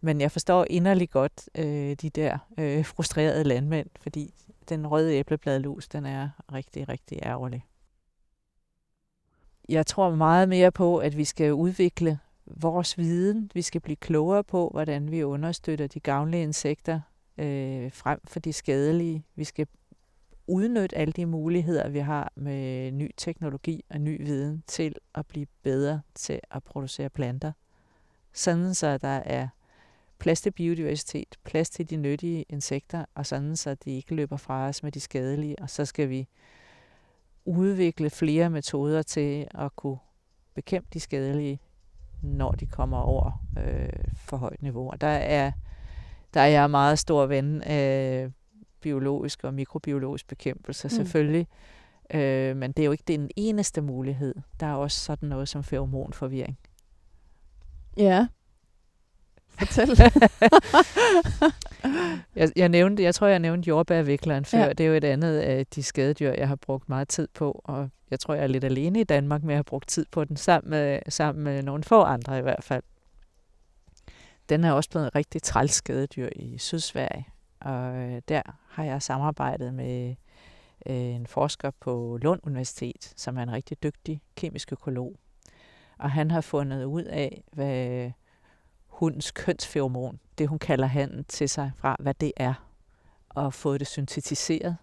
Men 0.02 0.22
jeg 0.22 0.32
forstår 0.32 0.66
inderligt 0.70 1.12
godt 1.12 1.50
øh, 1.58 1.96
de 2.02 2.10
der 2.10 2.38
øh, 2.58 2.86
frustrerede 2.86 3.44
landmænd, 3.44 3.90
fordi 4.02 4.34
den 4.70 4.88
røde 4.88 5.14
æblebladlus, 5.14 5.88
den 5.88 6.06
er 6.06 6.30
rigtig, 6.54 6.90
rigtig 6.90 7.20
ærgerlig. 7.24 7.66
Jeg 9.70 9.86
tror 9.86 10.16
meget 10.16 10.50
mere 10.50 10.72
på, 10.72 10.98
at 10.98 11.18
vi 11.18 11.26
skal 11.26 11.54
udvikle 11.54 12.20
vores 12.46 12.98
viden. 12.98 13.52
Vi 13.54 13.62
skal 13.62 13.82
blive 13.82 13.96
klogere 13.96 14.44
på, 14.44 14.70
hvordan 14.70 15.12
vi 15.12 15.24
understøtter 15.24 15.88
de 15.88 16.00
gavnlige 16.00 16.44
insekter 16.44 17.02
øh, 17.38 17.92
frem 17.92 18.20
for 18.28 18.40
de 18.40 18.54
skadelige. 18.54 19.26
Vi 19.36 19.44
skal 19.44 19.68
udnytte 20.48 20.98
alle 20.98 21.12
de 21.12 21.26
muligheder, 21.26 21.90
vi 21.90 22.00
har 22.00 22.32
med 22.36 22.92
ny 22.92 23.12
teknologi 23.18 23.84
og 23.90 24.02
ny 24.02 24.26
viden 24.26 24.64
til 24.68 24.96
at 25.16 25.28
blive 25.28 25.48
bedre 25.64 26.02
til 26.16 26.40
at 26.52 26.64
producere 26.64 27.10
planter. 27.10 27.52
Sådan 28.34 28.74
så 28.74 28.98
der 28.98 29.08
er 29.08 29.48
plads 30.20 30.42
til 30.42 30.52
biodiversitet, 30.52 31.36
plads 31.44 31.70
til 31.70 31.90
de 31.90 31.96
nyttige 31.96 32.46
insekter, 32.50 33.06
og 33.16 33.26
sådan 33.26 33.56
så 33.56 33.76
de 33.76 33.92
ikke 33.92 34.16
løber 34.16 34.38
fra 34.38 34.68
os 34.68 34.84
med 34.84 34.92
de 34.92 35.00
skadelige. 35.00 35.60
Og 35.60 35.70
så 35.70 35.86
skal 35.86 36.10
vi 36.10 36.28
udvikle 37.46 38.10
flere 38.10 38.50
metoder 38.50 39.02
til 39.02 39.48
at 39.52 39.76
kunne 39.76 39.98
bekæmpe 40.54 40.90
de 40.94 41.00
skadelige, 41.00 41.60
når 42.24 42.52
de 42.52 42.66
kommer 42.66 42.98
over 42.98 43.46
øh, 43.58 43.90
for 44.16 44.38
højt 44.38 44.62
niveau. 44.62 44.90
Og 44.90 45.02
der 45.02 45.08
er, 45.08 45.52
der 46.34 46.42
er 46.42 46.48
jeg 46.48 46.70
meget 46.70 47.00
stor 47.00 47.26
ven 47.26 47.62
af 47.62 48.32
biologisk 48.82 49.44
og 49.44 49.54
mikrobiologisk 49.54 50.28
bekæmpelse, 50.28 50.88
mm. 50.88 50.90
selvfølgelig. 50.90 51.48
Øh, 52.14 52.58
men 52.58 52.72
det 52.72 52.80
er 52.80 52.86
jo 52.86 52.92
ikke 52.92 53.04
den 53.08 53.30
eneste 53.36 53.82
mulighed. 53.82 54.36
Der 54.60 54.68
er 54.68 54.74
også 54.74 55.00
sådan 55.00 55.30
noget 55.30 55.50
som 55.50 55.64
feromonforvirring. 55.64 56.58
Ja, 57.98 58.28
Fortæl. 59.60 59.88
jeg, 62.36 62.52
jeg, 62.56 62.70
nævnte, 62.70 63.04
jeg 63.04 63.16
tror, 63.16 63.28
jeg 63.28 63.40
nævnte 63.40 63.68
jordbærvikleren 63.68 64.46
før. 64.46 64.60
Ja. 64.60 64.70
Det 64.70 64.80
er 64.80 64.88
jo 64.88 64.94
et 64.94 65.04
andet 65.04 65.40
af 65.40 65.68
de 65.68 65.84
skadedyr, 65.84 66.32
jeg 66.32 66.48
har 66.48 66.56
brugt 66.56 66.90
meget 66.90 67.08
tid 67.08 67.28
på. 67.34 67.62
Og 67.64 67.90
jeg 68.12 68.20
tror, 68.20 68.34
jeg 68.34 68.44
er 68.44 68.48
lidt 68.48 68.64
alene 68.64 69.00
i 69.00 69.04
Danmark 69.04 69.44
med 69.44 69.54
at 69.54 69.58
have 69.58 69.64
brugt 69.64 69.88
tid 69.88 70.06
på 70.12 70.26
den, 70.26 70.38
sammen 70.38 70.70
med, 70.70 71.00
sammen 71.10 71.44
med 71.44 71.64
nogle 71.64 71.84
få 71.84 72.02
andre 72.02 72.40
i 72.40 72.42
hvert 72.42 72.64
fald. 72.64 72.84
Den 74.50 74.64
er 74.64 74.72
også 74.72 74.90
blevet 74.90 75.06
en 75.06 75.16
rigtig 75.16 75.44
trælskadedyr 75.44 76.30
i 76.36 76.58
Sydsverige. 76.58 77.28
Og 77.60 77.96
øh, 77.96 78.22
der 78.28 78.42
har 78.70 78.84
jeg 78.84 79.02
samarbejdet 79.02 79.74
med 79.74 80.16
øh, 80.86 80.96
en 80.96 81.28
forsker 81.28 81.72
på 81.80 82.20
Lund 82.22 82.40
Universitet, 82.44 83.14
som 83.16 83.38
er 83.38 83.44
en 83.44 83.52
rigtig 83.52 83.84
dygtig 83.84 84.22
kemisk 84.36 84.72
økolog. 84.72 85.16
Og 85.98 86.12
han 86.12 86.32
har 86.32 86.42
fundet 86.42 86.84
ud 86.84 87.04
af, 87.04 87.44
hvad 87.52 88.12
hundens 88.94 89.32
kønsferomon, 89.32 90.20
det 90.38 90.48
hun 90.48 90.60
kalder 90.60 90.86
handen 90.86 91.24
til 91.24 91.50
sig 91.50 91.72
fra, 91.76 91.96
hvad 92.00 92.14
det 92.14 92.32
er, 92.38 92.54
og 93.30 93.54
fået 93.54 93.80
det 93.80 93.88
syntetiseret. 93.88 94.78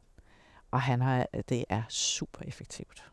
Og 0.70 0.82
han 0.82 1.00
har, 1.00 1.26
det 1.48 1.64
er 1.68 1.82
super 1.88 2.42
effektivt. 2.42 3.04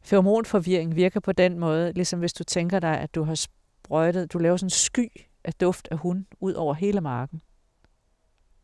Feromonforvirring 0.00 0.96
virker 0.96 1.20
på 1.20 1.32
den 1.32 1.58
måde, 1.58 1.92
ligesom 1.92 2.18
hvis 2.18 2.32
du 2.32 2.44
tænker 2.44 2.80
dig, 2.80 3.00
at 3.00 3.14
du 3.14 3.22
har 3.22 3.34
sprøjtet, 3.34 4.32
du 4.32 4.38
laver 4.38 4.56
sådan 4.56 4.66
en 4.66 4.70
sky 4.70 5.08
af 5.44 5.54
duft 5.54 5.88
af 5.90 5.98
hund 5.98 6.24
ud 6.40 6.52
over 6.52 6.74
hele 6.74 7.00
marken. 7.00 7.42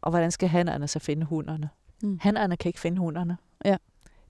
Og 0.00 0.10
hvordan 0.10 0.30
skal 0.30 0.48
hannerne 0.48 0.88
så 0.88 0.98
finde 0.98 1.26
hunderne? 1.26 1.70
Mm. 2.02 2.18
Hannerne 2.20 2.56
kan 2.56 2.68
ikke 2.68 2.80
finde 2.80 2.98
hunderne. 2.98 3.36
Ja. 3.64 3.76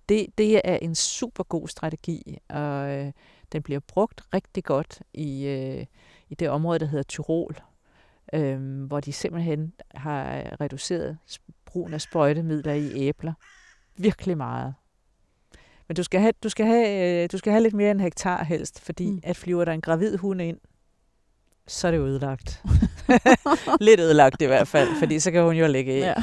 Det, 0.09 0.27
det 0.39 0.61
er 0.65 0.77
en 0.77 0.95
super 0.95 1.45
god 1.45 1.69
strategi, 1.69 2.39
og 2.49 2.89
øh, 2.89 3.13
den 3.53 3.63
bliver 3.63 3.81
brugt 3.81 4.23
rigtig 4.35 4.65
godt 4.65 5.03
i, 5.15 5.47
øh, 5.47 5.87
i 6.29 6.35
det 6.35 6.49
område, 6.49 6.79
der 6.79 6.87
hedder 6.87 7.03
Tyrol, 7.03 7.57
øh, 8.33 8.83
hvor 8.83 9.01
de 9.01 9.13
simpelthen 9.13 9.73
har 9.95 10.43
reduceret 10.61 11.19
brugen 11.67 11.95
af 11.95 12.01
sprøjtemidler 12.01 12.73
i 12.73 13.09
æbler 13.09 13.33
virkelig 13.97 14.37
meget. 14.37 14.75
Men 15.89 15.95
du 15.95 16.03
skal 16.03 16.21
have, 16.21 16.33
du 16.43 16.49
skal 16.49 16.67
have, 16.67 17.23
øh, 17.23 17.29
du 17.33 17.39
skal 17.39 17.53
have 17.53 17.63
lidt 17.63 17.75
mere 17.75 17.91
end 17.91 18.01
en 18.01 18.05
hektar 18.05 18.45
helst, 18.45 18.81
fordi 18.81 19.11
mm. 19.11 19.21
at 19.23 19.37
flyver 19.37 19.65
der 19.65 19.73
en 19.73 19.81
gravid 19.81 20.17
hund 20.17 20.43
ind, 20.43 20.59
så 21.67 21.87
er 21.87 21.91
det 21.91 22.01
ødelagt. 22.01 22.63
Lidt 23.81 24.01
ødelagt 24.01 24.43
i 24.43 24.45
hvert 24.45 24.69
fald, 24.69 24.89
fordi 24.99 25.21
så 25.21 25.31
kan 25.31 25.43
hun 25.45 25.55
jo 25.55 25.67
ligge 25.67 25.99
i. 25.99 26.01
Ja. 26.01 26.15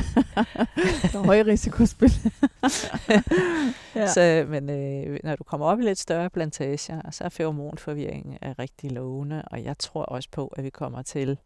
høj 1.26 1.42
risikospil. 1.42 2.12
ja. 3.96 4.08
så, 4.08 4.46
men 4.50 4.70
øh, 4.70 5.20
når 5.24 5.36
du 5.36 5.44
kommer 5.44 5.66
op 5.66 5.80
i 5.80 5.84
lidt 5.84 6.00
større 6.00 6.30
plantager, 6.30 7.02
så 7.12 7.24
er 7.24 7.30
feromonforvirring 7.30 8.38
er 8.42 8.60
rigtig 8.60 8.92
lovende, 8.92 9.42
og 9.42 9.64
jeg 9.64 9.78
tror 9.78 10.04
også 10.04 10.30
på, 10.32 10.48
at 10.48 10.64
vi 10.64 10.70
kommer 10.70 11.02
til 11.02 11.38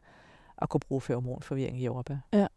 at 0.62 0.70
kunne 0.70 0.82
bruge 0.88 1.02
feromonforvirring 1.02 1.82
i 1.82 1.86
jordbær. 1.86 2.16
Ja. 2.34 2.48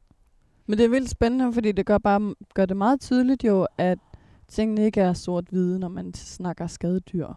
Men 0.66 0.78
det 0.78 0.84
er 0.84 0.88
vildt 0.88 1.10
spændende, 1.10 1.52
fordi 1.52 1.72
det 1.72 1.86
gør, 1.86 1.98
bare, 1.98 2.34
gør 2.54 2.66
det 2.66 2.76
meget 2.76 3.00
tydeligt 3.00 3.44
jo, 3.44 3.66
at 3.78 3.98
tingene 4.48 4.84
ikke 4.84 5.00
er 5.00 5.12
sort-hvide, 5.12 5.78
når 5.78 5.88
man 5.88 6.14
snakker 6.14 6.66
skadedyr. 6.66 7.28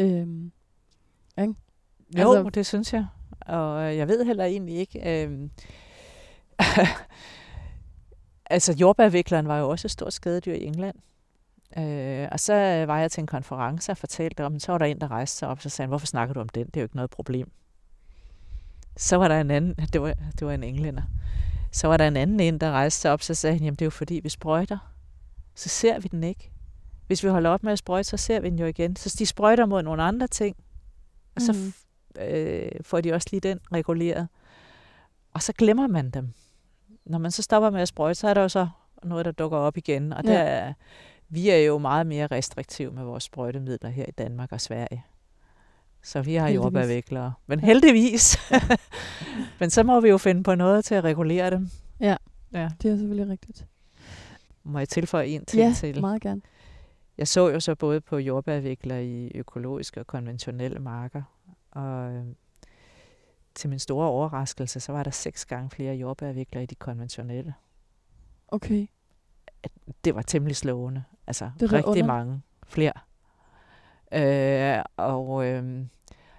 Øhm, 0.00 0.52
ikke? 1.38 1.54
Jo, 2.18 2.32
altså, 2.32 2.50
det 2.50 2.66
synes 2.66 2.92
jeg. 2.92 3.06
Og 3.46 3.82
øh, 3.82 3.96
jeg 3.96 4.08
ved 4.08 4.24
heller 4.24 4.44
egentlig 4.44 4.76
ikke... 4.76 5.24
Øh, 5.24 5.48
altså, 8.50 8.72
jordbærvikleren 8.72 9.48
var 9.48 9.58
jo 9.58 9.68
også 9.68 9.86
et 9.86 9.90
stort 9.90 10.12
skadedyr 10.12 10.54
i 10.54 10.64
England. 10.64 10.96
Øh, 11.78 12.28
og 12.32 12.40
så 12.40 12.54
var 12.86 12.98
jeg 12.98 13.10
til 13.10 13.20
en 13.20 13.26
konference 13.26 13.92
og 13.92 13.96
fortalte 13.96 14.44
om, 14.44 14.58
så 14.58 14.72
var 14.72 14.78
der 14.78 14.86
en, 14.86 15.00
der 15.00 15.10
rejste 15.10 15.38
sig 15.38 15.48
op, 15.48 15.56
og 15.56 15.62
så 15.62 15.68
sagde 15.68 15.86
han, 15.86 15.88
hvorfor 15.88 16.06
snakker 16.06 16.34
du 16.34 16.40
om 16.40 16.48
den? 16.48 16.66
Det 16.66 16.76
er 16.76 16.80
jo 16.80 16.84
ikke 16.84 16.96
noget 16.96 17.10
problem. 17.10 17.50
Så 18.96 19.16
var 19.16 19.28
der 19.28 19.40
en 19.40 19.50
anden, 19.50 19.74
det 19.92 20.02
var, 20.02 20.14
det 20.38 20.46
var 20.46 20.52
en 20.52 20.62
englænder, 20.62 21.02
så 21.72 21.88
var 21.88 21.96
der 21.96 22.08
en 22.08 22.16
anden 22.16 22.40
en, 22.40 22.58
der 22.58 22.70
rejste 22.70 23.00
sig 23.00 23.10
op, 23.10 23.22
så 23.22 23.34
sagde 23.34 23.54
han, 23.54 23.64
jamen 23.64 23.76
det 23.76 23.82
er 23.82 23.86
jo 23.86 23.90
fordi, 23.90 24.20
vi 24.22 24.28
sprøjter. 24.28 24.78
Så 25.54 25.68
ser 25.68 25.98
vi 25.98 26.08
den 26.08 26.24
ikke. 26.24 26.50
Hvis 27.06 27.24
vi 27.24 27.28
holder 27.28 27.50
op 27.50 27.62
med 27.62 27.72
at 27.72 27.78
sprøjte, 27.78 28.08
så 28.08 28.16
ser 28.16 28.40
vi 28.40 28.50
den 28.50 28.58
jo 28.58 28.66
igen. 28.66 28.96
Så 28.96 29.16
de 29.18 29.26
sprøjter 29.26 29.66
mod 29.66 29.82
nogle 29.82 30.02
andre 30.02 30.26
ting, 30.26 30.56
og 31.36 31.42
så 31.42 31.52
mm 31.52 31.72
øh, 32.20 32.70
får 32.82 33.00
de 33.00 33.12
også 33.12 33.28
lige 33.30 33.40
den 33.40 33.60
reguleret. 33.72 34.28
Og 35.32 35.42
så 35.42 35.52
glemmer 35.52 35.86
man 35.86 36.10
dem. 36.10 36.28
Når 37.04 37.18
man 37.18 37.30
så 37.30 37.42
stopper 37.42 37.70
med 37.70 37.80
at 37.80 37.88
sprøjte, 37.88 38.14
så 38.14 38.28
er 38.28 38.34
der 38.34 38.42
jo 38.42 38.48
så 38.48 38.68
noget, 39.04 39.24
der 39.24 39.32
dukker 39.32 39.58
op 39.58 39.76
igen. 39.76 40.12
Og 40.12 40.24
der, 40.24 40.42
ja. 40.42 40.72
vi 41.28 41.50
er 41.50 41.56
jo 41.56 41.78
meget 41.78 42.06
mere 42.06 42.26
restriktive 42.26 42.92
med 42.92 43.04
vores 43.04 43.24
sprøjtemidler 43.24 43.90
her 43.90 44.04
i 44.08 44.10
Danmark 44.10 44.52
og 44.52 44.60
Sverige. 44.60 45.04
Så 46.02 46.22
vi 46.22 46.34
har 46.34 46.48
jordbærviklere. 46.48 47.32
Men 47.46 47.60
heldigvis. 47.60 48.38
Men 49.60 49.70
så 49.70 49.82
må 49.82 50.00
vi 50.00 50.08
jo 50.08 50.18
finde 50.18 50.42
på 50.42 50.54
noget 50.54 50.84
til 50.84 50.94
at 50.94 51.04
regulere 51.04 51.50
dem. 51.50 51.68
Ja, 52.00 52.16
ja. 52.52 52.68
det 52.82 52.90
er 52.90 52.96
selvfølgelig 52.96 53.32
rigtigt. 53.32 53.66
Må 54.64 54.78
jeg 54.78 54.88
tilføje 54.88 55.26
en 55.26 55.44
ting 55.44 55.62
ja, 55.62 55.74
til? 55.74 55.94
Ja, 55.94 56.00
meget 56.00 56.22
gerne. 56.22 56.40
Jeg 57.18 57.28
så 57.28 57.48
jo 57.48 57.60
så 57.60 57.74
både 57.74 58.00
på 58.00 58.18
jordbærvikler 58.18 58.96
i 58.96 59.32
økologiske 59.34 60.00
og 60.00 60.06
konventionelle 60.06 60.78
marker, 60.78 61.22
og 61.76 62.12
øh, 62.12 62.24
til 63.54 63.70
min 63.70 63.78
store 63.78 64.08
overraskelse, 64.08 64.80
så 64.80 64.92
var 64.92 65.02
der 65.02 65.10
seks 65.10 65.46
gange 65.46 65.70
flere 65.70 65.94
jordbærvikler 65.94 66.60
i 66.60 66.66
de 66.66 66.74
konventionelle. 66.74 67.54
Okay. 68.48 68.86
Det 70.04 70.14
var 70.14 70.22
temmelig 70.22 70.56
slående. 70.56 71.04
Altså 71.26 71.50
det 71.60 71.72
rigtig 71.72 71.90
under. 71.90 72.06
mange 72.06 72.42
flere. 72.66 72.92
Øh, 74.12 74.84
og 74.96 75.46
øh, 75.46 75.86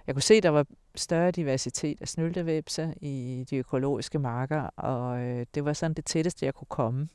jeg 0.06 0.14
kunne 0.14 0.22
se, 0.22 0.34
at 0.34 0.42
der 0.42 0.48
var 0.48 0.66
større 0.94 1.30
diversitet 1.30 2.00
af 2.00 2.08
snyltevæbse 2.08 2.94
i 3.00 3.46
de 3.50 3.56
økologiske 3.56 4.18
marker, 4.18 4.60
og 4.62 5.18
øh, 5.18 5.46
det 5.54 5.64
var 5.64 5.72
sådan 5.72 5.94
det 5.94 6.04
tætteste, 6.04 6.46
jeg 6.46 6.54
kunne 6.54 6.66
komme. 6.68 7.08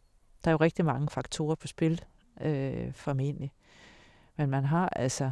Der 0.44 0.50
er 0.50 0.54
jo 0.54 0.58
rigtig 0.58 0.86
mange 0.86 1.10
faktorer 1.10 1.56
på 1.56 1.68
spil, 1.68 2.02
øh, 2.42 2.94
formentlig. 2.94 3.52
Men 4.38 4.50
man 4.50 4.66
har 4.66 4.90
altså 4.90 5.32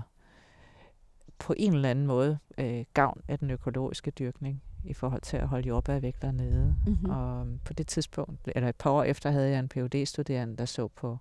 på 1.42 1.54
en 1.58 1.74
eller 1.74 1.90
anden 1.90 2.08
måde 2.08 2.38
øh, 2.58 2.86
gavn 2.94 3.22
af 3.28 3.40
den 3.40 3.50
økologiske 3.50 4.12
dyrkning 4.12 4.64
i 4.84 4.94
forhold 4.94 5.22
til 5.22 5.38
at 5.38 5.48
holde 5.48 5.68
jordbærvægter 5.68 6.32
nede. 6.32 6.76
Mm-hmm. 6.88 7.10
Og 7.10 7.48
på 7.66 7.74
det 7.74 7.88
tidspunkt, 7.88 8.50
eller 8.56 8.70
et 8.70 8.76
par 8.76 8.90
år 8.90 9.04
efter, 9.04 9.32
havde 9.32 9.50
jeg 9.50 9.60
en 9.60 9.70
phd 9.70 10.06
studerende 10.06 10.58
der 10.58 10.66
så 10.66 10.88
på 10.88 11.18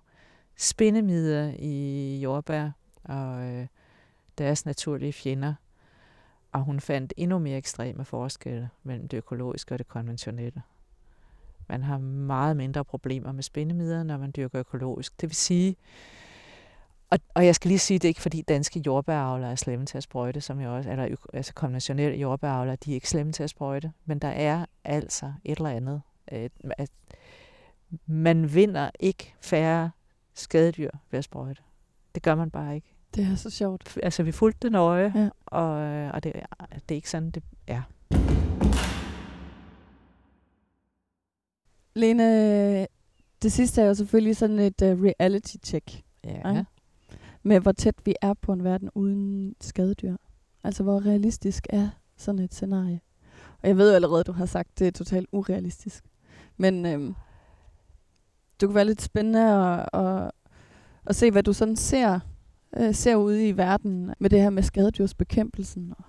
spindemider 0.57 1.53
i 1.59 2.19
jordbær 2.23 2.69
og 3.03 3.43
øh, 3.43 3.67
deres 4.37 4.65
naturlige 4.65 5.13
fjender. 5.13 5.53
Og 6.51 6.61
hun 6.61 6.79
fandt 6.79 7.13
endnu 7.17 7.39
mere 7.39 7.57
ekstreme 7.57 8.05
forskelle 8.05 8.69
mellem 8.83 9.07
det 9.07 9.17
økologiske 9.17 9.75
og 9.75 9.79
det 9.79 9.87
konventionelle. 9.87 10.61
Man 11.69 11.83
har 11.83 11.97
meget 11.97 12.57
mindre 12.57 12.85
problemer 12.85 13.31
med 13.31 13.43
spindemider, 13.43 14.03
når 14.03 14.17
man 14.17 14.31
dyrker 14.35 14.59
økologisk. 14.59 15.21
Det 15.21 15.29
vil 15.29 15.35
sige, 15.35 15.75
og, 17.11 17.19
og 17.33 17.45
jeg 17.45 17.55
skal 17.55 17.67
lige 17.67 17.79
sige, 17.79 17.99
det 17.99 18.05
er 18.05 18.09
ikke 18.09 18.21
fordi 18.21 18.41
danske 18.41 18.83
jordbæravlere 18.85 19.51
er 19.51 19.55
slemme 19.55 19.85
til 19.85 19.97
at 19.97 20.03
sprøjte, 20.03 20.41
som 20.41 20.61
jeg 20.61 20.69
også, 20.69 20.89
eller 20.89 21.15
altså 21.33 21.53
konventionelle 21.53 22.17
jordbæravlere, 22.17 22.75
de 22.75 22.91
er 22.91 22.95
ikke 22.95 23.09
slemme 23.09 23.33
til 23.33 23.43
at 23.43 23.49
sprøjte. 23.49 23.91
Men 24.05 24.19
der 24.19 24.27
er 24.27 24.65
altså 24.83 25.33
et 25.45 25.57
eller 25.57 25.69
andet. 25.69 26.01
Øh, 26.31 26.49
at 26.77 26.89
man 28.05 28.53
vinder 28.53 28.89
ikke 28.99 29.33
færre 29.41 29.91
skadedyr 30.33 30.89
ved 31.11 31.17
at 31.17 31.23
sprøjte. 31.23 31.61
Det 32.15 32.23
gør 32.23 32.35
man 32.35 32.51
bare 32.51 32.75
ikke. 32.75 32.95
Det 33.15 33.25
er 33.31 33.35
så 33.35 33.49
sjovt. 33.49 33.97
Altså, 34.03 34.23
vi 34.23 34.31
fulgte 34.31 34.59
det 34.61 34.71
nøje, 34.71 35.13
ja. 35.15 35.29
og, 35.45 35.69
og 36.11 36.23
det, 36.23 36.33
det 36.89 36.91
er 36.91 36.95
ikke 36.95 37.09
sådan, 37.09 37.31
det 37.31 37.43
er. 37.67 37.81
Lene, 41.95 42.87
det 43.41 43.51
sidste 43.51 43.81
er 43.81 43.85
jo 43.85 43.93
selvfølgelig 43.93 44.37
sådan 44.37 44.59
et 44.59 44.81
uh, 44.81 45.03
reality 45.03 45.55
check. 45.63 46.03
Ja. 46.23 46.49
ja 46.53 46.63
med 47.43 47.59
hvor 47.59 47.71
tæt 47.71 47.95
vi 48.05 48.15
er 48.21 48.33
på 48.33 48.53
en 48.53 48.63
verden 48.63 48.89
uden 48.95 49.55
skadedyr. 49.61 50.15
Altså 50.63 50.83
hvor 50.83 51.05
realistisk 51.05 51.67
er 51.69 51.89
sådan 52.17 52.39
et 52.39 52.53
scenarie. 52.53 53.01
Og 53.61 53.67
jeg 53.67 53.77
ved 53.77 53.89
jo 53.89 53.95
allerede, 53.95 54.19
at 54.19 54.27
du 54.27 54.31
har 54.31 54.45
sagt, 54.45 54.69
at 54.71 54.79
det 54.79 54.87
er 54.87 54.91
totalt 54.91 55.29
urealistisk. 55.31 56.03
Men 56.57 56.85
øhm, 56.85 57.15
det 58.59 58.67
kunne 58.67 58.75
være 58.75 58.85
lidt 58.85 59.01
spændende 59.01 59.41
at, 59.41 59.89
at, 59.93 60.31
at 61.05 61.15
se, 61.15 61.31
hvad 61.31 61.43
du 61.43 61.53
sådan 61.53 61.75
ser, 61.75 62.19
øh, 62.77 62.95
ser 62.95 63.15
ude 63.15 63.47
i 63.47 63.57
verden 63.57 64.13
med 64.19 64.29
det 64.29 64.41
her 64.41 64.49
med 64.49 64.63
skadedyrsbekæmpelsen 64.63 65.93
og, 65.97 66.05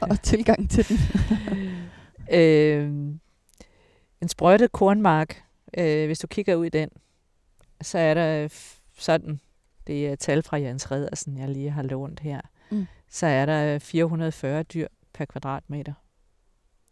og 0.10 0.22
tilgang 0.22 0.70
til 0.70 0.88
den. 0.88 0.98
øh, 2.38 2.92
en 4.20 4.28
sprøjtet 4.28 4.72
kornmark, 4.72 5.42
øh, 5.78 6.06
hvis 6.06 6.18
du 6.18 6.26
kigger 6.26 6.54
ud 6.54 6.66
i 6.66 6.68
den, 6.68 6.88
så 7.82 7.98
er 7.98 8.14
der 8.14 8.48
sådan 8.98 9.40
det 9.86 10.08
er 10.08 10.16
tal 10.16 10.42
fra 10.42 10.56
Jens 10.56 10.90
Redersen, 10.90 11.38
jeg 11.38 11.48
lige 11.48 11.70
har 11.70 11.82
lånt 11.82 12.20
her, 12.20 12.40
mm. 12.70 12.86
så 13.10 13.26
er 13.26 13.46
der 13.46 13.78
440 13.78 14.62
dyr 14.62 14.88
per 15.12 15.24
kvadratmeter. 15.24 15.92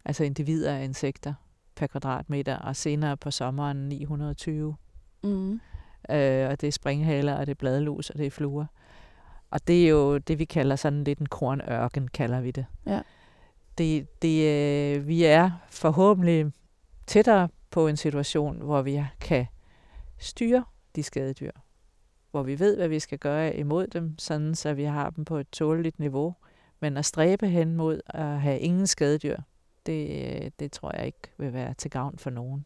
Altså 0.05 0.23
individer 0.23 0.75
af 0.75 0.83
insekter 0.83 1.33
per 1.75 1.87
kvadratmeter, 1.87 2.57
og 2.57 2.75
senere 2.75 3.17
på 3.17 3.31
sommeren 3.31 3.89
920. 3.89 4.75
Mm. 5.23 5.53
Øh, 6.09 6.49
og 6.49 6.61
det 6.61 6.63
er 6.63 6.71
springhaler, 6.71 7.33
og 7.33 7.45
det 7.45 7.51
er 7.51 7.55
bladlus, 7.55 8.09
og 8.09 8.17
det 8.17 8.25
er 8.25 8.31
fluer. 8.31 8.65
Og 9.49 9.67
det 9.67 9.85
er 9.85 9.89
jo 9.89 10.17
det, 10.17 10.39
vi 10.39 10.45
kalder 10.45 10.75
sådan 10.75 11.03
lidt 11.03 11.19
en 11.19 11.25
kornørken, 11.25 12.07
kalder 12.07 12.41
vi 12.41 12.51
det. 12.51 12.65
Ja. 12.85 13.01
det, 13.77 14.21
det, 14.21 14.45
øh, 14.97 15.07
vi 15.07 15.23
er 15.23 15.51
forhåbentlig 15.69 16.51
tættere 17.07 17.49
på 17.71 17.87
en 17.87 17.97
situation, 17.97 18.61
hvor 18.61 18.81
vi 18.81 19.03
kan 19.21 19.45
styre 20.17 20.63
de 20.95 21.03
skadedyr. 21.03 21.51
Hvor 22.35 22.43
vi 22.43 22.59
ved, 22.59 22.75
hvad 22.75 22.87
vi 22.87 22.99
skal 22.99 23.19
gøre 23.19 23.55
imod 23.55 23.87
dem, 23.87 24.17
sådan 24.17 24.55
så 24.55 24.73
vi 24.73 24.83
har 24.83 25.09
dem 25.09 25.25
på 25.25 25.37
et 25.37 25.49
tåleligt 25.49 25.99
niveau. 25.99 26.35
Men 26.79 26.97
at 26.97 27.05
stræbe 27.05 27.47
hen 27.47 27.75
mod 27.75 28.01
at 28.05 28.41
have 28.41 28.59
ingen 28.59 28.87
skadedyr, 28.87 29.37
det, 29.85 30.59
det 30.59 30.71
tror 30.71 30.97
jeg 30.97 31.05
ikke 31.05 31.31
vil 31.37 31.53
være 31.53 31.73
til 31.73 31.91
gavn 31.91 32.17
for 32.17 32.29
nogen. 32.29 32.65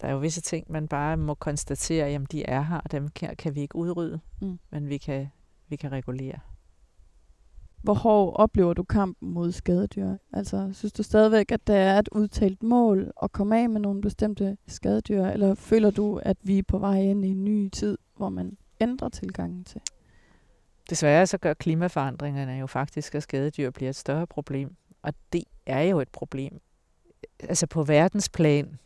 Der 0.00 0.08
er 0.08 0.12
jo 0.12 0.18
visse 0.18 0.40
ting, 0.40 0.72
man 0.72 0.88
bare 0.88 1.16
må 1.16 1.34
konstatere, 1.34 2.06
at 2.08 2.32
de 2.32 2.44
er 2.44 2.62
her, 2.62 2.80
og 2.80 2.92
dem 2.92 3.08
kan, 3.08 3.36
kan 3.36 3.54
vi 3.54 3.60
ikke 3.60 3.76
udrydde, 3.76 4.20
mm. 4.42 4.58
men 4.70 4.88
vi 4.88 4.98
kan, 4.98 5.28
vi 5.68 5.76
kan 5.76 5.92
regulere. 5.92 6.38
Hvor 7.82 7.94
hård 7.94 8.36
oplever 8.36 8.74
du 8.74 8.82
kampen 8.82 9.30
mod 9.30 9.52
skadedyr? 9.52 10.16
Altså, 10.32 10.70
synes 10.72 10.92
du 10.92 11.02
stadigvæk, 11.02 11.52
at 11.52 11.66
der 11.66 11.76
er 11.76 11.98
et 11.98 12.08
udtalt 12.12 12.62
mål 12.62 13.12
at 13.22 13.32
komme 13.32 13.58
af 13.58 13.68
med 13.68 13.80
nogle 13.80 14.00
bestemte 14.00 14.56
skadedyr, 14.66 15.24
eller 15.24 15.54
føler 15.54 15.90
du, 15.90 16.16
at 16.16 16.36
vi 16.42 16.58
er 16.58 16.62
på 16.62 16.78
vej 16.78 17.00
ind 17.00 17.24
i 17.24 17.28
en 17.28 17.44
ny 17.44 17.68
tid, 17.68 17.98
hvor 18.18 18.28
man 18.28 18.56
ændrer 18.80 19.08
tilgangen 19.08 19.64
til? 19.64 19.80
Desværre 20.90 21.26
så 21.26 21.38
gør 21.38 21.54
klimaforandringerne 21.54 22.52
jo 22.52 22.66
faktisk, 22.66 23.14
at 23.14 23.22
skadedyr 23.22 23.70
bliver 23.70 23.90
et 23.90 23.96
større 23.96 24.26
problem. 24.26 24.76
Og 25.02 25.14
det 25.32 25.44
er 25.66 25.82
jo 25.82 26.00
et 26.00 26.08
problem. 26.08 26.60
Altså 27.40 27.66
på 27.66 27.82
verdensplan, 27.82 28.78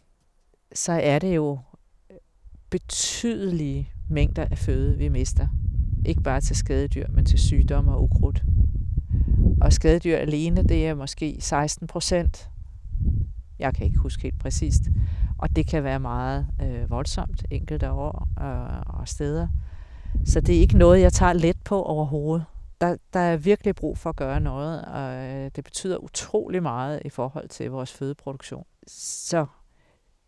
så 0.75 0.93
er 0.93 1.19
det 1.19 1.37
jo 1.37 1.59
betydelige 2.71 3.91
mængder 4.09 4.47
af 4.51 4.59
føde, 4.59 4.99
vi 4.99 5.09
mister. 5.09 5.49
Ikke 6.07 6.23
bare 6.23 6.41
til 6.41 6.57
skadedyr, 6.57 7.07
men 7.09 7.25
til 7.25 7.39
sygdomme 7.39 7.93
og 7.93 8.03
ukrudt. 8.03 8.45
Og 9.61 9.73
skadedyr 9.73 10.17
alene, 10.17 10.63
det 10.63 10.87
er 10.87 10.95
måske 10.95 11.37
16 11.41 11.87
procent. 11.87 12.51
Jeg 13.63 13.75
kan 13.75 13.87
ikke 13.87 13.99
huske 13.99 14.23
helt 14.23 14.39
præcist. 14.39 14.83
Og 15.39 15.57
det 15.57 15.67
kan 15.67 15.85
være 15.85 16.01
meget 16.01 16.47
øh, 16.63 16.91
voldsomt 16.91 17.45
enkelte 17.51 17.91
år 17.91 18.29
øh, 18.41 18.99
og 19.01 19.09
steder. 19.09 19.49
Så 20.25 20.41
det 20.41 20.57
er 20.57 20.61
ikke 20.61 20.79
noget, 20.79 21.01
jeg 21.01 21.13
tager 21.13 21.33
let 21.33 21.57
på 21.65 21.83
overhovedet. 21.83 22.45
Der, 22.81 22.97
der 23.13 23.21
er 23.21 23.37
virkelig 23.37 23.75
brug 23.75 23.99
for 23.99 24.11
at 24.11 24.17
gøre 24.17 24.41
noget, 24.41 24.85
og 24.85 25.15
øh, 25.15 25.51
det 25.57 25.65
betyder 25.65 25.97
utrolig 25.99 26.63
meget 26.63 27.03
i 27.05 27.09
forhold 27.09 27.49
til 27.49 27.71
vores 27.71 27.93
fødeproduktion. 27.93 28.65
Så 28.87 29.47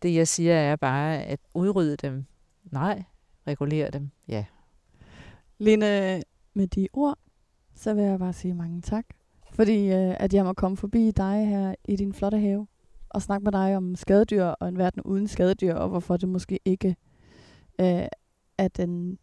det 0.01 0.15
jeg 0.15 0.27
siger 0.27 0.53
er 0.53 0.75
bare 0.75 1.23
at 1.23 1.39
udrydde 1.53 1.95
dem. 1.95 2.25
Nej, 2.71 3.03
regulere 3.47 3.91
dem. 3.91 4.09
Ja. 4.27 4.45
Lene, 5.57 6.21
med 6.53 6.67
de 6.67 6.87
ord, 6.93 7.17
så 7.75 7.93
vil 7.93 8.03
jeg 8.03 8.19
bare 8.19 8.33
sige 8.33 8.53
mange 8.53 8.81
tak, 8.81 9.05
fordi 9.51 9.93
øh, 9.93 10.15
at 10.19 10.33
jeg 10.33 10.45
må 10.45 10.53
komme 10.53 10.77
forbi 10.77 11.11
dig 11.11 11.47
her 11.47 11.75
i 11.85 11.95
din 11.95 12.13
flotte 12.13 12.39
have 12.39 12.67
og 13.15 13.21
snakke 13.21 13.43
med 13.43 13.51
dig 13.51 13.77
om 13.77 13.95
skadedyr 13.95 14.43
og 14.43 14.67
en 14.67 14.77
verden 14.77 15.01
uden 15.01 15.27
skadedyr, 15.27 15.73
og 15.73 15.89
hvorfor 15.89 16.17
det 16.17 16.29
måske 16.29 16.59
ikke 16.65 16.95
øh, 17.79 18.07
er 18.57 18.67
den, 18.77 19.17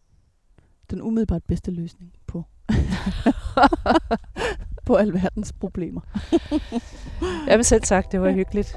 den 0.91 1.03
umiddelbart 1.03 1.43
bedste 1.49 1.71
løsning 1.71 2.13
på, 2.27 2.45
på 4.87 4.95
alverdens 4.95 5.53
problemer. 5.53 6.01
jeg 7.49 7.59
vil 7.59 7.65
selv 7.65 7.85
sagt, 7.85 8.13
det 8.13 8.21
var 8.21 8.31
hyggeligt. 8.31 8.77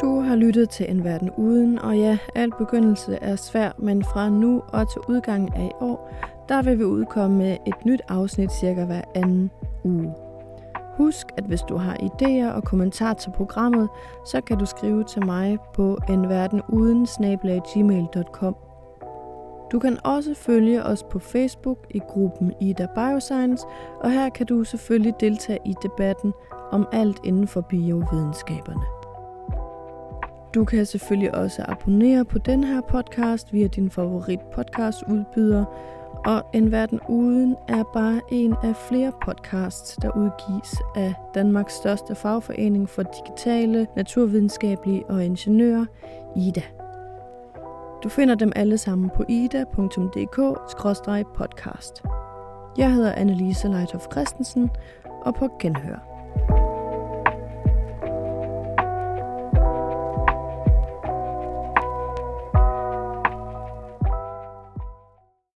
Du 0.00 0.20
har 0.20 0.36
lyttet 0.36 0.70
til 0.70 0.90
En 0.90 1.04
Verden 1.04 1.30
Uden, 1.30 1.78
og 1.78 1.98
ja, 1.98 2.18
al 2.34 2.50
begyndelse 2.58 3.14
er 3.14 3.36
svær, 3.36 3.72
men 3.78 4.04
fra 4.04 4.28
nu 4.28 4.62
og 4.68 4.92
til 4.92 5.00
udgangen 5.08 5.52
af 5.52 5.66
i 5.66 5.72
år, 5.80 6.10
der 6.50 6.62
vil 6.62 6.78
vi 6.78 6.84
udkomme 6.84 7.38
med 7.38 7.56
et 7.66 7.84
nyt 7.84 8.02
afsnit 8.08 8.52
cirka 8.52 8.84
hver 8.84 9.02
anden 9.14 9.50
uge. 9.84 10.14
Husk, 10.96 11.26
at 11.36 11.44
hvis 11.44 11.60
du 11.60 11.76
har 11.76 11.94
idéer 11.94 12.52
og 12.52 12.64
kommentarer 12.64 13.14
til 13.14 13.30
programmet, 13.30 13.88
så 14.26 14.40
kan 14.40 14.58
du 14.58 14.66
skrive 14.66 15.04
til 15.04 15.26
mig 15.26 15.58
på 15.74 15.98
enverdenuden-gmail.com. 16.08 18.56
Du 19.72 19.78
kan 19.78 19.98
også 20.04 20.34
følge 20.34 20.84
os 20.84 21.02
på 21.02 21.18
Facebook 21.18 21.86
i 21.90 22.00
gruppen 22.08 22.52
Ida 22.60 22.86
Bioscience, 22.94 23.66
og 24.00 24.10
her 24.10 24.28
kan 24.28 24.46
du 24.46 24.64
selvfølgelig 24.64 25.14
deltage 25.20 25.58
i 25.64 25.74
debatten 25.82 26.32
om 26.70 26.88
alt 26.92 27.20
inden 27.24 27.48
for 27.48 27.60
biovidenskaberne. 27.60 28.84
Du 30.54 30.64
kan 30.64 30.86
selvfølgelig 30.86 31.34
også 31.34 31.64
abonnere 31.68 32.24
på 32.24 32.38
den 32.38 32.64
her 32.64 32.80
podcast 32.80 33.52
via 33.52 33.66
din 33.66 33.90
favorit 33.90 34.40
podcast 34.40 35.02
udbyder, 35.08 35.64
og 36.24 36.44
En 36.52 36.72
Verden 36.72 37.00
Uden 37.08 37.56
er 37.68 37.82
bare 37.82 38.20
en 38.30 38.54
af 38.62 38.76
flere 38.76 39.12
podcasts, 39.24 39.96
der 40.02 40.16
udgives 40.16 40.74
af 40.96 41.14
Danmarks 41.34 41.74
største 41.74 42.14
fagforening 42.14 42.88
for 42.88 43.02
digitale, 43.02 43.86
naturvidenskabelige 43.96 45.06
og 45.06 45.24
ingeniører, 45.24 45.86
IDA. 46.36 46.62
Du 48.02 48.08
finder 48.08 48.34
dem 48.34 48.52
alle 48.56 48.78
sammen 48.78 49.10
på 49.16 49.24
ida.dk-podcast. 49.28 52.02
Jeg 52.78 52.92
hedder 52.92 53.12
Annelise 53.12 53.68
Leithoff 53.68 54.06
Christensen, 54.12 54.70
og 55.22 55.34
på 55.34 55.48
genhør. 55.60 56.10